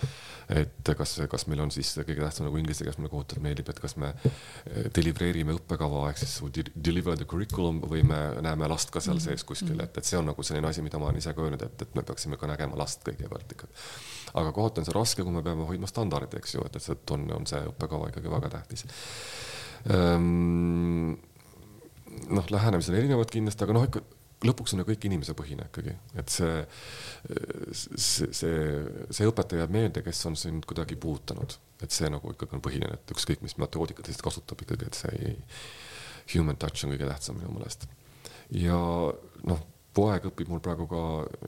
[0.52, 3.80] et kas, kas meil on siis kõige tähtsam nagu inglise keeles mulle kohutavalt meeldib, et
[3.80, 6.36] kas me äh, deliver ime õppekava ehk siis
[6.74, 9.24] deliver the curriculum või me näeme last ka seal mhm.
[9.24, 11.62] sees kuskil, et, et see on nagu selline asi, mida ma olen ise ka öelnud,
[11.64, 13.84] et, et me peaksime ka nägema last kõigepealt ikkagi.
[14.34, 16.96] aga kohati on see raske, kui me peame hoidma standardit, eks ju, et, et see
[17.14, 18.84] on, on see õppekava ikkagi väga tähtis
[19.90, 21.14] ehm,.
[22.30, 24.04] noh, lähenemised on erinevad kindlasti, aga noh, ikka
[24.44, 26.56] lõpuks on ju kõik inimesepõhine ikkagi, et see,
[27.72, 28.56] see, see,
[29.08, 32.98] see õpetaja jääb meelde, kes on sind kuidagi puudutanud, et see nagu ikkagi on põhiline,
[32.98, 35.36] et ükskõik, mis metoodikat ta siis kasutab ikkagi, et see ei,
[36.34, 37.88] human touch on kõige tähtsam minu meelest.
[38.52, 38.76] ja
[39.48, 39.64] noh
[39.94, 41.02] poeg õpib mul praegu ka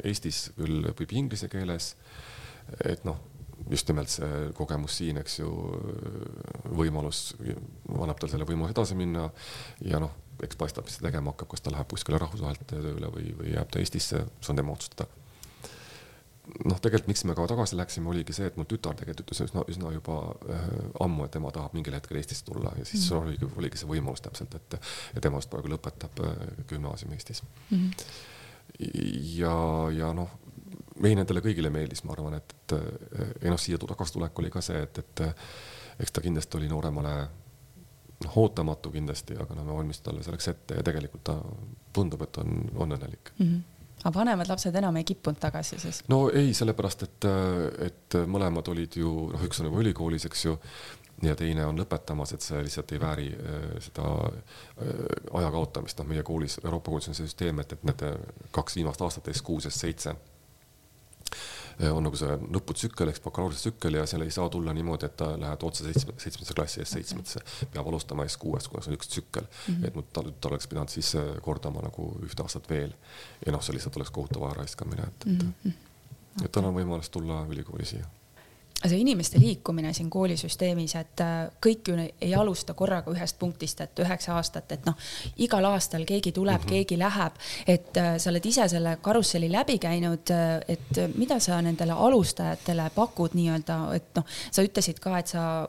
[0.07, 1.95] Eestis, küll õpib inglise keeles.
[2.85, 3.19] et noh,
[3.71, 5.51] just nimelt see kogemus siin, eks ju,
[6.77, 7.35] võimalus
[7.97, 9.29] annab tal selle võimaluse edasi minna
[9.85, 13.31] ja noh, eks paistab, mis ta tegema hakkab, kas ta läheb kuskile rahvusvaheliselt tööle või,
[13.39, 15.09] või jääb ta Eestisse, see on tema otsustada
[16.47, 19.65] noh, tegelikult miks me ka tagasi läksime, oligi see, et mul tütar tegelikult ütles üsna,
[19.73, 20.19] üsna juba
[20.53, 20.65] äh,
[21.05, 24.23] ammu, et tema tahab mingil hetkel Eestisse tulla ja siis mm oligi, oligi see võimalus
[24.25, 24.79] täpselt, et
[25.15, 26.35] ja tema just praegu lõpetab äh,
[26.71, 27.77] gümnaasiumi Eestis mm.
[27.77, 27.91] -hmm.
[29.41, 29.57] ja,
[29.97, 30.31] ja noh,
[31.03, 32.77] meile nendele kõigile meeldis, ma arvan, et, et
[33.45, 35.25] ja noh, siia tagasitulek oli ka see, et, et
[36.01, 37.15] eks ta kindlasti oli nooremale
[38.25, 41.39] noh, ootamatu kindlasti, aga no me valmistasime talle selleks ette ja tegelikult ta
[41.97, 43.49] tundub, et on, on õnnelik mm.
[43.49, 43.65] -hmm
[44.07, 46.03] aga vanemad lapsed enam ei kippunud tagasi siis?
[46.09, 47.27] no ei, sellepärast et,
[47.87, 50.53] et mõlemad olid ju, noh, üks on juba ülikoolis, eks ju,
[51.25, 54.05] ja teine on lõpetamas, et see lihtsalt ei vääri äh, seda
[55.41, 58.07] aja kaotamist, noh, meie koolis, Euroopa koolis on see süsteem, et, et need
[58.55, 60.36] kaks viimast aastat, S6 ja S7 Äh,
[61.93, 65.65] on nagu see lõputsükkel ehk bakalaureusetsükkel ja seal ei saa tulla niimoodi, et ta läheb
[65.69, 67.43] otse seitsme, seitsmendasse klassi eest seitsmesse,
[67.75, 69.75] peab alustama S6-st, kuna see on üks tsükkel mm.
[69.75, 69.89] -hmm.
[69.89, 72.95] et tal, tal oleks pidanud siis äh, kordama nagu ühte aastat veel.
[73.45, 76.45] ja noh, see lihtsalt oleks kohutav aja raiskamine, et, et mm, -hmm.
[76.45, 78.09] et tal on võimalus tulla ülikooli siia
[78.89, 84.05] see inimeste liikumine siin koolisüsteemis, et äh, kõik ju ei alusta korraga ühest punktist, et
[84.05, 84.97] üheksa aastat, et noh,
[85.43, 86.71] igal aastal keegi tuleb mm, -hmm.
[86.71, 91.63] keegi läheb, et äh, sa oled ise selle karusselli läbi käinud, äh, et mida sa
[91.63, 95.69] nendele alustajatele pakud nii-öelda, et noh, sa ütlesid ka, et sa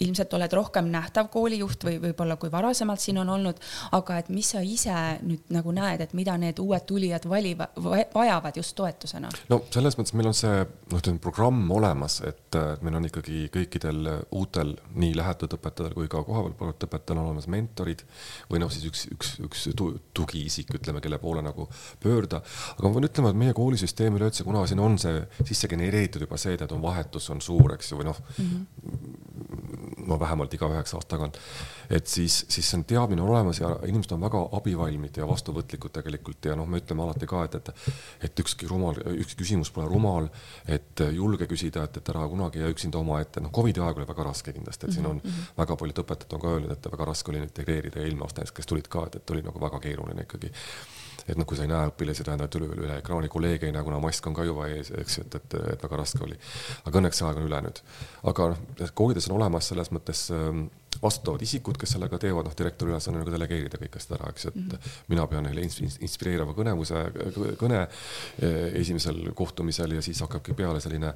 [0.00, 3.58] ilmselt oled rohkem nähtav koolijuht või võib-olla kui varasemalt siin on olnud,
[3.98, 4.94] aga et mis sa ise
[5.26, 7.68] nüüd nagu näed, et mida need uued tulijad valiva,
[8.14, 9.30] vajavad just toetusena?
[9.50, 14.12] no selles mõttes meil on see noh, ütleme programm olemas, et meil on ikkagi kõikidel
[14.38, 18.04] uutel nii lähetatud õpetajatel kui ka kohapeal palgatud õpetajatel on olemas mentorid
[18.52, 19.66] või noh, siis üks, üks, üks
[20.16, 21.66] tugiisik, ütleme, kelle poole nagu
[22.02, 22.42] pöörda.
[22.76, 26.38] aga ma pean ütlema, et meie koolisüsteem üleüldse, kuna siin on see sisse genereeritud juba
[26.40, 30.68] see, et on vahetus on suur, eks ju, või noh mm -hmm no vähemalt iga
[30.72, 31.38] üheksa aasta tagant.
[31.90, 36.50] et siis, siis see on teadmine olemas ja inimesed on väga abivalmid ja vastuvõtlikud tegelikult
[36.50, 37.70] ja noh, me ütleme alati ka, et, et,
[38.28, 40.28] et ükski rumal, ükski küsimus pole rumal,
[40.68, 44.28] et julge küsida, et, et ära kunagi jää üksinda omaette, noh, Covidi aeg oli väga
[44.28, 45.50] raske kindlasti, et siin on mm -hmm.
[45.58, 48.66] väga paljud õpetajad on ka öelnud, et väga raske oli integreerida ja eelmine aasta kes
[48.66, 50.52] tulid ka, et, et oli nagu väga keeruline ikkagi
[51.28, 53.84] et noh, kui sa ei näe õpilasi, tähendab, et üle, üle ekraani kolleege ei näe,
[53.86, 56.38] kuna mask on ka juba ees, eks et, et, et väga raske oli.
[56.88, 57.82] aga õnneks see aeg on üle nüüd.
[58.32, 60.68] aga noh, koolides on olemas selles mõttes ähm,
[61.02, 64.48] vastutavad isikud, kes sellega teevad, noh, direktori ülesanne on nagu delegeerida kõike seda ära, eks,
[64.50, 64.96] et mm -hmm.
[65.12, 65.64] mina pean neile
[66.06, 67.02] inspireeriva kõnevuse,
[67.60, 71.12] kõne eh, esimesel kohtumisel ja siis hakkabki peale selline,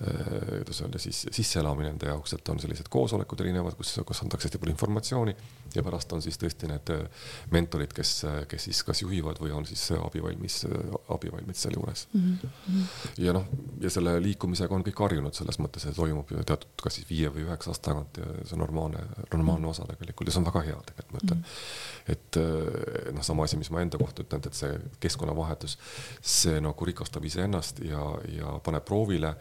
[0.00, 4.48] eh, kuidas öelda siis, sisseelamine nende jaoks, et on sellised koosolekud erinevad, kus, kus antakse
[4.48, 5.36] hästi palju informatsiooni
[5.74, 8.14] ja pärast on siis tõesti need eh, mentorid, kes,
[8.48, 10.66] kes siis kas juhivad või on siis abivalmis,
[11.08, 12.38] abivalmid sealjuures mm.
[12.42, 12.86] -hmm.
[13.18, 13.46] ja noh,
[13.80, 17.28] ja selle liikumisega on kõik harjunud selles mõttes, et toimub ju teatud, kas siis viie
[17.34, 19.02] või üheksa aasta tagant ja see on normaalne
[19.32, 21.44] normaalne osa tegelikult ja see on väga hea tegelikult, ma ütlen.
[21.44, 22.10] Mm..
[22.14, 25.78] et eh, noh, sama asi, mis ma enda kohta ütlen, et see keskkonnavahetus,
[26.20, 28.02] see nagu rikastab iseennast ja,
[28.34, 29.34] ja paneb proovile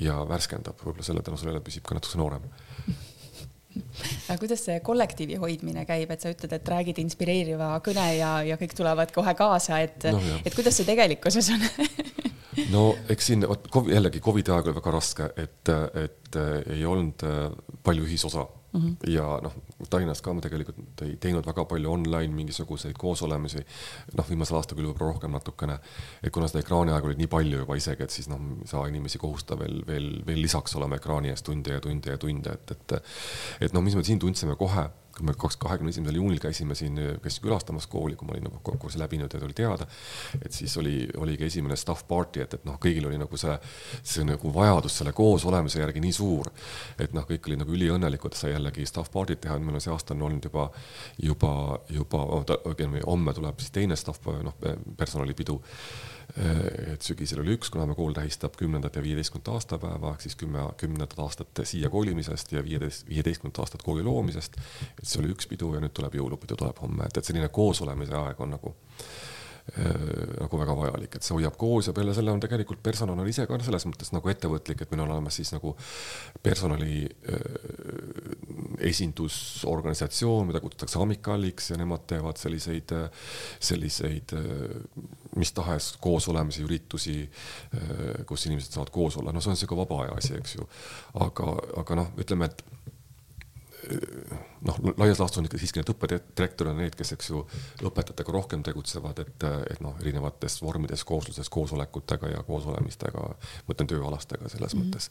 [0.00, 2.50] ja värskendab, võib-olla selle tänu sellele püsib ka natuke noorem.
[3.72, 8.58] Aga kuidas see kollektiivi hoidmine käib, et sa ütled, et räägid inspireeriva kõne ja, ja
[8.60, 11.64] kõik tulevad kohe kaasa, et no,, et kuidas see tegelikkuses on
[12.72, 15.72] no eks siin, vot jällegi Covidi aeg oli väga raske, et,
[16.04, 16.40] et
[16.72, 17.24] ei olnud
[17.84, 18.80] palju ühisosa mm.
[18.80, 19.10] -hmm.
[19.10, 19.52] ja noh,
[19.90, 23.64] Tallinnas ka me tegelikult ei teinud väga palju online mingisuguseid koosolemisi.
[24.16, 25.78] noh, viimasel aastal küll võib-olla rohkem natukene,
[26.22, 29.18] et kuna seda ekraaniaega oli nii palju juba isegi, et siis noh, ei saa inimesi
[29.18, 32.98] kohustada veel, veel, veel lisaks olema ekraani ees tunde ja tunde ja tunde, et, et.
[33.60, 36.96] et noh, mis me siin tundsime kohe kui me kaks, kahekümne esimesel juunil käisime siin,
[37.22, 39.86] käisin külastamas kooli, kui ma olin nagu konkursi läbinud ja tuli teada,
[40.40, 43.56] et siis oli, oligi esimene staff party, et, et noh, kõigil oli nagu see,
[44.14, 46.48] see nagu vajadus selle koos olemise järgi nii suur,
[47.00, 50.16] et noh, kõik olid nagu üliõnnelikud, sai jällegi staff party't teha, meil on see aasta
[50.16, 50.68] on olnud juba,
[51.20, 51.52] juba,
[51.92, 52.24] juba,
[53.06, 54.56] homme tuleb siis teine staff, noh,
[54.96, 55.60] personalipidu
[56.92, 60.64] et sügisel oli üks, kuna me kool tähistab kümnendat ja viieteistkümnendat aastapäeva ehk siis kümme,
[60.80, 64.56] kümnendat aastat siia kolimisest ja viieteist, viieteistkümnendat aastat kooli loomisest.
[64.98, 68.16] et see oli üks pidu ja nüüd tuleb jõulupidu tuleb homme, et, et selline koosolemise
[68.18, 69.32] aeg on nagu äh,
[69.72, 73.46] nagu väga vajalik, et see hoiab koos ja peale selle on tegelikult personal on ise
[73.46, 75.74] ka selles mõttes nagu ettevõtlik, et meil on olemas siis nagu
[76.42, 77.38] personali äh,
[78.90, 82.94] esindusorganisatsioon, mida kutsutakse Amicaliks ja nemad teevad selliseid,
[83.62, 84.34] selliseid
[85.36, 87.16] mis tahes koosolemisi, üritusi,
[87.74, 90.68] äh, kus inimesed saavad koos olla, no see on sihuke vaba aja asi, eks ju.
[91.24, 92.91] aga, aga noh, ütleme, et äh,
[94.68, 97.42] noh, laias laastus on ikka siiski need õppedirektorid on need, kes, eks ju,
[97.82, 103.26] õpetajatega rohkem tegutsevad, et, et noh, erinevates vormides, koosluses, koosolekutega ja koosolemistega,
[103.68, 104.88] mõtlen tööalastega selles mm -hmm.
[104.88, 105.10] mõttes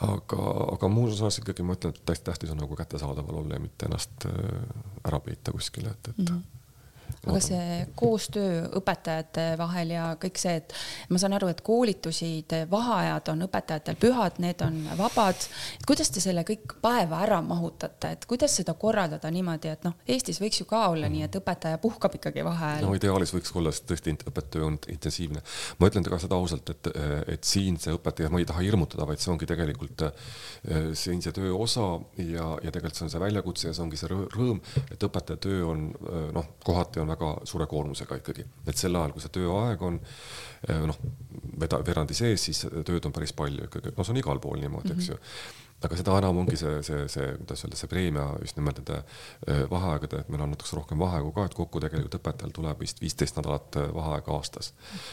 [0.00, 0.40] aga,
[0.74, 3.86] aga muus osas ikkagi ma ütlen, et hästi tähtis on nagu kättesaadaval olla ja mitte
[3.86, 4.26] ennast
[5.04, 6.24] ära peita kuskile, et, et mm.
[6.24, 6.54] -hmm
[7.24, 10.74] aga see koostöö õpetajate vahel ja kõik see, et
[11.12, 15.46] ma saan aru, et koolitusid, vaheajad on õpetajatel pühad, need on vabad.
[15.86, 20.40] kuidas te selle kõik päeva ära mahutate, et kuidas seda korraldada niimoodi, et noh, Eestis
[20.42, 22.84] võiks ju ka olla nii, et õpetaja puhkab ikkagi vaheajal.
[22.84, 25.42] no ideaalis võiks olla, sest tõesti õppetöö on intensiivne.
[25.78, 26.92] ma ütlen ka seda ausalt, et,
[27.36, 30.06] et siin see õpetaja, ma ei taha hirmutada, vaid see ongi tegelikult
[30.98, 31.86] siin see töö osa
[32.20, 34.60] ja, ja tegelikult see on see väljakutse ja see ongi see rõõm,
[34.90, 35.86] et õpetaja töö on
[36.34, 40.00] noh, kohati on väga suure koormusega ikkagi, et sel ajal, kui see tööaeg on
[40.68, 40.98] eh, noh,
[41.60, 44.92] veda-, verandi sees, siis tööd on päris palju ikkagi, no see on igal pool niimoodi
[44.92, 45.02] mm, -hmm.
[45.02, 45.18] eks mhm.
[45.18, 49.00] ju aga seda enam ongi see, see, see, kuidas öelda, see preemia just nimelt nende
[49.00, 53.02] eh, vaheaegade, et meil on natuke rohkem vaheaegu ka, et kokku tegelikult õpetajal tuleb vist
[53.04, 54.72] viisteist nädalat eh, vaheaega aastas.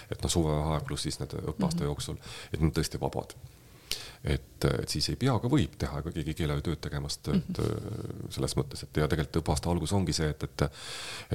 [0.10, 1.90] et noh, suvevaheaeg pluss siis need õppeaasta mm -hmm.
[1.90, 2.22] jooksul,
[2.54, 3.36] et need tõesti vabad
[4.24, 7.28] et, et siis ei pea, aga võib teha, ega keegi ei keela ju tööd tegemast,
[7.28, 8.28] et mm -hmm.
[8.36, 10.66] selles mõttes, et ja tegelikult õppeaasta algus ongi see, et, et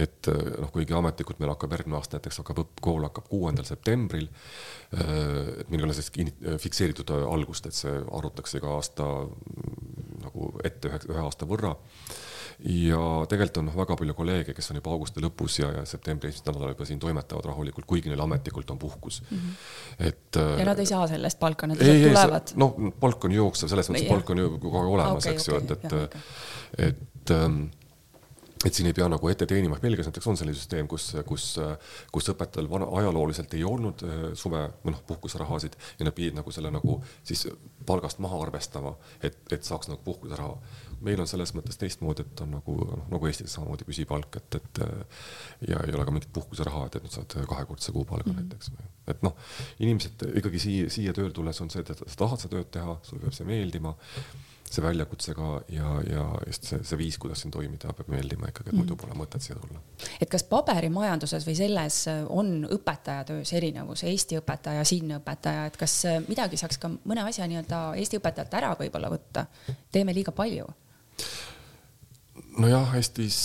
[0.06, 0.30] et
[0.60, 4.28] noh, kuigi ametlikult meil hakkab järgmine aasta näiteks hakkab õppkool hakkab kuuendal septembril,
[4.94, 10.52] äh, et meil ei ole sellist fikseeritud algust, et see arvutakse iga aasta mm, nagu
[10.64, 11.74] ette ühe, ühe aasta võrra
[12.64, 16.30] ja tegelikult on noh, väga palju kolleege, kes on juba augusti lõpus ja, ja septembri
[16.30, 19.38] esimesel nädalal juba siin toimetavad rahulikult, kuigi neil ametlikult on puhkus mm.
[19.38, 20.06] -hmm.
[20.10, 20.40] et.
[20.58, 22.54] ja nad ei saa sellest palka, nad lihtsalt tulevad?
[22.56, 25.60] noh, palk on jooksev, selles mõttes palk on ju kogu aeg olemas okay,, eks okay,
[25.60, 27.66] ju, et, et, et ähm,
[28.64, 31.44] et siin ei pea nagu ette teenima, Belgias näiteks on selline süsteem, kus, kus,
[32.12, 36.54] kus õpetajal vana, ajalooliselt ei olnud äh, suve või noh, puhkuserahasid ja nad pidid nagu
[36.54, 37.46] selle nagu siis
[37.86, 40.56] palgast maha arvestama, et, et saaks nagu puhkuseraha
[41.04, 44.82] meil on selles mõttes teistmoodi, et on nagu noh, nagu Eestis samamoodi püsipalk, et, et
[45.70, 48.42] ja ei ole ka mingit puhkuseraha, et, et nüüd saad kahekordse kuupalga mm -hmm.
[48.42, 48.70] näiteks.
[49.06, 49.36] et noh,
[49.78, 53.22] inimesed ikkagi siia, siia tööle tulles on see, et sa tahad seda tööd teha, sulle
[53.22, 53.94] peab see meeldima,
[54.70, 58.72] see väljakutse ka ja, ja just see, see viis, kuidas siin toimida, peab meeldima ikkagi,
[58.72, 59.82] et muidu pole mõtet siia tulla.
[60.20, 66.00] et kas paberimajanduses või selles on õpetaja töös erinevus, Eesti õpetaja, siinne õpetaja, et kas
[66.28, 69.46] midagi saaks ka mõne asja nii-öelda Eesti õpetajalt ära võib-olla võtta,
[69.92, 70.66] teeme liiga palju
[72.58, 73.40] nojah, Eestis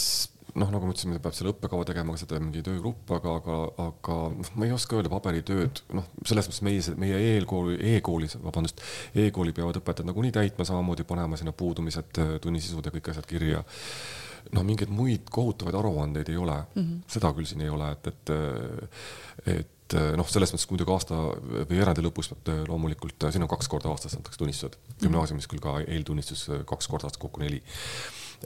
[0.57, 4.51] noh, nagu ma ütlesin, peab selle õppekava tegema, seda mingi töögrupp, aga, aga, aga noh,
[4.59, 8.81] ma ei oska öelda paberitööd, noh, selles mõttes meie, meie e-kooli e, e-koolis, vabandust
[9.13, 13.63] e, e-kooli peavad õpetajad nagunii täitma, samamoodi panema sinna puudumised, tunnisisud ja kõik asjad kirja.
[14.51, 17.03] noh, mingeid muid kohutavaid aruandeid ei ole mm, -hmm.
[17.07, 18.31] seda küll siin ei ole, et, et,
[19.53, 21.19] et noh, selles mõttes muidugi aasta
[21.69, 22.31] või erandi lõpus
[22.67, 27.21] loomulikult, siin on kaks korda aastas antakse tunnistused, gümnaasiumis küll ka eeltunnistus kaks korda aastas,
[27.21, 27.61] kokku neli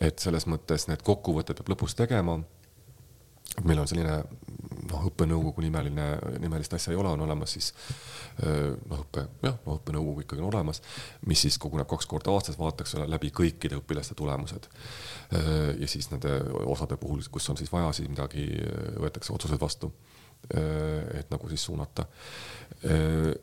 [0.02, 2.40] et selles mõttes need kokkuvõtted peab lõpus tegema.
[3.64, 4.18] meil on selline
[4.90, 6.06] noh, õppenõukogu nimeline,
[6.44, 7.70] nimelist asja ei ole, on olemas siis
[8.90, 10.82] noh, õppe, jah, no õppenõukogu ikkagi on olemas,
[11.30, 14.68] mis siis koguneb kaks korda aastas, vaadatakse läbi kõikide õpilaste tulemused.
[15.80, 16.36] ja siis nende
[16.66, 18.50] osade puhul, kus on siis vaja siis midagi,
[19.00, 19.94] võetakse otsused vastu.
[20.52, 22.06] et nagu siis suunata.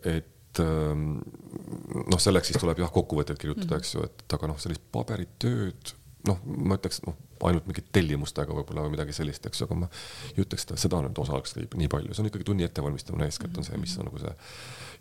[0.04, 5.96] et noh, selleks siis tuleb jah, kokkuvõtteid kirjutada, eks ju, et aga noh, sellist paberitööd
[6.28, 7.16] noh, ma ütleks noh,
[7.48, 9.88] ainult mingit tellimustega võib-olla või midagi sellist, eks ju, aga ma
[10.32, 13.66] ei ütleks seda, seda nüüd osaleks nii palju, see on ikkagi tunni ettevalmistamine eeskätt on
[13.66, 14.32] see, mis on nagu see.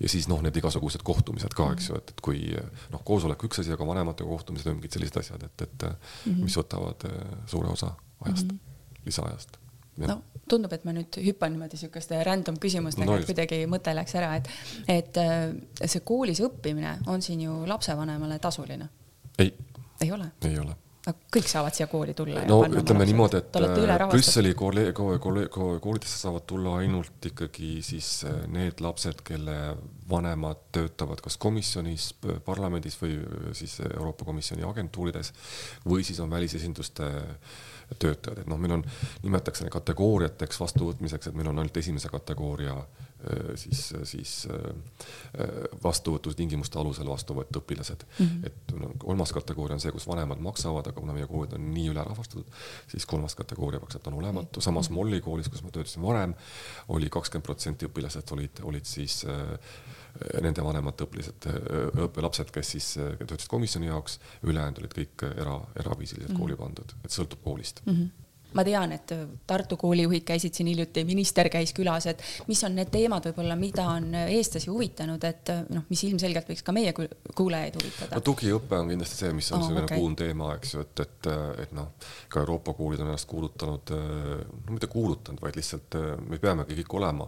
[0.01, 3.61] ja siis noh, need igasugused kohtumised ka, eks ju, et, et kui noh, koosolek üks
[3.61, 6.41] asi, aga vanematega kohtumised või mingid sellised asjad, et, et -hmm.
[6.41, 7.23] mis võtavad eh,
[7.53, 7.93] suure osa
[8.25, 9.05] ajast mm, -hmm.
[9.05, 9.57] lisaajast.
[10.07, 14.15] no tundub, et ma nüüd hüppan niimoodi sihukeste random küsimustega no,, et kuidagi mõte läks
[14.19, 14.49] ära, et,
[14.87, 15.53] et eh,
[15.85, 18.89] see koolis õppimine on siin ju lapsevanemale tasuline?
[19.37, 19.53] ei.
[20.01, 20.31] ei ole?
[20.49, 20.75] ei ole
[21.09, 22.43] kõik saavad siia kooli tulla.
[22.45, 23.57] no ütleme niimoodi, et
[24.11, 25.17] Brüsseli kooli, kooli,
[25.49, 29.57] kooli, koolidesse saavad tulla ainult ikkagi siis äh, need lapsed, kelle
[30.09, 32.11] vanemad töötavad kas komisjonis,
[32.45, 33.17] parlamendis või
[33.57, 35.33] siis Euroopa Komisjoni agentuurides
[35.87, 37.09] või siis on välisesinduste
[37.99, 38.83] töötajad, et noh, meil on,
[39.23, 43.00] nimetatakse kategooriateks vastuvõtmiseks, et meil on ainult esimese kategooria Äh,
[43.55, 45.45] siis, siis äh,
[45.83, 48.25] vastuvõtutingimuste alusel vastu võetud õpilased mm.
[48.25, 48.45] -hmm.
[48.49, 51.91] et no, kolmas kategooria on see, kus vanemad maksavad, aga kuna meie koolid on nii
[51.93, 52.49] ülerahvastatud,
[52.91, 54.61] siis kolmas kategooria peaks olema olematu.
[54.61, 54.95] samas mhm.
[54.95, 56.35] Molli koolis, kus ma töötasin varem,
[56.87, 59.57] oli kakskümmend protsenti õpilased olid, olid siis äh,
[60.41, 61.47] nende vanemate õpilased,
[62.03, 66.39] õppelapsed, kes siis töötasid komisjoni jaoks, ülejäänud olid kõik era, eraviisiliselt mm -hmm.
[66.39, 67.93] kooli pandud, et sõltub koolist mm.
[67.93, 68.20] -hmm
[68.57, 69.13] ma tean, et
[69.47, 73.87] Tartu koolijuhid käisid siin hiljuti, minister käis külas, et mis on need teemad võib-olla, mida
[73.93, 78.17] on eestlasi huvitanud, et noh, mis ilmselgelt võiks ka meie kuulajaid huvitada.
[78.17, 80.01] no tugiõpe on kindlasti see, mis on oh, niisugune okay.
[80.01, 81.31] kuum teema, eks ju, et, et,
[81.65, 81.91] et noh,
[82.31, 87.27] ka Euroopa koolid on ennast kuulutanud, no mitte kuulutanud, vaid lihtsalt me peamegi kõik olema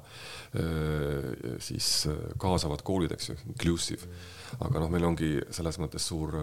[1.63, 1.93] siis
[2.41, 4.09] kaasavad koolid, eks ju, inclusive.
[4.59, 6.35] aga noh, meil ongi selles mõttes suur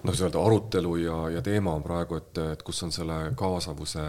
[0.00, 4.04] noh, kuidas öelda, arutelu ja, ja teema on praegu, et, et kus on selle kaasavuse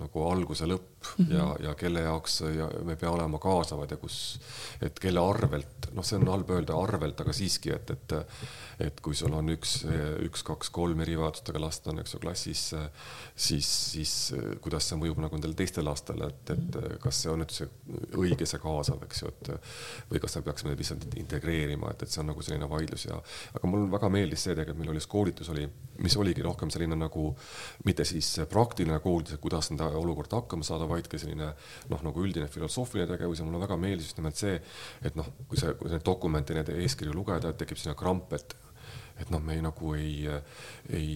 [0.00, 1.36] nagu alguse lõpp mm -hmm.
[1.36, 4.40] ja, ja kelle jaoks ja me ei pea olema kaasavad ja kus,
[4.82, 8.14] et kelle arvelt, noh, see on halb öelda arvelt, aga siiski, et, et
[8.80, 9.74] et kui sul on üks,
[10.24, 12.62] üks, kaks, kolm erivajadustega last on, eks ju, klassis,
[13.36, 14.14] siis, siis
[14.64, 17.68] kuidas see mõjub nagu nendele teistele lastele, et, et kas see on nüüd see
[18.18, 19.52] õige, see kaasav, eks ju, et
[20.10, 23.20] või kas me peaksime lihtsalt integreerima, et, et see on nagu selline vaidlus ja
[23.54, 26.96] aga mulle väga meeldis see tegelikult, meil oli üks koolitus oli, mis oligi rohkem selline
[26.96, 27.36] nagu
[27.84, 31.52] mitte siis praktiline koolitus, et kuidas nende olukorda hakkama saada, vaid ka selline
[31.90, 34.60] noh, nagu üldine filosoofiline tegevus ja mulle väga meeldis just nimelt see,
[35.02, 38.56] et noh, kui sa, kui neid dokumente, neid eeskirju lugeda, tekib sinna kramp, et
[39.14, 40.24] et noh, me ei, nagu ei,
[40.90, 41.10] ei,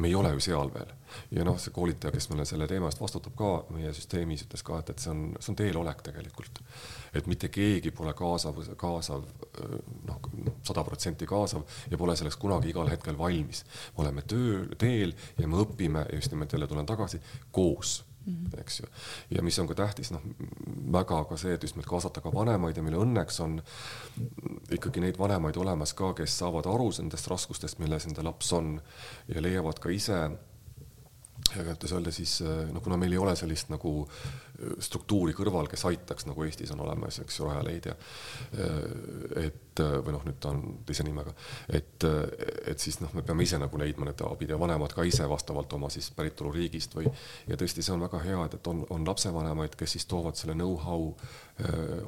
[0.00, 0.92] me ei ole ju seal veel.
[1.36, 4.78] ja noh, see koolitaja, kes meile selle teema eest vastutab ka meie süsteemis, ütles ka,
[4.80, 6.62] et, et see on, see on teelolek tegelikult.
[7.14, 9.26] Et mitte keegi pole kaasav, kaasav
[10.08, 10.30] noh,
[10.62, 13.64] sada protsenti kaasav ja pole selleks kunagi igal hetkel valmis.
[13.96, 17.20] me oleme töö, teel ja me õpime ja just nimelt jälle tulen tagasi
[17.52, 18.60] koos Mm -hmm.
[18.60, 18.86] eks ju.
[19.30, 20.20] ja mis on ka tähtis, noh,
[20.92, 23.62] väga ka see, et just nimelt kaasata ka vanemaid ja meil õnneks on
[24.70, 28.80] ikkagi neid vanemaid olemas ka, kes saavad aru nendest raskustest, milles enda laps on
[29.28, 30.30] ja leiavad ka ise
[31.56, 32.40] ja kuidas öelda siis,
[32.72, 34.08] no kuna meil ei ole sellist nagu
[34.78, 37.96] struktuuri kõrval, kes aitaks, nagu Eestis on olemas, eks ju, Rajaleidja.
[39.42, 41.32] et või noh, nüüd ta on teise nimega,
[41.74, 42.04] et,
[42.70, 45.72] et siis noh, me peame ise nagu leidma need abid ja vanemad ka ise vastavalt
[45.74, 47.10] oma siis päritoluriigist või.
[47.50, 50.54] ja tõesti, see on väga hea, et, et on, on lapsevanemaid, kes siis toovad selle
[50.54, 51.10] know-how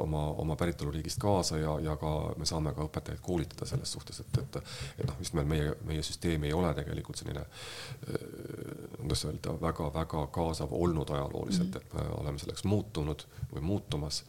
[0.02, 4.40] oma, oma päritoluriigist kaasa ja, ja ka me saame ka õpetajaid koolitada selles suhtes, et,
[4.42, 4.62] et,
[5.00, 7.42] et noh, just nimelt meie, meie süsteem ei ole tegelikult selline
[9.16, 11.86] kuidas öelda väga,, väga-väga kaasav olnud ajalooliselt mm, -hmm.
[11.86, 14.22] et me oleme oleme selleks muutunud või muutumas,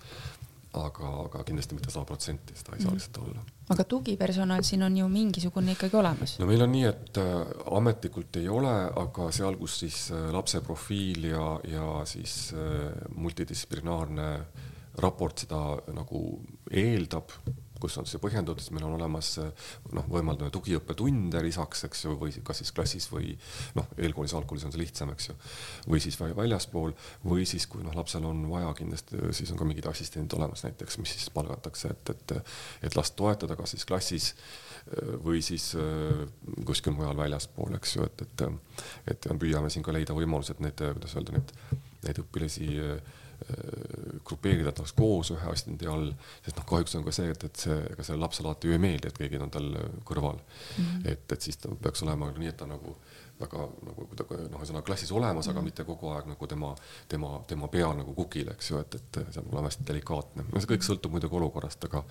[0.78, 3.00] aga, aga kindlasti mitte sada protsenti, seda ei saa mhm.
[3.00, 3.44] lihtsalt olla.
[3.74, 6.38] aga tugipersonal siin on ju mingisugune ikkagi olemas?
[6.40, 7.36] no meil on nii, et äh,
[7.80, 8.74] ametlikult ei ole,
[9.04, 14.32] aga seal, kus siis äh, lapse profiil ja, ja siis äh, multidistsiplinaarne
[14.98, 15.62] raport seda
[15.94, 16.22] nagu
[16.72, 17.34] eeldab,
[17.82, 22.34] kus on see põhjendatud, siis meil on olemas noh, võimaldame tugiõppetunde lisaks, eks ju, või
[22.45, 23.34] kas siis klassis või
[23.78, 25.38] noh, eelkoolis, algkoolis on see lihtsam, eks ju,
[25.88, 26.95] või siis väljaspool
[27.26, 30.99] või siis, kui noh, lapsel on vaja kindlasti, siis on ka mingid assistendid olemas näiteks,
[31.02, 32.38] mis siis palgatakse, et, et
[32.88, 34.32] et last toetada, kas siis klassis
[35.24, 35.72] või siis
[36.66, 38.45] kuskil mujal väljaspool, eks ju, et, et
[39.14, 41.54] et püüame siin ka leida võimalused need, kuidas öelda, need,
[42.06, 42.70] neid õpilasi
[44.27, 46.09] Grupeerida tast koos ühe assistendi all,
[46.45, 48.81] sest noh, kahjuks on ka see, et, et see, ega sellele lapsele alati ju ei
[48.81, 49.69] meeldi, et keegi on tal
[50.07, 50.84] kõrval mm.
[50.84, 51.05] -hmm.
[51.14, 52.97] et, et siis ta peaks olema nii, et ta nagu
[53.39, 55.57] väga nagu kuidagi noh, ühesõnaga klassis olemas mm, -hmm.
[55.57, 56.76] aga mitte kogu aeg nagu tema,
[57.07, 60.45] tema, tema peal nagu kukil, eks ju, et, et see peab olema hästi delikaatne.
[60.51, 62.03] no see kõik sõltub muidugi olukorrast, aga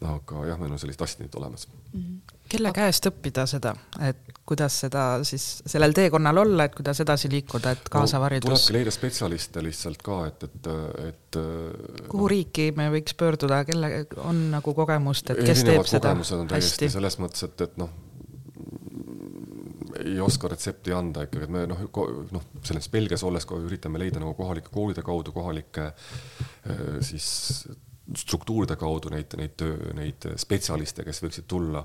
[0.00, 2.00] aga jah, meil on sellised assistendid olemas mm.
[2.00, 2.36] -hmm.
[2.52, 3.74] kelle käest õppida seda,
[4.06, 8.56] et kuidas seda siis sellel teekonnal olla, et kuidas edasi liikuda, et kaasav haridus no,?
[8.56, 10.70] tulebki leida spetsialiste lihtsalt ka, et, et,
[11.08, 11.40] et.
[12.08, 16.14] kuhu no, riiki me võiks pöörduda, kelle on nagu kogemust, et kes teeb seda
[16.54, 16.92] hästi?
[16.92, 17.98] selles mõttes, et, et noh
[20.00, 21.80] ei oska retsepti anda ikkagi, et me noh,
[22.32, 25.90] noh, selles Belgias olles üritame leida nagu kohalike koolide kaudu kohalikke
[27.04, 27.28] siis
[28.16, 29.62] struktuuride kaudu neid, neid,
[29.96, 31.82] neid spetsialiste, kes võiksid tulla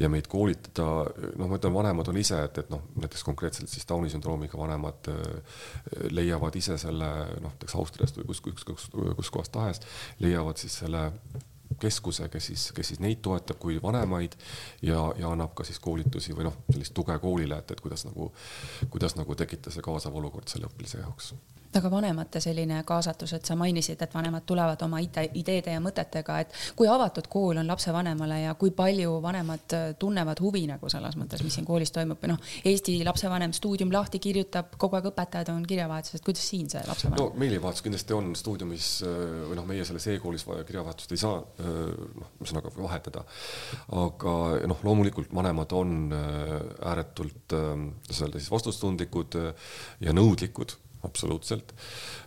[0.00, 1.06] ja meid koolitada,
[1.38, 5.12] noh, ma ütlen, vanemad on ise, et, et noh, näiteks konkreetselt siis Downi sündroomiga vanemad
[5.12, 5.62] äh,
[6.10, 9.82] leiavad ise selle noh, näiteks Austriast või kus, kus, kus, kus kohast tahes,
[10.22, 11.08] leiavad siis selle
[11.80, 14.36] keskuse, kes siis, kes siis neid toetab kui vanemaid
[14.82, 18.30] ja, ja annab ka siis koolitusi või noh, sellist tuge koolile, et, et kuidas nagu,
[18.90, 21.32] kuidas nagu tekitada see kaasav olukord selle õpilase jaoks
[21.78, 26.38] aga vanemate selline kaasatus, et sa mainisid, et vanemad tulevad oma ide, ideede ja mõtetega,
[26.44, 31.16] et kui avatud kool on lapsevanemale ja kui palju vanemad äh, tunnevad huvi nagu selles
[31.20, 35.52] mõttes, mis siin koolis toimub või noh, Eesti lapsevanem stuudium lahti kirjutab, kogu aeg õpetajad
[35.54, 37.20] on kirjavahetuses, kuidas siin see lapsevanem?
[37.20, 39.16] no meilivahetus kindlasti on stuudiumis äh,
[39.48, 41.72] või noh, meie selles e-koolis kirjavahetust ei saa äh,
[42.20, 43.24] noh, ühesõnaga vahetada.
[44.02, 44.36] aga
[44.68, 49.36] noh, loomulikult vanemad on ääretult, kuidas öelda siis vastutustundlikud
[50.02, 51.74] ja nõudlikud absoluutselt.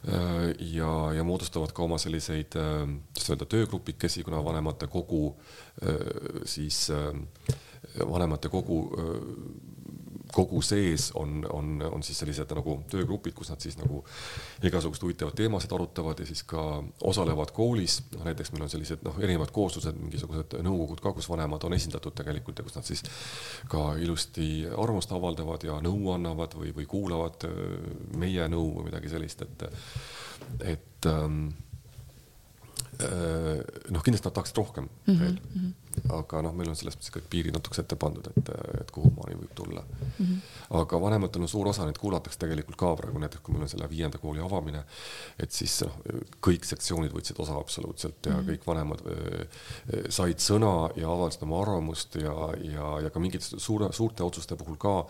[0.07, 2.83] Äh, ja, ja moodustavad ka oma selliseid, äh,
[3.13, 5.23] kuidas öelda, töögrupikesi, kuna vanematekogu
[5.83, 6.89] äh, siis
[7.95, 8.77] vanematekogu
[10.35, 14.01] kogu sees on, on, on siis sellised nagu töögrupid, kus nad siis nagu
[14.65, 16.61] igasuguseid huvitavaid teemasid arutavad ja siis ka
[17.07, 18.01] osalevad koolis.
[18.15, 22.15] noh, näiteks meil on sellised noh, erinevad kooslused, mingisugused nõukogud ka, kus vanemad on esindatud
[22.19, 23.05] tegelikult ja kus nad siis
[23.71, 27.47] ka ilusti arvamust avaldavad ja nõu annavad või, või kuulavad
[28.19, 29.69] meie nõu või midagi sellist, et,
[30.75, 31.47] et ähm,
[32.95, 33.59] Äh,
[33.91, 35.19] noh, kindlasti nad tahaksid rohkem mm -hmm.
[35.19, 35.71] veel, mhm.
[36.15, 38.51] Aga noh, meil on selles mõttes kõik piirid natukese ette pandud, et,
[38.81, 40.11] et kuhu maani võib tulla mm.
[40.17, 40.41] -hmm.
[40.81, 43.89] aga vanematel on suur osa, neid kuulatakse tegelikult ka praegu, näiteks kui meil on selle
[43.89, 44.83] viienda kooli avamine,
[45.39, 45.97] et siis noh,
[46.47, 48.49] kõik sektsioonid võtsid osa absoluutselt ja mm -hmm.
[48.49, 49.47] kõik vanemad äh,
[50.09, 54.77] said sõna ja avaldasid oma arvamust ja, ja, ja ka mingite suure, suurte otsuste puhul
[54.77, 55.05] ka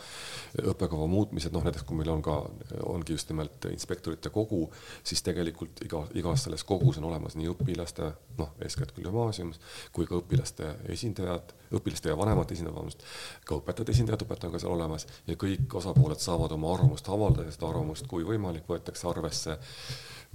[0.62, 2.38] õppekava muutmised, noh näiteks kui meil on ka,
[2.84, 4.72] ongi just nimelt inspektorite kogu,
[5.04, 9.60] siis tegelikult iga, igas selles kogus on olemas nii õpilaste, noh, eeskätt küll gümnaasiumis,
[9.96, 13.06] kui ka õpilaste esindajad, õpilaste ja vanemate esindajad, vabandust,
[13.46, 17.48] ka õpetajate esindajad, õpetaja on ka seal olemas ja kõik osapooled saavad oma arvamust avaldada
[17.50, 19.60] ja seda arvamust, kui võimalik, võetakse arvesse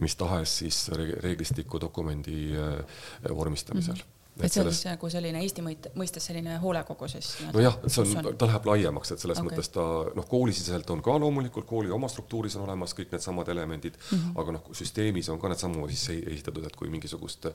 [0.01, 2.81] mis tahes siis reeglistiku dokumendi äh,
[3.37, 4.01] vormistamisel mm.
[4.01, 7.33] -hmm et see on siis nagu selline Eesti mõistes selline hoolekogu siis?
[7.55, 9.51] nojah, see on, ta läheb laiemaks, et selles okay.
[9.51, 9.87] mõttes ta
[10.17, 14.41] noh, koolisiseselt on ka loomulikult kooli oma struktuuris on olemas kõik needsamad elemendid mm, -hmm.
[14.43, 17.51] aga noh, süsteemis on ka needsamu siis esitatud, et kui mingisugust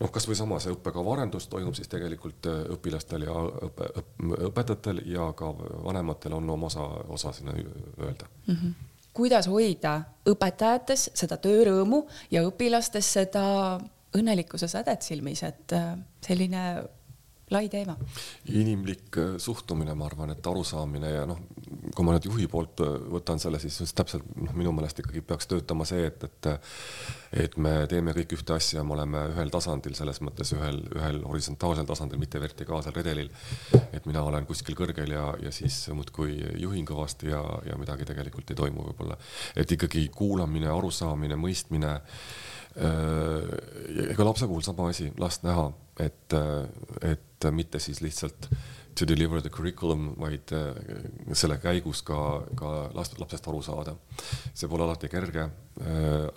[0.00, 3.36] noh, kasvõi sama see õppekava arendus toimub siis tegelikult äh, õpilastel ja
[3.68, 3.90] õpe,
[4.50, 5.52] õpetajatel ja ka
[5.84, 8.54] vanematel on oma osa, osa sinna öelda mm.
[8.54, 12.00] -hmm kuidas hoida õpetajates seda töörõõmu
[12.34, 13.44] ja õpilastes seda
[14.18, 16.64] õnnelikkuse sädet silmis, et äh, selline
[17.50, 17.96] lai teema.
[18.48, 21.40] inimlik äh, suhtumine, ma arvan, et arusaamine ja noh,
[21.94, 25.48] kui ma nüüd juhi poolt äh, võtan selle, siis täpselt noh, minu meelest ikkagi peaks
[25.50, 26.50] töötama see, et, et
[27.34, 31.86] et me teeme kõik ühte asja, me oleme ühel tasandil, selles mõttes ühel, ühel horisontaalsel
[31.88, 33.30] tasandil, mitte vertikaalsel redelil.
[33.92, 38.50] et mina olen kuskil kõrgel ja, ja siis muudkui juhin kõvasti ja, ja midagi tegelikult
[38.50, 39.18] ei toimu võib-olla.
[39.56, 41.98] et ikkagi kuulamine, arusaamine, mõistmine
[42.74, 45.68] Äh, ega lapse puhul sama asi, last näha,
[46.02, 48.48] et, äh, et mitte siis lihtsalt
[48.98, 50.74] to deliver the curriculum, vaid äh,
[51.38, 52.16] selle käigus ka,
[52.58, 53.94] ka last, lapsest aru saada.
[54.54, 55.46] see pole alati kerge,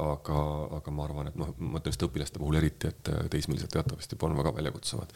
[0.03, 0.37] aga,
[0.77, 4.37] aga ma arvan, et noh, ma ütlen just õpilaste puhul eriti, et teismelised teatavasti on
[4.37, 5.13] väga väljakutsuvad.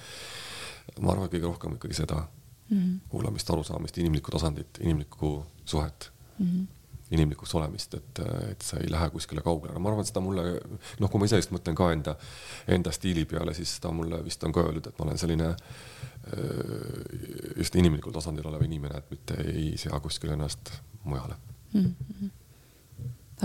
[1.02, 3.00] ma arvan, et kõige rohkem ikkagi seda mm -hmm.
[3.10, 6.46] kuulamist, arusaamist, inimlikku tasandit, inimlikku suhet mm.
[6.46, 6.81] -hmm
[7.12, 8.22] inimlikuks olemist, et,
[8.52, 10.46] et sa ei lähe kuskile kaugele, ma arvan, seda mulle,
[11.00, 12.16] noh, kui ma ise just mõtlen ka enda,
[12.72, 15.58] enda stiili peale, siis seda mulle vist on ka öeldud, et ma olen selline äh,
[17.58, 21.36] just inimlikul tasandil olev inimene, et mitte ei sea kuskile ennast mujale
[21.74, 21.90] mm.
[21.90, 22.38] -hmm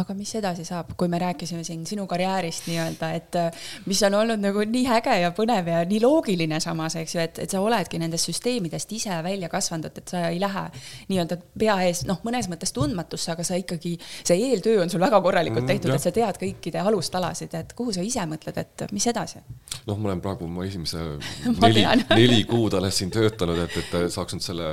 [0.01, 4.17] aga mis edasi saab, kui me rääkisime siin sinu karjäärist nii-öelda, et äh, mis on
[4.21, 7.63] olnud nagu nii äge ja põnev ja nii loogiline samas, eks ju, et, et sa
[7.65, 10.67] oledki nendest süsteemidest ise välja kasvanud, et sa ei lähe
[11.11, 15.21] nii-öelda pea ees, noh, mõnes mõttes tundmatusse, aga sa ikkagi, see eeltöö on sul väga
[15.25, 18.87] korralikult mm, tehtud mm,, et sa tead kõikide alustalasid, et kuhu sa ise mõtled, et
[18.97, 19.43] mis edasi?
[19.87, 21.03] noh, ma olen praegu oma esimese
[21.65, 21.87] neli,
[22.21, 24.73] neli kuud alles siin töötanud, et, et saaks nüüd selle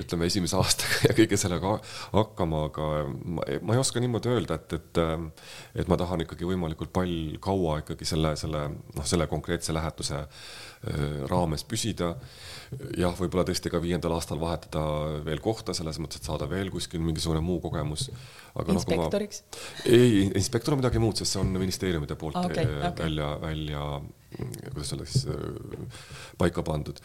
[0.00, 1.76] ütleme esimese aastaga ja kõige sellega
[2.12, 5.00] hakkama, aga ma, ma ei oska niimoodi öelda öelda, et, et,
[5.82, 11.22] et ma tahan ikkagi võimalikult palju kaua ikkagi selle, selle noh, selle konkreetse lähetuse äh,
[11.30, 12.14] raames püsida.
[12.96, 17.02] jah, võib-olla tõesti ka viiendal aastal vahetada veel kohta, selles mõttes, et saada veel kuskil
[17.04, 18.08] mingisugune muu kogemus.
[18.62, 19.62] inspektoriks no,?
[19.92, 23.06] ei, inspektor on midagi muud, sest see on ministeeriumide poolt okay, äh, okay.
[23.06, 23.86] välja, välja,
[24.72, 25.86] kuidas öelda siis, äh,
[26.38, 27.00] paika pandud.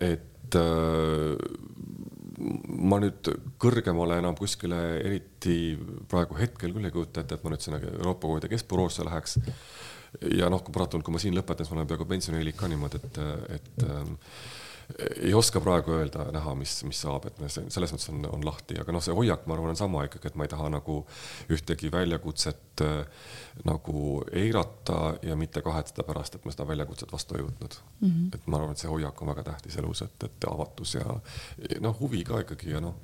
[0.00, 0.54] et
[2.36, 3.30] ma nüüd
[3.62, 5.76] kõrgemale enam kuskile eriti
[6.10, 9.38] praegu hetkel küll ei kujuta ette, et ma nüüd sinna Euroopa Koolide Keskbüroosse läheks.
[10.36, 13.00] ja noh, kui paratamatult, kui ma siin lõpetan, siis ma olen peaaegu pensionieelik ka niimoodi,
[13.02, 13.18] et,
[13.58, 13.86] et
[15.22, 18.78] ei oska praegu öelda, näha, mis, mis saab, et me selles mõttes on, on lahti,
[18.80, 20.98] aga noh, see hoiak, ma arvan, on sama ikkagi, et ma ei taha nagu
[21.52, 23.26] ühtegi väljakutset äh,
[23.66, 28.08] nagu eirata ja mitte kahetseda pärast, et ma seda väljakutset vastu ei võtnud mm.
[28.08, 28.34] -hmm.
[28.38, 31.20] et ma arvan, et see hoiak on väga tähtis elus, et, et avatus ja
[31.80, 33.00] noh, huvi ka ikkagi ja noh,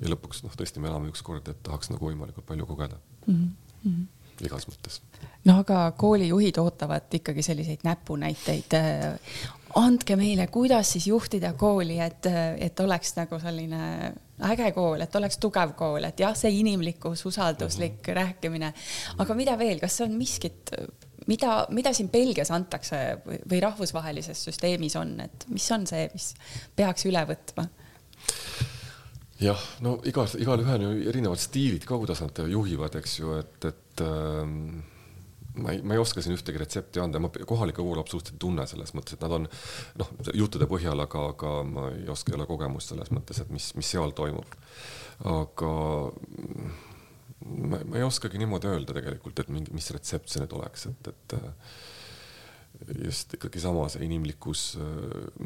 [0.00, 3.40] ja lõpuks noh, tõesti me elame ükskord, et tahaks nagu võimalikult palju kogeda mm.
[3.84, 4.04] -hmm
[4.42, 5.00] igas mõttes.
[5.44, 8.74] no aga koolijuhid ootavad ikkagi selliseid näpunäiteid
[9.80, 12.28] andke meile, kuidas siis juhtida kooli, et,
[12.62, 13.80] et oleks nagu selline
[14.50, 18.14] äge kool, et oleks tugev kool, et jah, see inimlikkus, usalduslik mm -hmm.
[18.20, 18.72] rääkimine,
[19.18, 20.70] aga mida veel, kas on miskit,
[21.26, 23.18] mida, mida siin Belgias antakse
[23.50, 26.34] või rahvusvahelises süsteemis on, et mis on see, mis
[26.76, 27.68] peaks üle võtma?
[29.40, 33.64] jah, no igas, igalühel on ju erinevad stiilid ka, kuidas nad juhivad, eks ju, et,
[33.64, 34.82] et ähm,
[35.54, 38.66] ma ei, ma ei oska siin ühtegi retsepti anda, ma kohalikke koole absoluutselt ei tunne
[38.70, 39.46] selles mõttes, et nad on
[40.00, 43.70] noh, juttude põhjal, aga, aga ma ei oska, ei ole kogemust selles mõttes, et mis,
[43.78, 44.56] mis seal toimub.
[45.30, 45.72] aga
[47.44, 51.12] ma, ma ei oskagi niimoodi öelda tegelikult, et mingi, mis retsept see nüüd oleks, et,
[51.12, 51.38] et
[53.04, 54.64] just ikkagi sama see inimlikkus,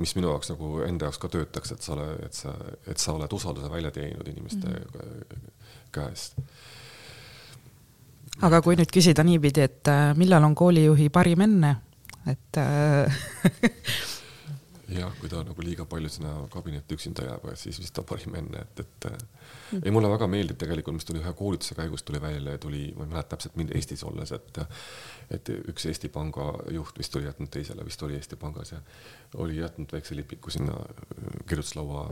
[0.01, 2.55] mis minu jaoks nagu enda jaoks ka töötaks, et sa oled, et sa,
[2.89, 5.55] et sa oled usalduse välja teeninud inimeste mm -hmm.
[5.93, 6.40] käest
[8.47, 11.74] aga kui nüüd küsida niipidi, et äh, millal on koolijuhi parim enne,
[12.28, 13.23] et äh,
[14.98, 18.62] jah, kui ta nagu liiga palju sinna kabinetti üksinda jääb, siis vist on parim enne,
[18.65, 19.82] et, et mm.
[19.82, 23.05] ei, mulle väga meeldib tegelikult, mis tuli ühe koolituse käigus tuli välja ja tuli, ma
[23.05, 24.62] ei mäleta täpselt, mind Eestis olles, et
[25.35, 28.81] et üks Eesti Panga juht vist oli jätnud teisele, vist oli Eesti Pangas ja
[29.43, 30.78] oli jätnud väikse lipiku sinna
[31.48, 32.06] kirjutuslaua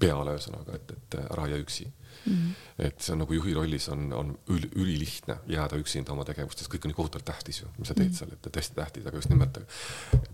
[0.00, 1.86] peale, ühesõnaga, et, et ära jää üksi
[2.26, 2.52] mm.
[2.88, 6.86] et see on nagu juhi rollis on, on üli, ülilihtne jääda üksinda oma tegevustes, kõik
[6.86, 9.32] on nii kohutavalt tähtis ju, mis sa teed mm seal, et hästi tähtis, aga just
[9.32, 9.58] nimelt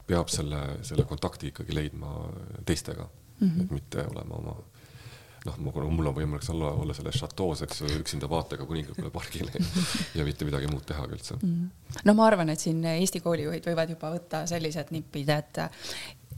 [0.07, 2.13] peab selle, selle kontakti ikkagi leidma
[2.69, 3.63] teistega mm, -hmm.
[3.63, 4.57] et mitte olema oma
[5.47, 9.63] noh, mul on võimalik olla, olla selles šatoos, eks ju, üksinda vaatega kuninglikule pargile
[10.15, 11.71] ja mitte midagi muud tehagi üldse mm.
[12.05, 15.63] no ma arvan, et siin Eesti koolijuhid võivad juba võtta sellised nipid, et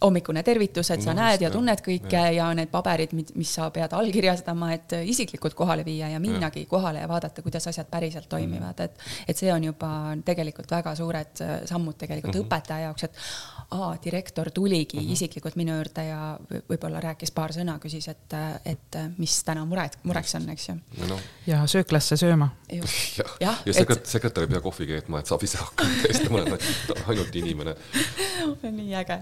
[0.05, 2.33] hommikune tervitus, et sa no, näed ja tunned kõike ja.
[2.39, 6.71] ja need paberid, mis sa pead allkirjastama, et isiklikult kohale viia ja minnagi ja.
[6.71, 9.91] kohale ja vaadata, kuidas asjad päriselt toimivad, et et see on juba
[10.25, 12.47] tegelikult väga suured sammud tegelikult mm -hmm.
[12.47, 13.17] õpetaja jaoks, et
[13.75, 15.13] aa, direktor tuligi mm -hmm.
[15.13, 16.39] isiklikult minu juurde ja
[16.71, 20.75] võib-olla rääkis paar sõna, küsis, et, et mis täna mured, mureks on, eks ju.
[21.09, 21.19] No.
[21.47, 22.49] ja sööklasse sööma.
[23.19, 26.67] jah, ja, ja sekretär, sekretär ei pea kohvi keetma, et saab ise hakkama täiesti mõned,
[27.09, 27.75] ainult inimene
[28.79, 29.19] nii äge,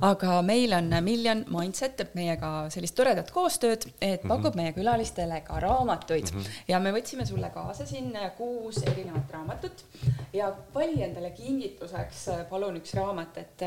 [0.00, 4.28] aga meil on Million Mindset teeb meiega sellist toredat koostööd, et mhm.
[4.28, 4.62] pakub mm -hmm.
[4.62, 6.62] meie külalistele ka raamatuid mm -hmm.
[6.68, 9.84] ja me võtsime sulle kaasa siin kuus erinevat raamatut
[10.32, 13.62] ja vali endale kingituseks palun üks raamat, et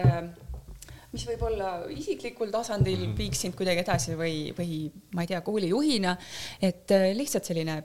[1.12, 3.18] mis võib olla isiklikul tasandil mm -hmm.
[3.18, 6.18] viiks sind kuidagi edasi või, või ma ei tea, koolijuhina,
[6.62, 7.84] et lihtsalt selline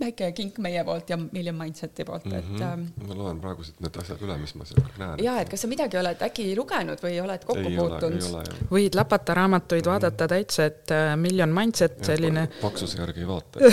[0.00, 2.54] väike kink meie poolt ja Million Mindseti poolt mm, -hmm.
[2.54, 2.84] et ähm,.
[3.08, 5.24] ma loen praegu siit need asjad üle, mis ma seal näen.
[5.24, 8.52] ja, et kas sa midagi oled äkki lugenud või oled kokku ei puutunud?
[8.72, 9.92] võid lapata raamatuid mm, -hmm.
[9.92, 12.48] vaadata täitsa, et äh, Million Mindset selline.
[12.62, 13.72] paksuse järgi ei vaata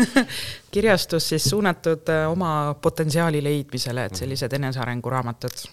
[0.74, 4.24] kirjastus siis suunatud äh, oma potentsiaali leidmisele, et mhm.
[4.24, 5.66] sellised enesearenguraamatud.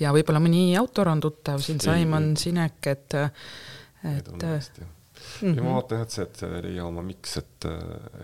[0.00, 4.32] Ja võib-olla mõni autor on tuttav siin, Simon Sinek, et, et.
[4.40, 4.44] Mm
[5.40, 5.56] -hmm.
[5.56, 7.66] ja ma vaatan jah, et see, et leia oma miks, et,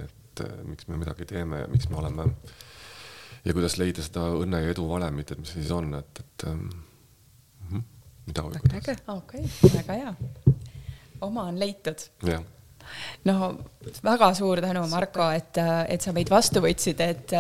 [0.03, 0.15] et
[0.45, 2.27] et miks me midagi teeme ja miks me oleme
[3.45, 6.47] ja kuidas leida seda õnne ja edu valemit, et mis see siis on, et, et
[6.51, 6.67] ähm,
[7.69, 7.87] mhm,
[8.29, 9.03] mida või kuidas.
[9.07, 10.15] okei okay,, väga hea.
[11.27, 12.09] oma on leitud.
[12.27, 12.45] jah
[13.29, 13.55] no
[14.03, 15.59] väga suur tänu, Marko, et,
[15.89, 17.35] et sa meid vastu võtsid, et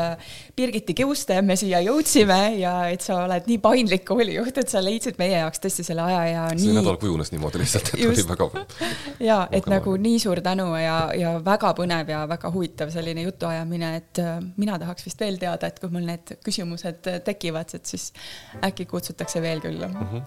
[0.56, 5.18] Birgiti kiuste me siia jõudsime ja et sa oled nii paindlik koolijuht, et sa leidsid
[5.20, 6.76] meie jaoks tõesti selle aja ja see nii.
[6.78, 8.22] nädal kujunes niimoodi lihtsalt, et Just.
[8.22, 8.64] oli väga.
[9.30, 13.92] ja et nagu nii suur tänu ja, ja väga põnev ja väga huvitav selline jutuajamine,
[14.02, 14.22] et
[14.56, 18.12] mina tahaks vist veel teada, et kui mul need küsimused tekivad, et siis
[18.64, 20.06] äkki kutsutakse veel külla mm.
[20.12, 20.22] -hmm.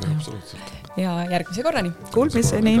[0.00, 0.74] ja, absoluutselt.
[0.96, 1.92] ja järgmise korrani.
[2.14, 2.80] Kuulmiseni.